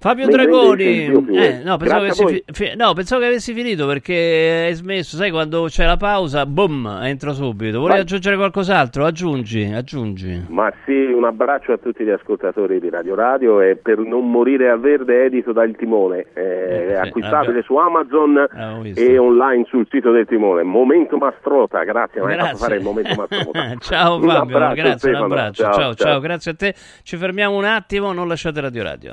[0.00, 1.06] Fabio Mentre Dragoni,
[1.36, 5.16] eh, no, pensavo che, Grazie fi- fi- no, pensavo che avessi finito perché hai smesso,
[5.16, 7.78] sai quando c'è la pausa, boom, entro subito.
[7.80, 8.00] Volevi Vai.
[8.02, 9.04] aggiungere qualcos'altro?
[9.04, 10.44] Aggiungi, aggiungi.
[10.50, 14.68] Ma sì, un abbraccio a tutti gli ascoltatori di Radio Radio e per non morire
[14.70, 19.00] a verde edito dal Timone, eh, è acquistabile abbiamo- su Amazon visto.
[19.00, 20.62] e online sul sito del Timone.
[20.62, 22.64] Momento Mastrota, grazie, mi hai fatto Grazie.
[22.66, 23.74] fare il momento Mastrota.
[23.80, 25.62] ciao Fabio, grazie, un abbraccio.
[25.64, 26.20] Ciao, ciao, ciao.
[26.20, 26.74] grazie a te.
[27.02, 29.12] Ci fermiamo un attimo, non lasciate Radio Radio.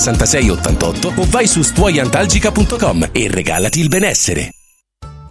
[0.00, 4.50] 66 88 o vai su stuoiantalgica.com e regalati il benessere.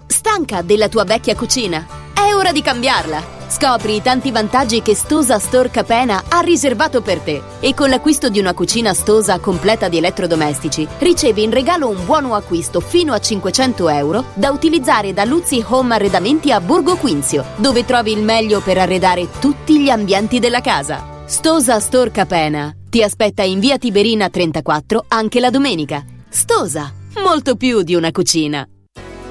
[0.05, 1.87] Stanca della tua vecchia cucina?
[2.13, 3.37] È ora di cambiarla!
[3.47, 8.29] Scopri i tanti vantaggi che Stosa Store Capena ha riservato per te e con l'acquisto
[8.29, 13.19] di una cucina Stosa completa di elettrodomestici ricevi in regalo un buono acquisto fino a
[13.19, 18.61] 500 euro da utilizzare da Luzzi Home Arredamenti a Borgo Quinzio, dove trovi il meglio
[18.61, 21.23] per arredare tutti gli ambienti della casa.
[21.25, 26.03] Stosa Store Capena ti aspetta in via Tiberina 34 anche la domenica.
[26.27, 26.91] Stosa,
[27.23, 28.67] molto più di una cucina.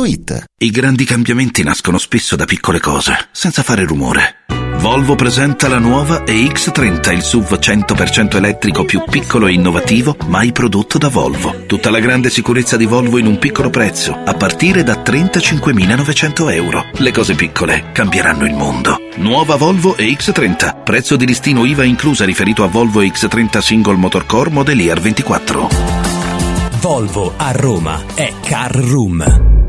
[0.00, 0.44] dumplingbar.it.
[0.58, 4.36] I grandi cambiamenti nascono spesso da piccole cose, senza fare rumore.
[4.78, 10.96] Volvo presenta la nuova EX30, il SUV 100% elettrico più piccolo e innovativo mai prodotto
[10.96, 11.66] da Volvo.
[11.66, 16.86] Tutta la grande sicurezza di Volvo in un piccolo prezzo, a partire da 35.900 euro.
[16.92, 18.98] Le cose piccole cambieranno il mondo.
[19.16, 24.98] Nuova Volvo EX30, prezzo di listino IVA inclusa riferito a Volvo EX30 Single Motorcore Modelier
[24.98, 25.68] 24.
[26.80, 29.68] Volvo a Roma è Car Room.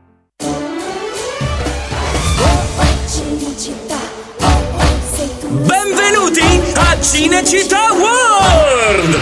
[5.51, 6.39] Benvenuti
[6.75, 9.19] a Cinecittà World!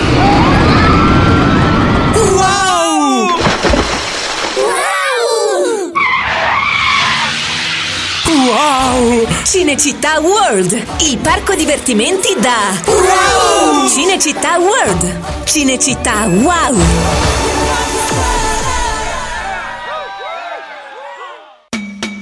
[8.46, 9.28] Wow!
[9.44, 13.88] Cinecittà World, il parco divertimenti da Wow!
[13.90, 16.78] Cinecittà World, Cinecittà Wow!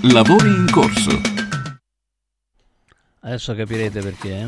[0.04, 1.47] Lavori in corso.
[3.28, 4.30] Adesso capirete perché.
[4.30, 4.48] Eh?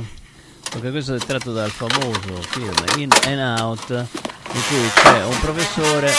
[0.71, 6.09] Perché questo è tratto dal famoso film In and Out, in cui c'è un professore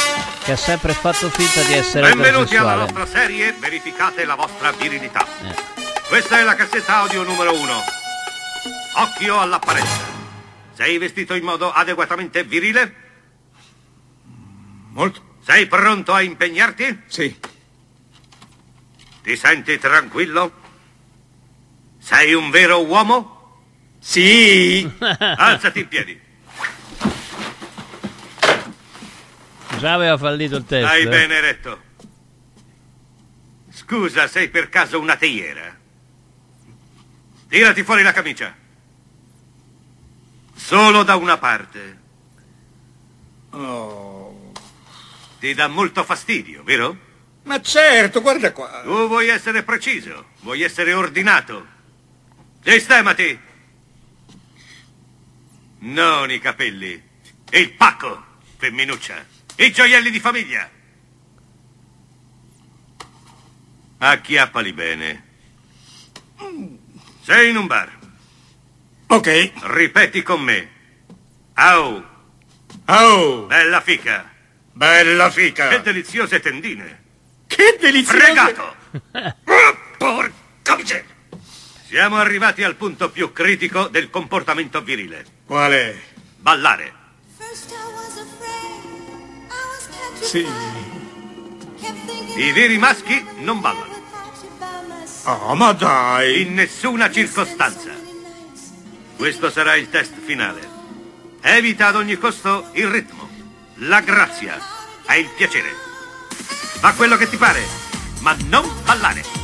[0.45, 5.27] che ha sempre fatto finta di essere Benvenuti alla nostra serie Verificate la vostra virilità.
[5.43, 5.55] Eh.
[6.07, 7.81] Questa è la cassetta audio numero uno.
[8.97, 10.03] Occhio all'apparenza.
[10.75, 12.95] Sei vestito in modo adeguatamente virile?
[14.91, 15.39] Molto.
[15.41, 17.05] Sei pronto a impegnarti?
[17.07, 17.41] Sì.
[19.23, 20.60] Ti senti tranquillo?
[22.01, 23.39] Sei un vero uomo?
[24.01, 24.91] Sì.
[24.99, 26.21] Alzati in piedi.
[29.79, 30.87] Già aveva fallito il test.
[30.87, 31.09] Stai eh.
[31.09, 31.83] bene eretto.
[33.71, 35.77] Scusa, sei per caso una teiera?
[37.49, 38.55] Tirati fuori la camicia.
[40.55, 41.99] Solo da una parte.
[43.51, 44.53] Oh.
[45.39, 46.97] Ti dà molto fastidio, vero?
[47.45, 48.83] Ma certo, guarda qua.
[48.85, 51.79] Tu vuoi essere preciso, vuoi essere ordinato.
[52.63, 53.39] Sistemati.
[55.79, 57.03] Non i capelli.
[57.51, 58.25] Il pacco,
[58.59, 59.25] femminuccia.
[59.57, 60.69] I gioielli di famiglia.
[63.99, 65.25] Acchiappali bene.
[67.23, 67.99] Sei in un bar.
[69.09, 69.53] Ok.
[69.63, 70.71] Ripeti con me.
[71.55, 72.05] Au.
[72.85, 73.47] Au.
[73.47, 74.31] Bella fica.
[74.73, 75.69] Bella fica.
[75.69, 77.03] Che deliziose tendine.
[77.47, 78.19] Che deliziose...
[78.19, 78.77] Fregato.
[79.99, 81.20] porca miseria.
[81.91, 85.27] Siamo arrivati al punto più critico del comportamento virile.
[85.45, 86.01] Qual è?
[86.37, 86.95] Ballare.
[90.21, 90.47] Sì.
[92.37, 94.05] I veri maschi non ballano.
[95.25, 96.43] Oh, ma dai!
[96.43, 97.91] In nessuna circostanza.
[99.17, 100.61] Questo sarà il test finale.
[101.41, 103.29] Evita ad ogni costo il ritmo,
[103.79, 104.61] la grazia
[105.09, 105.75] e il piacere.
[106.79, 107.65] Fa quello che ti pare,
[108.21, 109.40] ma non ballare.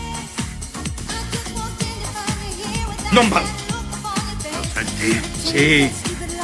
[3.10, 3.48] Non ballo.
[4.52, 5.20] Lo senti?
[5.42, 5.90] Sì.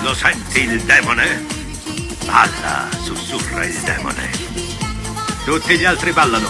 [0.00, 1.44] Lo senti il demone?
[2.24, 4.30] Balla, sussurra il demone.
[5.44, 6.48] Tutti gli altri ballano.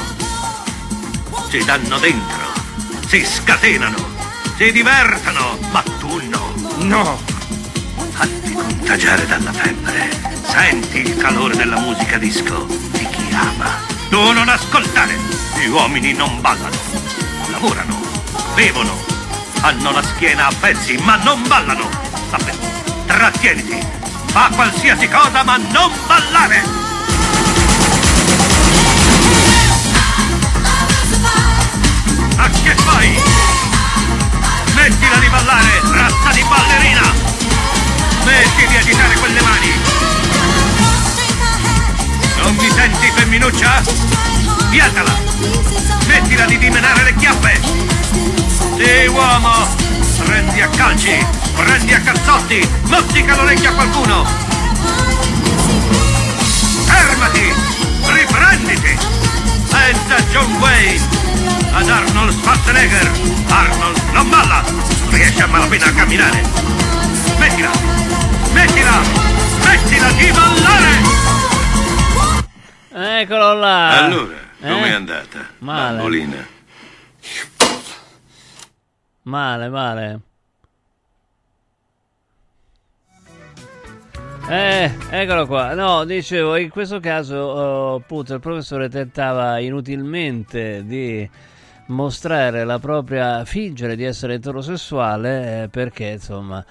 [1.48, 2.52] Si danno dentro.
[3.08, 4.10] Si scatenano.
[4.56, 5.58] Si divertono.
[5.70, 6.54] Ma tu no.
[6.78, 7.18] No.
[8.12, 10.10] Fatti contagiare dalla febbre.
[10.46, 12.66] Senti il calore della musica disco.
[12.66, 13.80] Di chi ama.
[14.10, 15.18] Tu non ascoltare.
[15.58, 16.76] Gli uomini non ballano.
[17.50, 18.00] Lavorano.
[18.54, 19.11] Bevono.
[19.64, 21.88] Hanno la schiena a pezzi, ma non ballano.
[22.30, 22.52] Vabbè,
[23.06, 23.78] trattieniti.
[24.32, 26.64] Fa qualsiasi cosa, ma non ballare!
[32.36, 33.20] Ma che fai?
[34.70, 37.12] Smettila di ballare, razza di ballerina!
[38.22, 39.80] Smetti di agitare quelle mani!
[42.38, 43.82] Non mi senti, femminuccia?
[44.70, 45.14] Piatala!
[46.00, 48.01] Smettila di dimenare le chiappe!
[48.82, 49.68] Sì, uomo!
[50.24, 54.24] Prendi a calci, prendi a cazzotti, mozzica l'orecchio a qualcuno!
[56.86, 57.52] Fermati!
[58.06, 58.98] Riprenditi!
[59.70, 61.00] Pensa a John Wayne!
[61.74, 63.10] Ad Arnold Schwarzenegger!
[63.50, 64.64] Arnold non balla!
[65.10, 66.42] Riesce a malapena a camminare!
[67.36, 67.70] Smettila!
[68.48, 69.00] Smettila!
[69.60, 71.00] Smettila di ballare!
[73.20, 74.04] Eccolo là!
[74.04, 74.92] Allora, com'è Eh?
[74.92, 75.46] andata?
[75.58, 75.96] Male.
[75.98, 76.46] Bambolina.
[79.22, 80.20] Male, male.
[84.48, 85.74] Eh, eccolo qua.
[85.74, 91.28] No, dicevo, in questo caso, oh, appunto, il professore tentava inutilmente di
[91.86, 96.64] mostrare la propria, fingere di essere eterosessuale, eh, perché, insomma,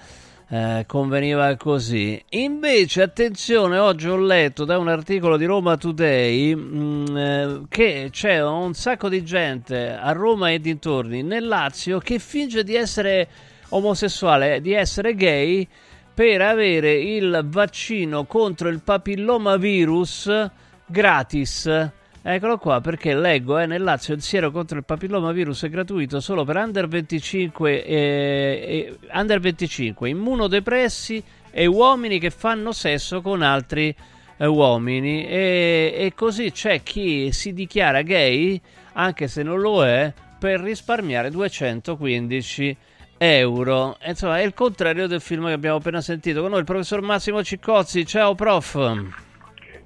[0.52, 2.22] eh, conveniva così.
[2.30, 8.44] Invece, attenzione, oggi ho letto da un articolo di Roma Today mh, eh, che c'è
[8.44, 13.28] un sacco di gente a Roma e dintorni, nel Lazio, che finge di essere
[13.70, 15.66] omosessuale, di essere gay
[16.12, 20.50] per avere il vaccino contro il papillomavirus
[20.84, 21.90] gratis.
[22.24, 26.44] Eccolo qua perché leggo eh, nel Lazio il siero contro il papillomavirus è gratuito solo
[26.44, 33.92] per under 25, eh, eh, under 25 immunodepressi e uomini che fanno sesso con altri
[34.36, 38.60] eh, uomini e, e così c'è chi si dichiara gay
[38.92, 42.76] anche se non lo è per risparmiare 215
[43.18, 43.96] euro.
[44.04, 46.40] Insomma, è il contrario del film che abbiamo appena sentito.
[46.40, 48.04] Con noi il professor Massimo Ciccozzi.
[48.04, 49.31] Ciao, prof.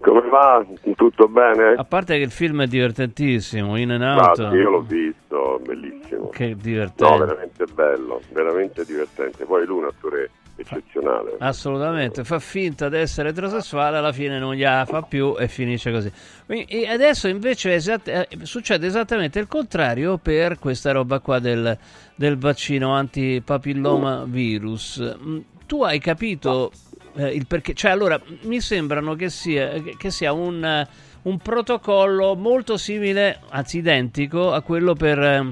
[0.07, 0.65] Come va?
[0.95, 1.75] Tutto bene?
[1.77, 4.35] A parte che il film è divertentissimo, in and out.
[4.35, 6.29] Sì, io l'ho visto, bellissimo.
[6.29, 7.13] Che divertente.
[7.13, 9.45] No, veramente bello, veramente divertente.
[9.45, 11.35] Poi lui è un attore eccezionale.
[11.41, 16.13] Assolutamente, fa finta di essere eterosessuale, alla fine non gliela fa più e finisce così.
[16.47, 21.77] E adesso invece esatt- eh, succede esattamente il contrario per questa roba qua del,
[22.15, 25.17] del vaccino antipapilloma virus.
[25.21, 26.71] Mm, tu hai capito
[27.17, 27.75] eh, il perché?
[27.75, 30.87] Cioè, allora, mi sembrano che sia, che sia un,
[31.23, 35.51] un, protocollo molto simile, anzi identico, a quello per eh,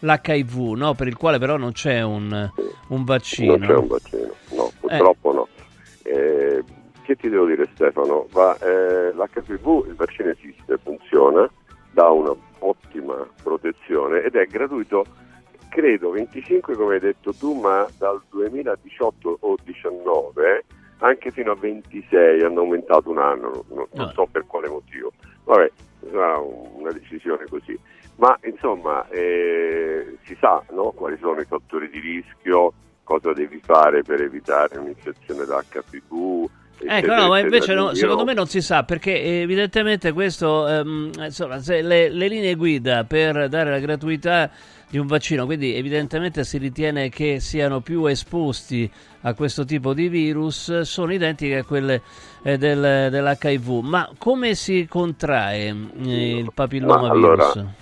[0.00, 0.94] l'HIV, no?
[0.94, 2.50] per il quale però non c'è un,
[2.88, 3.56] un vaccino.
[3.56, 5.34] Non c'è un vaccino, no, purtroppo eh.
[5.34, 5.48] no.
[6.02, 6.64] Eh,
[7.02, 8.26] che ti devo dire Stefano?
[8.60, 11.48] Eh, L'HIV, il vaccino esiste, funziona,
[11.92, 15.04] dà un'ottima protezione ed è gratuito
[15.68, 20.64] credo 25 come hai detto tu, ma dal 2018 o 2019
[20.98, 25.12] anche fino a 26 hanno aumentato un anno, non, non so per quale motivo.
[25.44, 25.70] Vabbè,
[26.10, 27.78] sarà una decisione così.
[28.16, 30.92] Ma insomma, eh, si sa no?
[30.92, 36.48] quali sono i fattori di rischio, cosa devi fare per evitare un'infezione da HPV.
[36.78, 41.58] Ecco, no, ma invece no, secondo me non si sa perché evidentemente questo, ehm, insomma,
[41.64, 44.50] le, le linee guida per dare la gratuità
[44.88, 48.90] di un vaccino, quindi evidentemente si ritiene che siano più esposti
[49.22, 52.02] a questo tipo di virus, sono identiche a quelle
[52.42, 53.80] eh, del, dell'HIV.
[53.82, 57.56] Ma come si contrae eh, il papillomavirus?
[57.56, 57.74] Allora,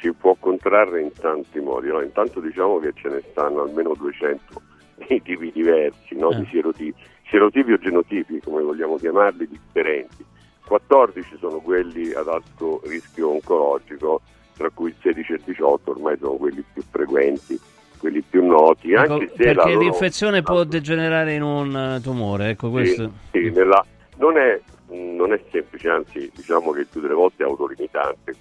[0.00, 1.88] si può contrarre in tanti modi.
[1.88, 2.00] No?
[2.00, 4.62] Intanto diciamo che ce ne stanno almeno 200
[5.08, 6.30] di tipi diversi, no?
[6.30, 6.36] eh.
[6.36, 10.24] di serotipi, serotipi o genotipi, come vogliamo chiamarli, differenti.
[10.66, 14.22] 14 sono quelli ad alto rischio oncologico
[14.56, 17.58] tra cui il 16 e il 18 ormai sono quelli più frequenti,
[17.98, 18.92] quelli più noti.
[18.92, 19.80] Ecco, anche se perché loro...
[19.80, 23.10] l'infezione può degenerare in un eh, tumore, ecco questo.
[23.32, 23.84] Sì, sì, nella...
[24.16, 28.34] non, è, non, è, semplice, anzi diciamo che più delle volte è autolimitante,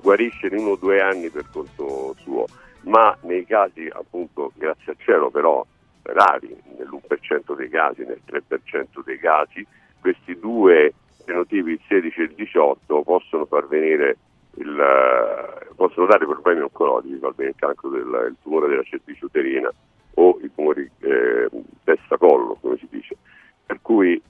[0.00, 2.46] guarisce in uno o due anni per conto suo,
[2.82, 5.64] ma nei casi appunto, grazie al cielo però,
[6.02, 9.66] rari, nell'1% dei casi, nel 3% dei casi,
[10.00, 10.94] questi due
[11.24, 14.16] fenotipi, il 16 e il 18, possono far venire
[14.60, 19.72] il, eh, possono dare problemi oncologici, il cancro del il tumore della cervice uterina
[20.14, 21.48] o i tumori eh,
[21.84, 23.16] testa-collo, come si dice.
[23.64, 24.20] Per cui,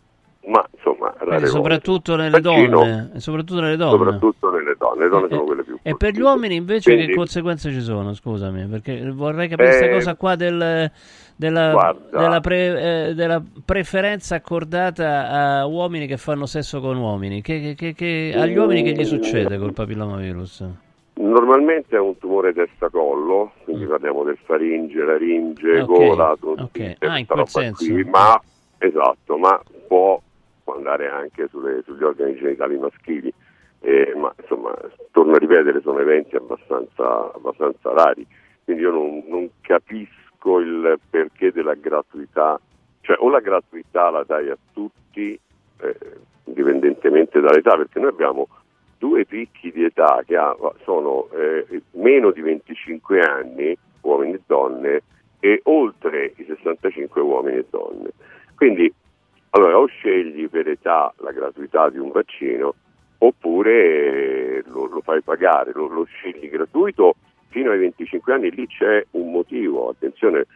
[0.46, 1.14] ma insomma,
[1.46, 3.96] soprattutto nelle, donne, soprattutto nelle donne.
[3.96, 7.08] Soprattutto nelle donne, le donne e, sono quelle più E per gli uomini invece Quindi,
[7.08, 8.14] che conseguenze ci sono?
[8.14, 10.90] Scusami, perché vorrei capire questa eh, cosa qua del
[11.40, 17.40] della, della, pre, eh, della, preferenza accordata a uomini che fanno sesso con uomini.
[17.40, 20.64] Che, che, che, agli uomini che gli succede col papillomavirus?
[21.14, 23.88] Normalmente è un tumore testa-collo, quindi mm.
[23.88, 26.08] parliamo del faringe, laringe, okay.
[26.08, 26.96] gola, okay.
[26.98, 27.90] ah, in quel senso.
[27.90, 28.38] Qui, ma,
[28.76, 29.58] esatto, ma
[29.88, 30.20] può,
[30.70, 33.32] può andare anche sulle, sugli organi genitali maschili.
[33.80, 34.76] Eh, ma insomma,
[35.10, 38.26] torno a ripetere, sono eventi abbastanza, abbastanza rari,
[38.62, 42.60] quindi io non, non capisco il perché della gratuità,
[43.00, 45.38] cioè o la gratuità la dai a tutti,
[45.80, 45.96] eh,
[46.44, 48.48] indipendentemente dall'età, perché noi abbiamo
[48.98, 55.02] due picchi di età che ha, sono eh, meno di 25 anni, uomini e donne,
[55.40, 58.10] e oltre i 65 uomini e donne.
[58.54, 58.92] Quindi
[59.50, 62.74] allora o scegli per età la gratuità di un vaccino
[63.18, 67.16] oppure lo, lo fai pagare, lo, lo scegli gratuito
[67.48, 70.46] fino ai 25 anni lì c'è un motivo, attenzione,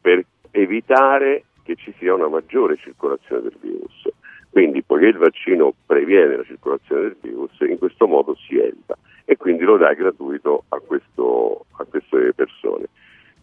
[0.00, 4.08] per evitare che ci sia una maggiore circolazione del virus.
[4.50, 9.36] Quindi, poiché il vaccino previene la circolazione del virus, in questo modo si evita e
[9.36, 12.86] quindi lo dai gratuito a, questo, a queste persone.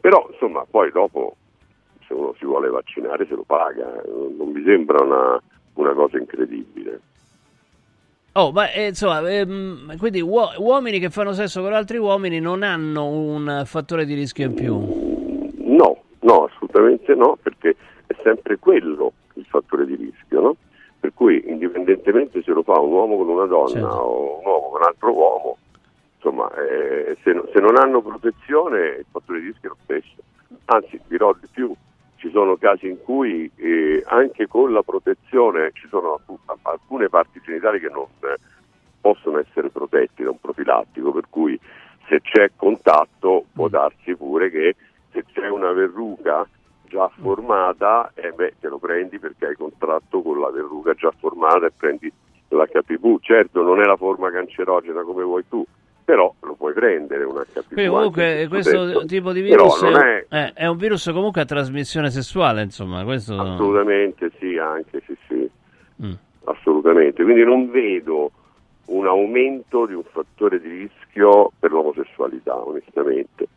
[0.01, 1.37] Però, insomma, poi dopo,
[2.07, 5.41] se uno si vuole vaccinare, se lo paga, non mi sembra una,
[5.73, 7.01] una cosa incredibile.
[8.33, 12.61] Oh, ma eh, insomma, ehm, quindi uo- uomini che fanno sesso con altri uomini non
[12.61, 14.75] hanno un fattore di rischio in più?
[15.75, 17.75] No, no, assolutamente no, perché
[18.21, 20.55] sempre quello il fattore di rischio, no?
[20.99, 23.87] Per cui indipendentemente se lo fa un uomo con una donna Certo.
[23.87, 25.57] o un uomo con un altro uomo,
[26.15, 30.21] insomma, eh, se, no- se non hanno protezione il fattore di rischio è lo stesso.
[30.65, 31.73] Anzi, dirò di più,
[32.37, 37.79] sono casi in cui eh, anche con la protezione ci sono alcu- alcune parti genitali
[37.79, 38.37] che non eh,
[39.01, 41.59] possono essere protetti da un profilattico, per cui
[42.07, 44.75] se c'è contatto può darsi pure che
[45.11, 46.47] se c'è una verruca
[46.83, 51.65] già formata, eh beh, te lo prendi perché hai contratto con la verruga già formata
[51.65, 52.13] e prendi
[52.49, 53.19] l'HPV.
[53.19, 55.65] Certo, non è la forma cancerogena come vuoi tu,
[56.07, 57.73] però lo puoi prendere un HPV.
[57.73, 59.05] Quindi comunque questo senso.
[59.07, 63.37] tipo di virus è, è eh, è un virus comunque a trasmissione sessuale, insomma, questo...
[63.37, 65.49] assolutamente sì, anche sì, sì.
[66.01, 66.13] Mm.
[66.45, 67.23] assolutamente.
[67.23, 68.31] Quindi non vedo
[68.85, 73.49] un aumento di un fattore di rischio per l'omosessualità, onestamente.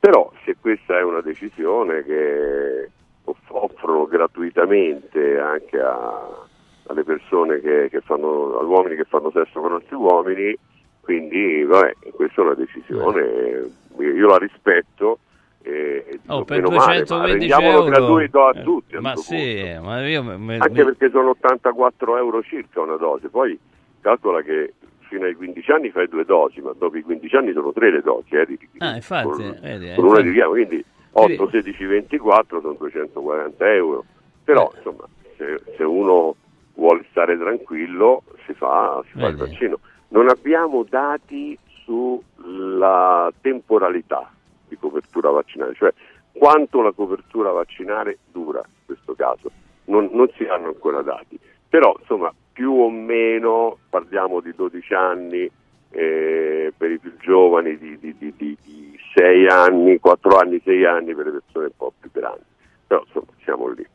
[0.00, 2.90] Però se questa è una decisione che
[3.26, 6.46] off- offrono gratuitamente anche a-
[6.88, 10.58] alle persone che, che fanno, agli uomini che fanno sesso con altri uomini,
[11.02, 15.18] quindi vabbè, questa è una decisione, io la rispetto.
[15.64, 17.90] E Oh, per meno male, ma 220 rendiamolo euro...
[17.90, 18.96] gratuito a Eh, tutti.
[18.98, 20.22] Ma sì, ma io...
[20.24, 23.56] me- me- anche perché sono 84 euro circa una dose, poi
[24.00, 24.74] calcola che
[25.08, 28.00] fino ai 15 anni fai due dosi, ma dopo i 15 anni sono tre le
[28.00, 31.48] dosi, eh, di- Ah, infatti, con, vedi, eh, con una infatti- di richiamo, quindi 8,
[31.50, 34.04] 16, 24 sono 240 euro,
[34.42, 34.78] però Eh.
[34.78, 35.04] insomma
[35.36, 36.34] se, se uno
[36.74, 39.78] vuole stare tranquillo si fa, si fa il vaccino.
[40.12, 44.30] Non abbiamo dati sulla temporalità
[44.68, 45.90] di copertura vaccinale, cioè
[46.32, 49.50] quanto la copertura vaccinale dura in questo caso.
[49.84, 55.50] Non, non si hanno ancora dati, però insomma più o meno parliamo di 12 anni
[55.90, 60.84] eh, per i più giovani, di, di, di, di, di 6 anni, 4 anni, 6
[60.84, 62.44] anni per le persone un po' più grandi,
[62.86, 63.86] però insomma siamo lì.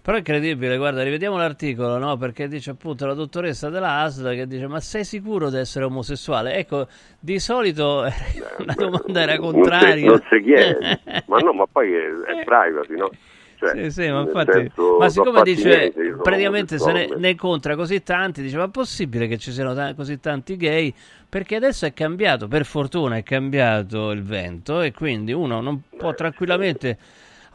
[0.00, 2.16] Però è incredibile, guarda, rivediamo l'articolo, no?
[2.16, 6.54] Perché dice appunto la dottoressa della ASL che dice ma sei sicuro di essere omosessuale?
[6.54, 6.86] Ecco,
[7.18, 8.12] di solito eh,
[8.64, 10.06] la domanda era contraria.
[10.06, 13.10] non si chiede, ma no, ma poi è, è privacy, no?
[13.58, 14.70] Cioè, Sì, sì, ma infatti,
[15.00, 15.92] ma siccome dice
[16.22, 19.94] praticamente se ne, ne incontra così tanti, dice ma è possibile che ci siano ta-
[19.94, 20.94] così tanti gay?
[21.28, 26.14] Perché adesso è cambiato, per fortuna è cambiato il vento e quindi uno non può
[26.14, 26.96] tranquillamente, a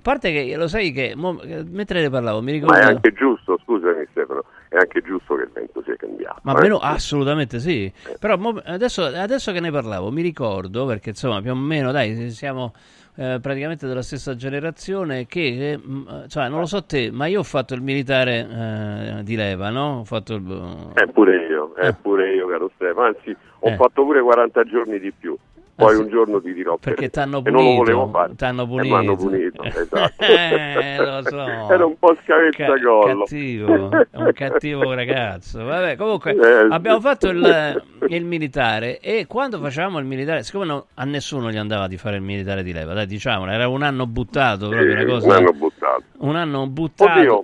[0.03, 2.73] parte che lo sai che mo- eh, mentre ne parlavo mi ricordo...
[2.75, 6.41] Ma è anche giusto, scusami Stefano, è anche giusto che il vento sia cambiato.
[6.43, 6.61] Ma eh.
[6.61, 7.91] meno, assolutamente sì.
[8.19, 12.29] Però mo- adesso, adesso che ne parlavo, mi ricordo, perché insomma più o meno, dai,
[12.31, 12.73] siamo
[13.15, 15.79] eh, praticamente della stessa generazione, che, eh,
[16.27, 19.99] cioè, non lo so te, ma io ho fatto il militare eh, di leva, no?
[19.99, 20.91] Ho fatto il...
[20.95, 23.07] Eh, pure io, eh, pure io, caro Stefano.
[23.07, 23.75] Anzi, ho Eh.
[23.75, 25.35] fatto pure 40 giorni di più.
[25.75, 28.35] Poi Ah, un giorno ti dirò Perché t'hanno E non lo punito, volevo fare.
[28.35, 29.63] t'hanno Eh, m'hanno punito.
[29.63, 30.23] punito, esatto.
[30.23, 31.73] Eh, lo so.
[31.73, 33.25] Era un po' scavezzacollo.
[33.25, 35.63] è un cattivo ragazzo.
[35.63, 37.03] Vabbè, comunque Eh, abbiamo sì.
[37.07, 41.87] fatto il, il militare e quando facevamo il militare, siccome no- a nessuno gli andava
[41.87, 45.05] di fare il militare di leva, dai, diciamolo, era un anno buttato, proprio Sì, una
[45.11, 45.27] cosa.
[45.27, 46.03] un anno buttato.
[46.17, 47.19] un anno buttato.
[47.19, 47.43] Oddio,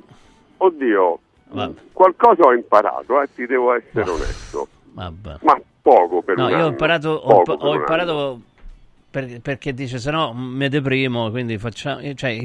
[0.58, 1.20] oddio,
[1.52, 1.82] Vabbè.
[1.94, 4.68] qualcosa ho imparato, eh, ti devo essere onesto.
[4.94, 5.36] Vabbè.
[5.42, 5.60] Ma
[5.96, 8.42] poco per No, un io ho imparato, ho, per ho imparato
[9.12, 12.38] per- perché dice se no mi deprimo, quindi facciamo, cioè,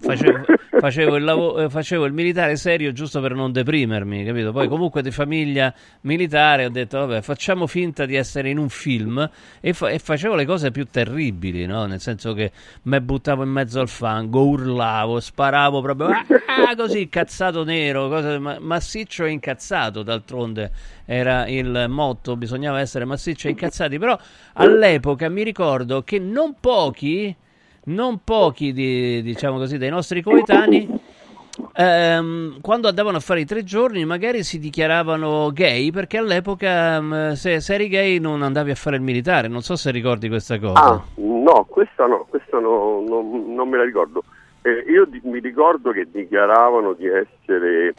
[0.00, 0.44] facevo,
[0.78, 4.52] facevo il lavo- eh, facevo il militare serio giusto per non deprimermi, capito?
[4.52, 5.72] Poi comunque di famiglia
[6.02, 10.34] militare ho detto vabbè facciamo finta di essere in un film e, fa- e facevo
[10.34, 11.86] le cose più terribili, no?
[11.86, 12.52] Nel senso che
[12.82, 18.08] mi buttavo in mezzo al fango, urlavo, sparavo proprio ah, così incazzato nero,
[18.38, 20.70] ma- massiccio e incazzato d'altronde
[21.12, 24.16] era il motto, bisognava essere massicci e incazzati, però
[24.54, 27.34] all'epoca mi ricordo che non pochi,
[27.86, 30.88] non pochi di, diciamo così, dei nostri coetanei,
[31.74, 37.32] ehm, quando andavano a fare i tre giorni magari si dichiaravano gay perché all'epoca ehm,
[37.32, 40.60] se, se eri gay non andavi a fare il militare, non so se ricordi questa
[40.60, 40.80] cosa.
[40.80, 44.22] Ah, no, questa no, questa no, non, non me la ricordo.
[44.62, 47.94] Eh, io di- mi ricordo che dichiaravano di essere,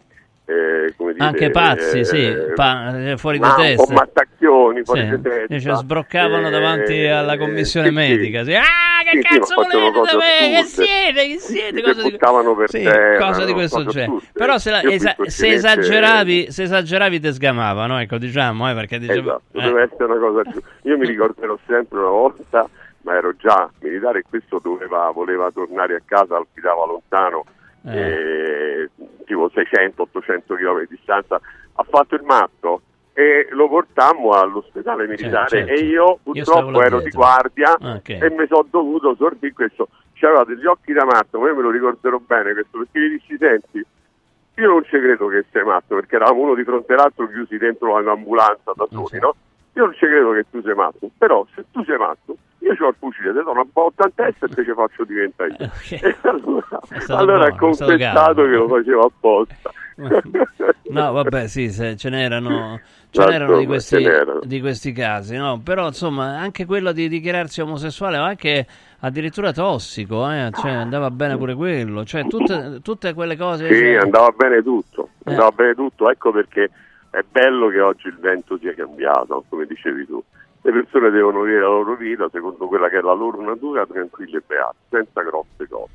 [0.52, 1.26] eh, come dire...
[1.26, 3.86] Anche pazzi, eh, sì, pa- eh, fuori di ma testa.
[3.86, 5.60] po' mattacchioni, fuori Sì, di testa.
[5.60, 8.44] cioè, sbroccavano Eh, davanti alla commissione sì, medica.
[8.44, 8.54] Sì.
[8.56, 8.64] Ah,
[9.10, 10.56] che cazzo volete da cose me?
[10.58, 11.28] Che siete?
[11.28, 11.78] Che siete?
[11.78, 12.18] Si Cose di...
[12.56, 14.20] per Sì, terra, cose di questo genere.
[14.34, 19.30] Però se, la- esa- se esageravi, se esageravi te sgamavano, ecco, diciamo, eh, perché dicevo...
[19.30, 19.62] Esatto, eh.
[19.64, 20.70] deve essere una cosa giusta.
[20.84, 22.70] Io mi ricorderò sempre una volta,
[23.04, 27.46] ma ero già militare e questo doveva, voleva tornare a casa, abitava lontano,
[27.86, 28.90] eh,
[29.26, 31.40] tipo 600-800 km di distanza,
[31.74, 32.82] ha fatto il matto
[33.14, 35.72] e lo portammo all'ospedale militare certo.
[35.74, 38.10] e io Io purtroppo là ero di guardia Ah, ok.
[38.10, 39.90] e mi sono dovuto sorbire questo
[40.26, 43.38] aveva degli occhi da matto, ma io me lo ricorderò bene questo, perché gli dissi,
[43.38, 43.84] senti,
[44.56, 47.96] io non ci credo che sei matto, perché eravamo uno di fronte all'altro chiusi dentro
[47.96, 49.36] un'ambulanza da soli, no?
[49.74, 52.90] Io non ci credo che tu sei matto, però se tu sei matto, io ho
[52.90, 55.72] il fucile, te do una botta in testa e te ci faccio diventare io.
[56.02, 59.72] E allora, allora ha confessato che lo faceva apposta.
[60.92, 62.82] No, vabbè, sì, ce n'erano,
[63.12, 64.40] ce n'erano di, questi, ce n'erano.
[64.44, 65.62] di questi casi, no?
[65.64, 68.68] Però insomma, anche quello di dichiararsi omosessuale, o anche
[69.00, 70.50] addirittura tossico, eh?
[70.54, 73.68] cioè, andava bene pure quello, cioè tutte, tutte quelle cose.
[73.70, 75.30] Sì, cioè- andava bene tutto, Eh.
[75.32, 76.70] andava bene tutto, ecco perché
[77.12, 80.24] è bello che oggi il vento sia cambiato, come dicevi tu.
[80.64, 84.38] Le persone devono vivere la loro vita secondo quella che è la loro natura, tranquilla
[84.38, 85.90] e beata, senza grosse cose.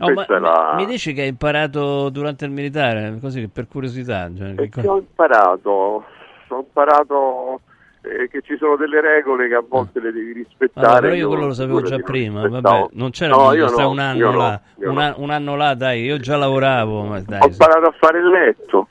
[0.00, 0.72] Oh, ma- la...
[0.76, 4.30] Mi dici che hai imparato durante il militare, così per curiosità?
[4.34, 7.60] Cioè, che E co- ho imparato, ho imparato
[8.02, 10.86] eh, che ci sono delle regole che a volte le devi rispettare.
[10.86, 12.78] Vabbè, però io quello lo sapevo già non prima, rispettavo.
[12.78, 15.00] vabbè, non c'era No, io no, un io anno no, là, io un, no.
[15.02, 17.42] a- un anno là, dai, io già lavoravo, dai.
[17.42, 18.88] Ho imparato a fare il letto.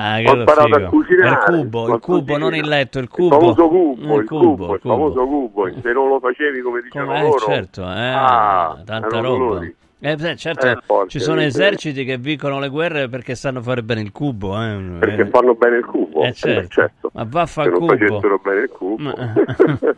[0.00, 0.76] Ah, ho imparato figo.
[0.86, 1.30] a cucinare.
[1.30, 3.38] Il cubo, il cubo, non il letto, il Il cubo.
[3.40, 5.70] famoso cubo, Il il cubo, cubo, il il famoso cubo.
[5.82, 9.28] Se non lo facevi come dicevano Come- eh, loro, certo, eh, ah, tanta roba.
[9.28, 9.76] dolori.
[10.00, 10.76] Eh, beh, certo, Eh,
[11.08, 14.54] ci sono eserciti che vincono le guerre perché sanno fare bene il cubo.
[14.62, 14.76] Eh.
[15.00, 16.22] Perché Eh, fanno bene il cubo.
[16.22, 16.68] eh, Eh, certo.
[16.68, 17.10] certo.
[17.14, 17.92] Ma vaffa Se non cubo.
[17.96, 19.12] facessero bene il cubo.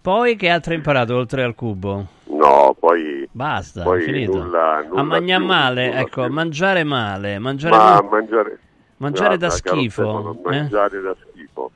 [0.00, 2.06] Poi che altro hai imparato oltre al cubo?
[2.26, 4.38] no, poi, Basta, poi finito.
[4.38, 6.32] nulla, nulla a mangiare male, nulla ecco, più.
[6.32, 8.08] mangiare male, mangiare Ma male.
[8.08, 8.58] mangiare,
[8.98, 10.60] Mangiare da schifo, a eh?
[10.60, 11.70] mangiare da schifo,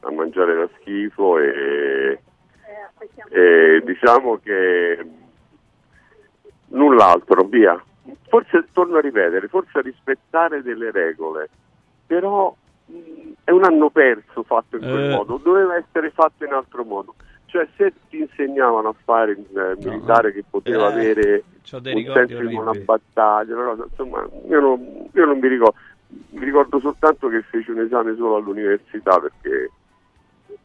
[0.00, 2.18] a mangiare da schifo e,
[3.30, 4.98] e diciamo che
[6.68, 7.82] null'altro, via.
[8.28, 11.48] Forse, torno a ripetere, forse a rispettare delle regole,
[12.06, 12.54] però
[12.86, 12.94] mh,
[13.44, 15.14] è un anno perso fatto in quel Eh.
[15.14, 17.14] modo, doveva essere fatto in altro modo.
[17.46, 22.40] Cioè se ti insegnavano a fare il eh, militare che poteva Eh, avere un senso
[22.40, 25.78] di una battaglia, una cosa, insomma, io non, io non mi ricordo,
[26.30, 29.70] mi ricordo soltanto che feci un esame solo all'università perché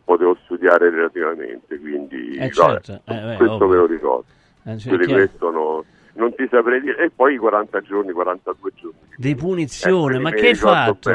[0.03, 3.67] potevo studiare relativamente, quindi Eh, vabbè, certo, eh, beh, questo ovvio.
[3.67, 4.26] me lo ricordo.
[4.63, 6.98] Eh, cioè, questo no- non ti saprei dire.
[7.06, 8.98] E poi 40 giorni, 42 giorni.
[9.15, 10.57] Di punizione, Ecco, ma che.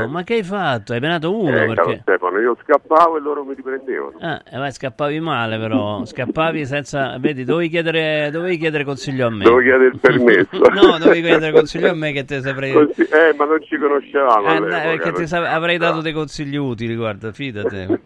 [0.09, 0.93] Ma che hai fatto?
[0.93, 1.99] Hai penato uno Eh, perché...
[2.03, 4.19] Stefano, io scappavo e loro mi riprendevano.
[4.21, 7.16] Ah, eh, ma scappavi male però, scappavi senza...
[7.19, 9.45] Vedi, dovevi chiedere, dovevi chiedere consiglio a me.
[9.45, 10.49] Devo chiedere il permesso.
[10.75, 12.73] no, dovevi chiedere consiglio a me che te saprei...
[12.73, 14.47] Così- eh, ma non ci conoscevamo.
[14.49, 18.01] Eh, all'epoca, perché ti sa- avrei dato dei consigli utili, guarda, fidate.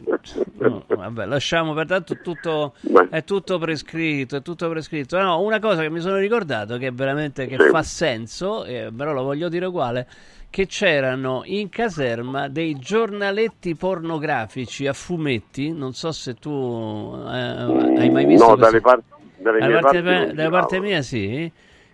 [0.59, 2.75] No, vabbè, lasciamo, pertanto tutto,
[3.11, 5.19] è tutto prescritto, è tutto prescritto.
[5.21, 9.23] No, una cosa che mi sono ricordato che veramente che fa senso, eh, però lo
[9.23, 10.07] voglio dire uguale,
[10.51, 18.11] che c'erano in caserma dei giornaletti pornografici a fumetti, non so se tu eh, hai
[18.11, 19.03] mai visto No, dalle, par-
[19.37, 21.51] dalle Da mie parte, parti non da parte mia sì,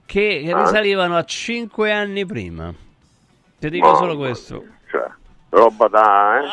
[0.06, 0.62] che Ah.
[0.62, 2.72] risalivano a 5 anni prima.
[3.58, 4.64] Ti dico Mamma solo questo.
[4.90, 5.04] Cioè,
[5.54, 6.46] roba da, eh?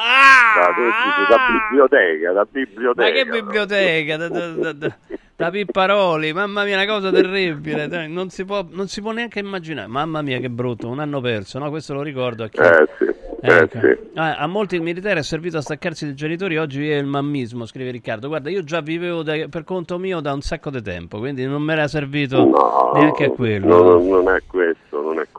[0.55, 1.37] da, da, da
[1.69, 3.07] biblioteca, da biblioteca.
[3.09, 4.17] Ma che biblioteca?
[4.17, 4.95] Da, da, da,
[5.35, 7.87] da, Pipparoli, mamma mia, una cosa terribile.
[7.87, 9.87] dai, Non si, può, non si può neanche immaginare.
[9.87, 11.69] Mamma mia, che brutto, un anno perso, no?
[11.69, 12.59] Questo lo ricordo a chi.
[12.59, 13.05] Eh sì,
[13.41, 13.79] eh Ecco.
[13.79, 13.97] sì.
[14.15, 17.65] Ah, a molti il militare è servito a staccarsi dai genitori, oggi è il mammismo,
[17.65, 18.27] scrive Riccardo.
[18.27, 21.63] Guarda, io già vivevo da- per conto mio da un sacco di tempo, quindi non
[21.63, 23.65] me era servito No, neanche a quello.
[23.67, 24.90] no, no, non è questo,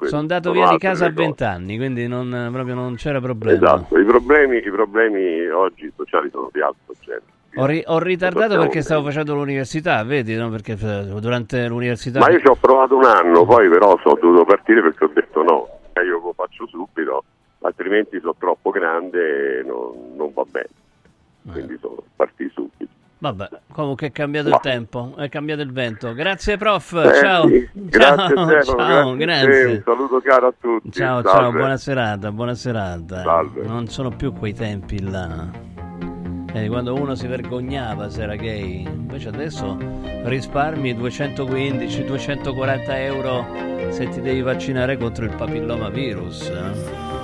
[0.03, 0.17] questo.
[0.17, 1.27] Sono andato Sono via di casa a le cose.
[1.27, 3.57] 20 anni, quindi non, proprio non c'era problema.
[3.57, 7.23] Esatto, i problemi, i problemi oggi sociali sono di altro genere.
[7.55, 10.49] Ho, ri- ho ritardato perché stavo facendo l'università, vedi, no?
[10.49, 12.19] Perché eh, durante l'università...
[12.19, 15.43] Ma io ci ho provato un anno, poi però sono dovuto partire perché ho detto
[15.43, 17.25] no, eh, io lo faccio subito,
[17.61, 20.69] altrimenti sono troppo grande e non, non va bene.
[21.51, 22.91] Quindi sono partiti subito.
[23.23, 26.13] Vabbè, comunque è cambiato Ma- il tempo, è cambiato il vento.
[26.13, 27.47] Grazie prof, Eh, ciao.
[27.47, 29.65] sì, Grazie ciao, Stefano, ciao, grazie, grazie.
[29.77, 30.91] un saluto caro a tutti.
[30.91, 31.59] Ciao, ciao, salve.
[31.59, 33.23] buona serata, buona serata.
[33.23, 33.63] Salve.
[33.65, 35.49] Non sono più quei tempi là.
[36.53, 39.79] Eh, quando uno si vergognava se era gay, invece adesso
[40.25, 43.47] risparmi 215, 240 euro
[43.91, 46.49] se ti devi vaccinare contro il papilloma virus.
[46.49, 47.22] eh.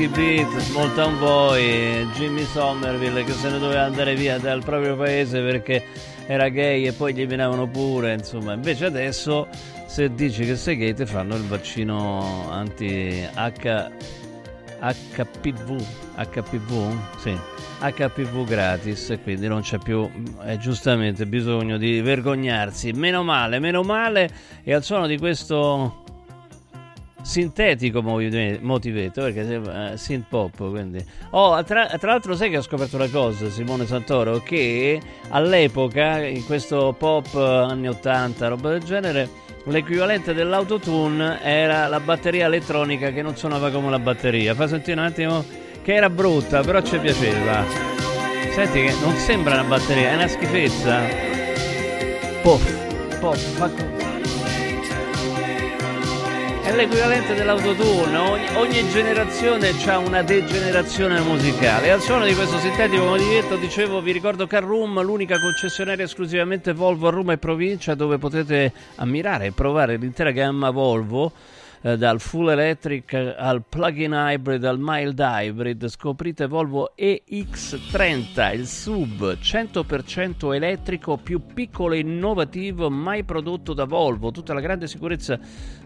[0.00, 4.96] Bronski Beat, Small Town Boy, Jimmy Somerville che se ne doveva andare via dal proprio
[4.96, 5.84] paese perché
[6.26, 8.54] era gay e poi gli venivano pure, insomma.
[8.54, 9.48] Invece adesso
[9.86, 13.90] se dici che sei gay ti fanno il vaccino anti-H...
[14.80, 15.84] HPV,
[16.16, 16.96] HPV?
[17.18, 17.36] Sì,
[17.80, 20.08] HPV gratis, quindi non c'è più
[20.46, 22.92] eh, giustamente bisogno di vergognarsi.
[22.92, 24.30] Meno male, meno male,
[24.62, 25.99] e al suono di questo
[27.30, 30.98] sintetico motivetto perché uh, synth pop quindi
[31.30, 36.44] oh, tra, tra, l'altro sai che ho scoperto una cosa Simone Santoro che all'epoca in
[36.44, 39.28] questo pop anni 80 roba del genere
[39.64, 44.54] l'equivalente dell'autotune era la batteria elettronica che non suonava come la batteria.
[44.54, 45.44] Fa sentire un attimo
[45.82, 47.64] che era brutta, però ci piaceva.
[48.52, 51.00] Senti che non sembra una batteria, è una schifezza.
[52.42, 53.99] Pof, pof, fa
[56.70, 61.90] è l'equivalente dell'autotune, ogni, ogni generazione ha una degenerazione musicale.
[61.90, 67.10] Al suono di questo sintetico motivetto, dicevo, vi ricordo Carroom, l'unica concessionaria esclusivamente Volvo a
[67.10, 71.32] Roma e provincia dove potete ammirare e provare l'intera gamma Volvo
[71.82, 75.88] eh, dal full electric al plug-in hybrid al mild hybrid.
[75.88, 84.30] Scoprite Volvo EX30 il sub 100% elettrico più piccolo e innovativo mai prodotto da Volvo.
[84.30, 85.38] Tutta la grande sicurezza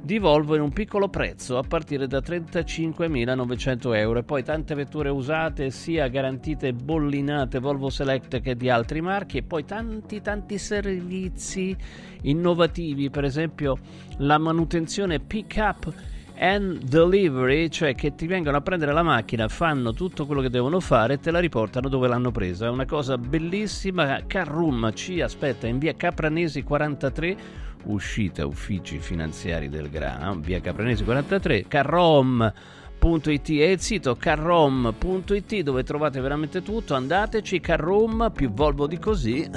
[0.04, 5.08] di Volvo in un piccolo prezzo a partire da 35.900 euro e poi tante vetture
[5.08, 11.74] usate sia garantite bollinate Volvo Select che di altri marchi e poi tanti tanti servizi
[12.20, 13.08] innovativi.
[13.08, 13.78] Per esempio
[14.18, 15.90] la manutenzione pick up
[16.38, 20.80] and delivery, cioè che ti vengono a prendere la macchina, fanno tutto quello che devono
[20.80, 22.66] fare e te la riportano dove l'hanno presa.
[22.66, 24.22] È una cosa bellissima.
[24.26, 27.36] Carrum ci aspetta in via Capranesi 43,
[27.84, 36.20] uscita uffici finanziari del GRA, via Capranesi 43, carrom.it è il sito carrom.it dove trovate
[36.20, 36.94] veramente tutto.
[36.94, 39.48] Andateci, Carrum più Volvo di così.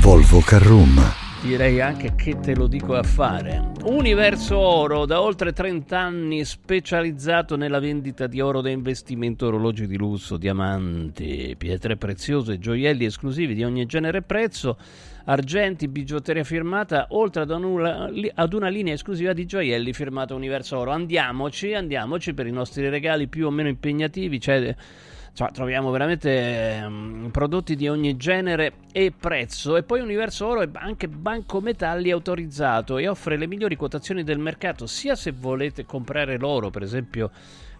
[0.00, 3.72] Volvo Carrum direi anche che te lo dico a fare.
[3.82, 9.96] Universo Oro, da oltre 30 anni specializzato nella vendita di oro da investimento, orologi di
[9.96, 14.78] lusso, diamanti, pietre preziose, gioielli esclusivi di ogni genere e prezzo,
[15.24, 20.92] argenti, bigiotteria firmata, oltre ad una, ad una linea esclusiva di gioielli firmata Universo Oro.
[20.92, 24.76] Andiamoci, andiamoci per i nostri regali più o meno impegnativi, cioè
[25.34, 29.76] cioè, troviamo veramente um, prodotti di ogni genere e prezzo.
[29.76, 34.38] E poi Universo Oro è anche banco metalli autorizzato e offre le migliori quotazioni del
[34.38, 37.30] mercato sia se volete comprare l'oro per esempio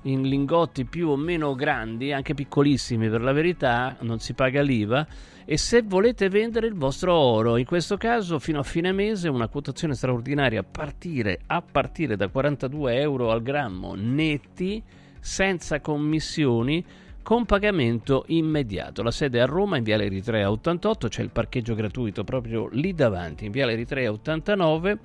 [0.03, 5.07] in lingotti più o meno grandi anche piccolissimi per la verità non si paga l'IVA
[5.45, 7.59] e se volete vendere il vostro oro.
[7.59, 12.29] In questo caso fino a fine mese una quotazione straordinaria a partire, a partire da
[12.29, 14.83] 42 euro al grammo netti
[15.21, 16.85] senza commissioni
[17.23, 19.03] con pagamento immediato.
[19.03, 22.95] La sede è a Roma in Viale Eritrea 88, c'è il parcheggio gratuito proprio lì
[22.95, 24.99] davanti, in Viale Eritrea 89.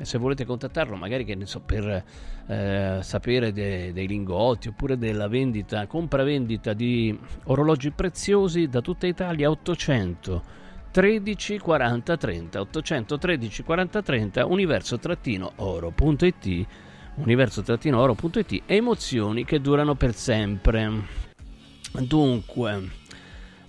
[0.00, 2.02] Se volete contattarlo, magari che ne so, per
[2.46, 9.50] eh, sapere de- dei lingotti oppure della vendita, compravendita di orologi preziosi da tutta Italia,
[9.50, 10.60] 800
[10.92, 16.66] 13 40 30 813 40 30 universo-oro.it
[17.14, 21.31] universo-oro.it emozioni che durano per sempre
[22.00, 22.88] Dunque,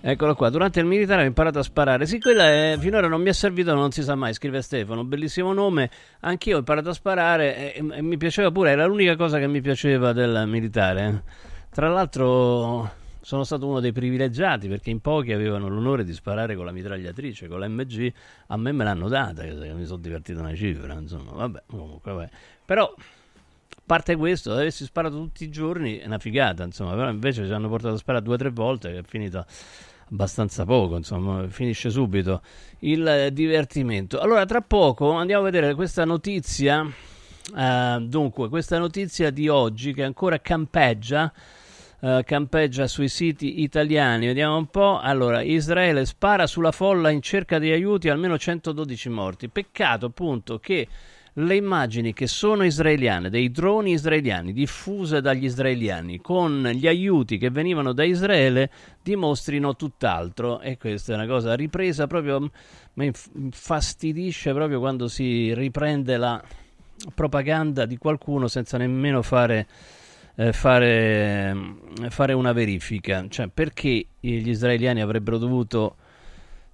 [0.00, 0.48] eccolo qua.
[0.48, 2.06] Durante il militare ho imparato a sparare.
[2.06, 4.32] Sì, quella è, finora non mi è servito, non si sa mai.
[4.32, 5.90] Scrive Stefano, bellissimo nome.
[6.20, 8.70] Anch'io ho imparato a sparare e, e mi piaceva pure.
[8.70, 11.22] Era l'unica cosa che mi piaceva del militare.
[11.70, 16.64] Tra l'altro sono stato uno dei privilegiati perché in pochi avevano l'onore di sparare con
[16.64, 18.12] la mitragliatrice, con l'MG.
[18.48, 20.94] A me me l'hanno data, mi sono divertito una cifra.
[20.94, 22.28] Insomma, vabbè, comunque, vabbè.
[22.64, 22.94] Però
[23.86, 27.68] parte questo, avessi sparato tutti i giorni è una figata, insomma, però invece ci hanno
[27.68, 29.44] portato a sparare due o tre volte che è finito
[30.10, 32.42] abbastanza poco, insomma, finisce subito
[32.80, 34.20] il divertimento.
[34.20, 36.82] Allora, tra poco andiamo a vedere questa notizia.
[37.54, 41.32] Uh, dunque, questa notizia di oggi che ancora campeggia.
[42.00, 44.26] Uh, campeggia sui siti italiani.
[44.26, 44.98] Vediamo un po'.
[44.98, 49.48] Allora, Israele spara sulla folla in cerca di aiuti, almeno 112 morti.
[49.48, 50.86] Peccato appunto che
[51.34, 57.50] le immagini che sono israeliane, dei droni israeliani diffuse dagli israeliani con gli aiuti che
[57.50, 58.70] venivano da Israele
[59.02, 60.60] dimostrino tutt'altro.
[60.60, 62.50] E questa è una cosa ripresa proprio
[62.94, 66.42] mi infastidisce proprio quando si riprende la
[67.12, 69.66] propaganda di qualcuno senza nemmeno fare
[70.36, 71.56] eh, fare,
[72.08, 73.26] fare una verifica.
[73.28, 75.96] Cioè perché gli israeliani avrebbero dovuto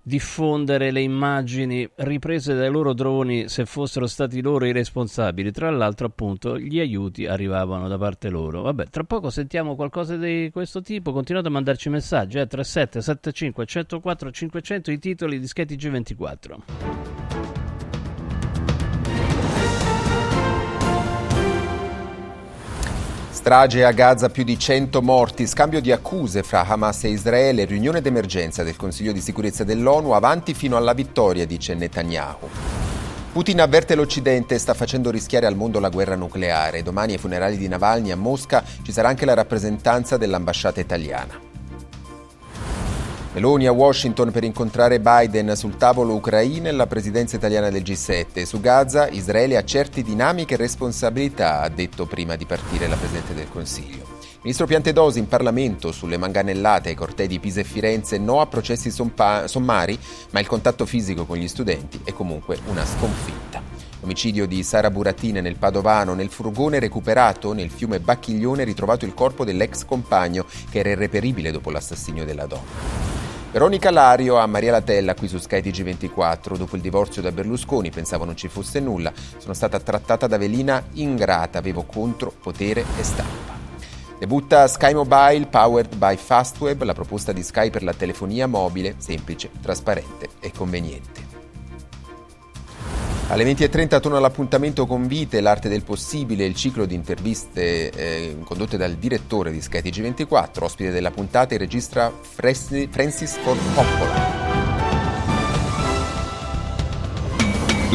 [0.03, 5.53] diffondere le immagini riprese dai loro droni se fossero stati loro i responsabili.
[5.53, 8.63] Tra l'altro, appunto, gli aiuti arrivavano da parte loro.
[8.63, 11.13] Vabbè, tra poco sentiamo qualcosa di questo tipo.
[11.13, 17.50] Continuate a mandarci messaggi eh, 3775 104 500 i titoli di Schetti G24.
[23.41, 28.03] Strage a Gaza, più di 100 morti, scambio di accuse fra Hamas e Israele, riunione
[28.03, 32.47] d'emergenza del Consiglio di sicurezza dell'ONU, avanti fino alla vittoria, dice Netanyahu.
[33.33, 36.83] Putin avverte l'Occidente e sta facendo rischiare al mondo la guerra nucleare.
[36.83, 41.50] Domani ai funerali di Navalny a Mosca ci sarà anche la rappresentanza dell'ambasciata italiana.
[43.33, 48.43] Meloni a Washington per incontrare Biden sul tavolo Ucraina e la presidenza italiana del G7.
[48.43, 53.33] Su Gaza Israele ha certe dinamiche e responsabilità, ha detto prima di partire la Presidente
[53.33, 54.19] del Consiglio.
[54.43, 58.91] Ministro Piantedosi in Parlamento sulle manganellate ai cortei di Pisa e Firenze, no a processi
[58.91, 59.97] sompa- sommari,
[60.31, 63.80] ma il contatto fisico con gli studenti è comunque una sconfitta.
[64.01, 69.45] L'omicidio di Sara Buratina nel Padovano, nel furgone recuperato nel fiume Bacchiglione ritrovato il corpo
[69.45, 73.11] dell'ex compagno che era irreperibile dopo l'assassinio della donna.
[73.53, 76.57] Veronica Lario a Maria Latella qui su Sky TG24.
[76.57, 79.13] Dopo il divorzio da Berlusconi pensavo non ci fosse nulla.
[79.39, 83.59] Sono stata trattata da velina ingrata, avevo contro potere e stampa.
[84.21, 89.51] Debutta Sky Mobile powered by Fastweb, la proposta di Sky per la telefonia mobile, semplice,
[89.61, 91.30] trasparente e conveniente.
[93.31, 98.77] Alle 20.30 torna l'appuntamento con Vite, l'arte del possibile, il ciclo di interviste eh, condotte
[98.77, 104.49] dal direttore di Sky TG24, ospite della puntata il regista Francis Ford Coppola.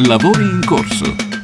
[0.06, 1.35] Lavori in corso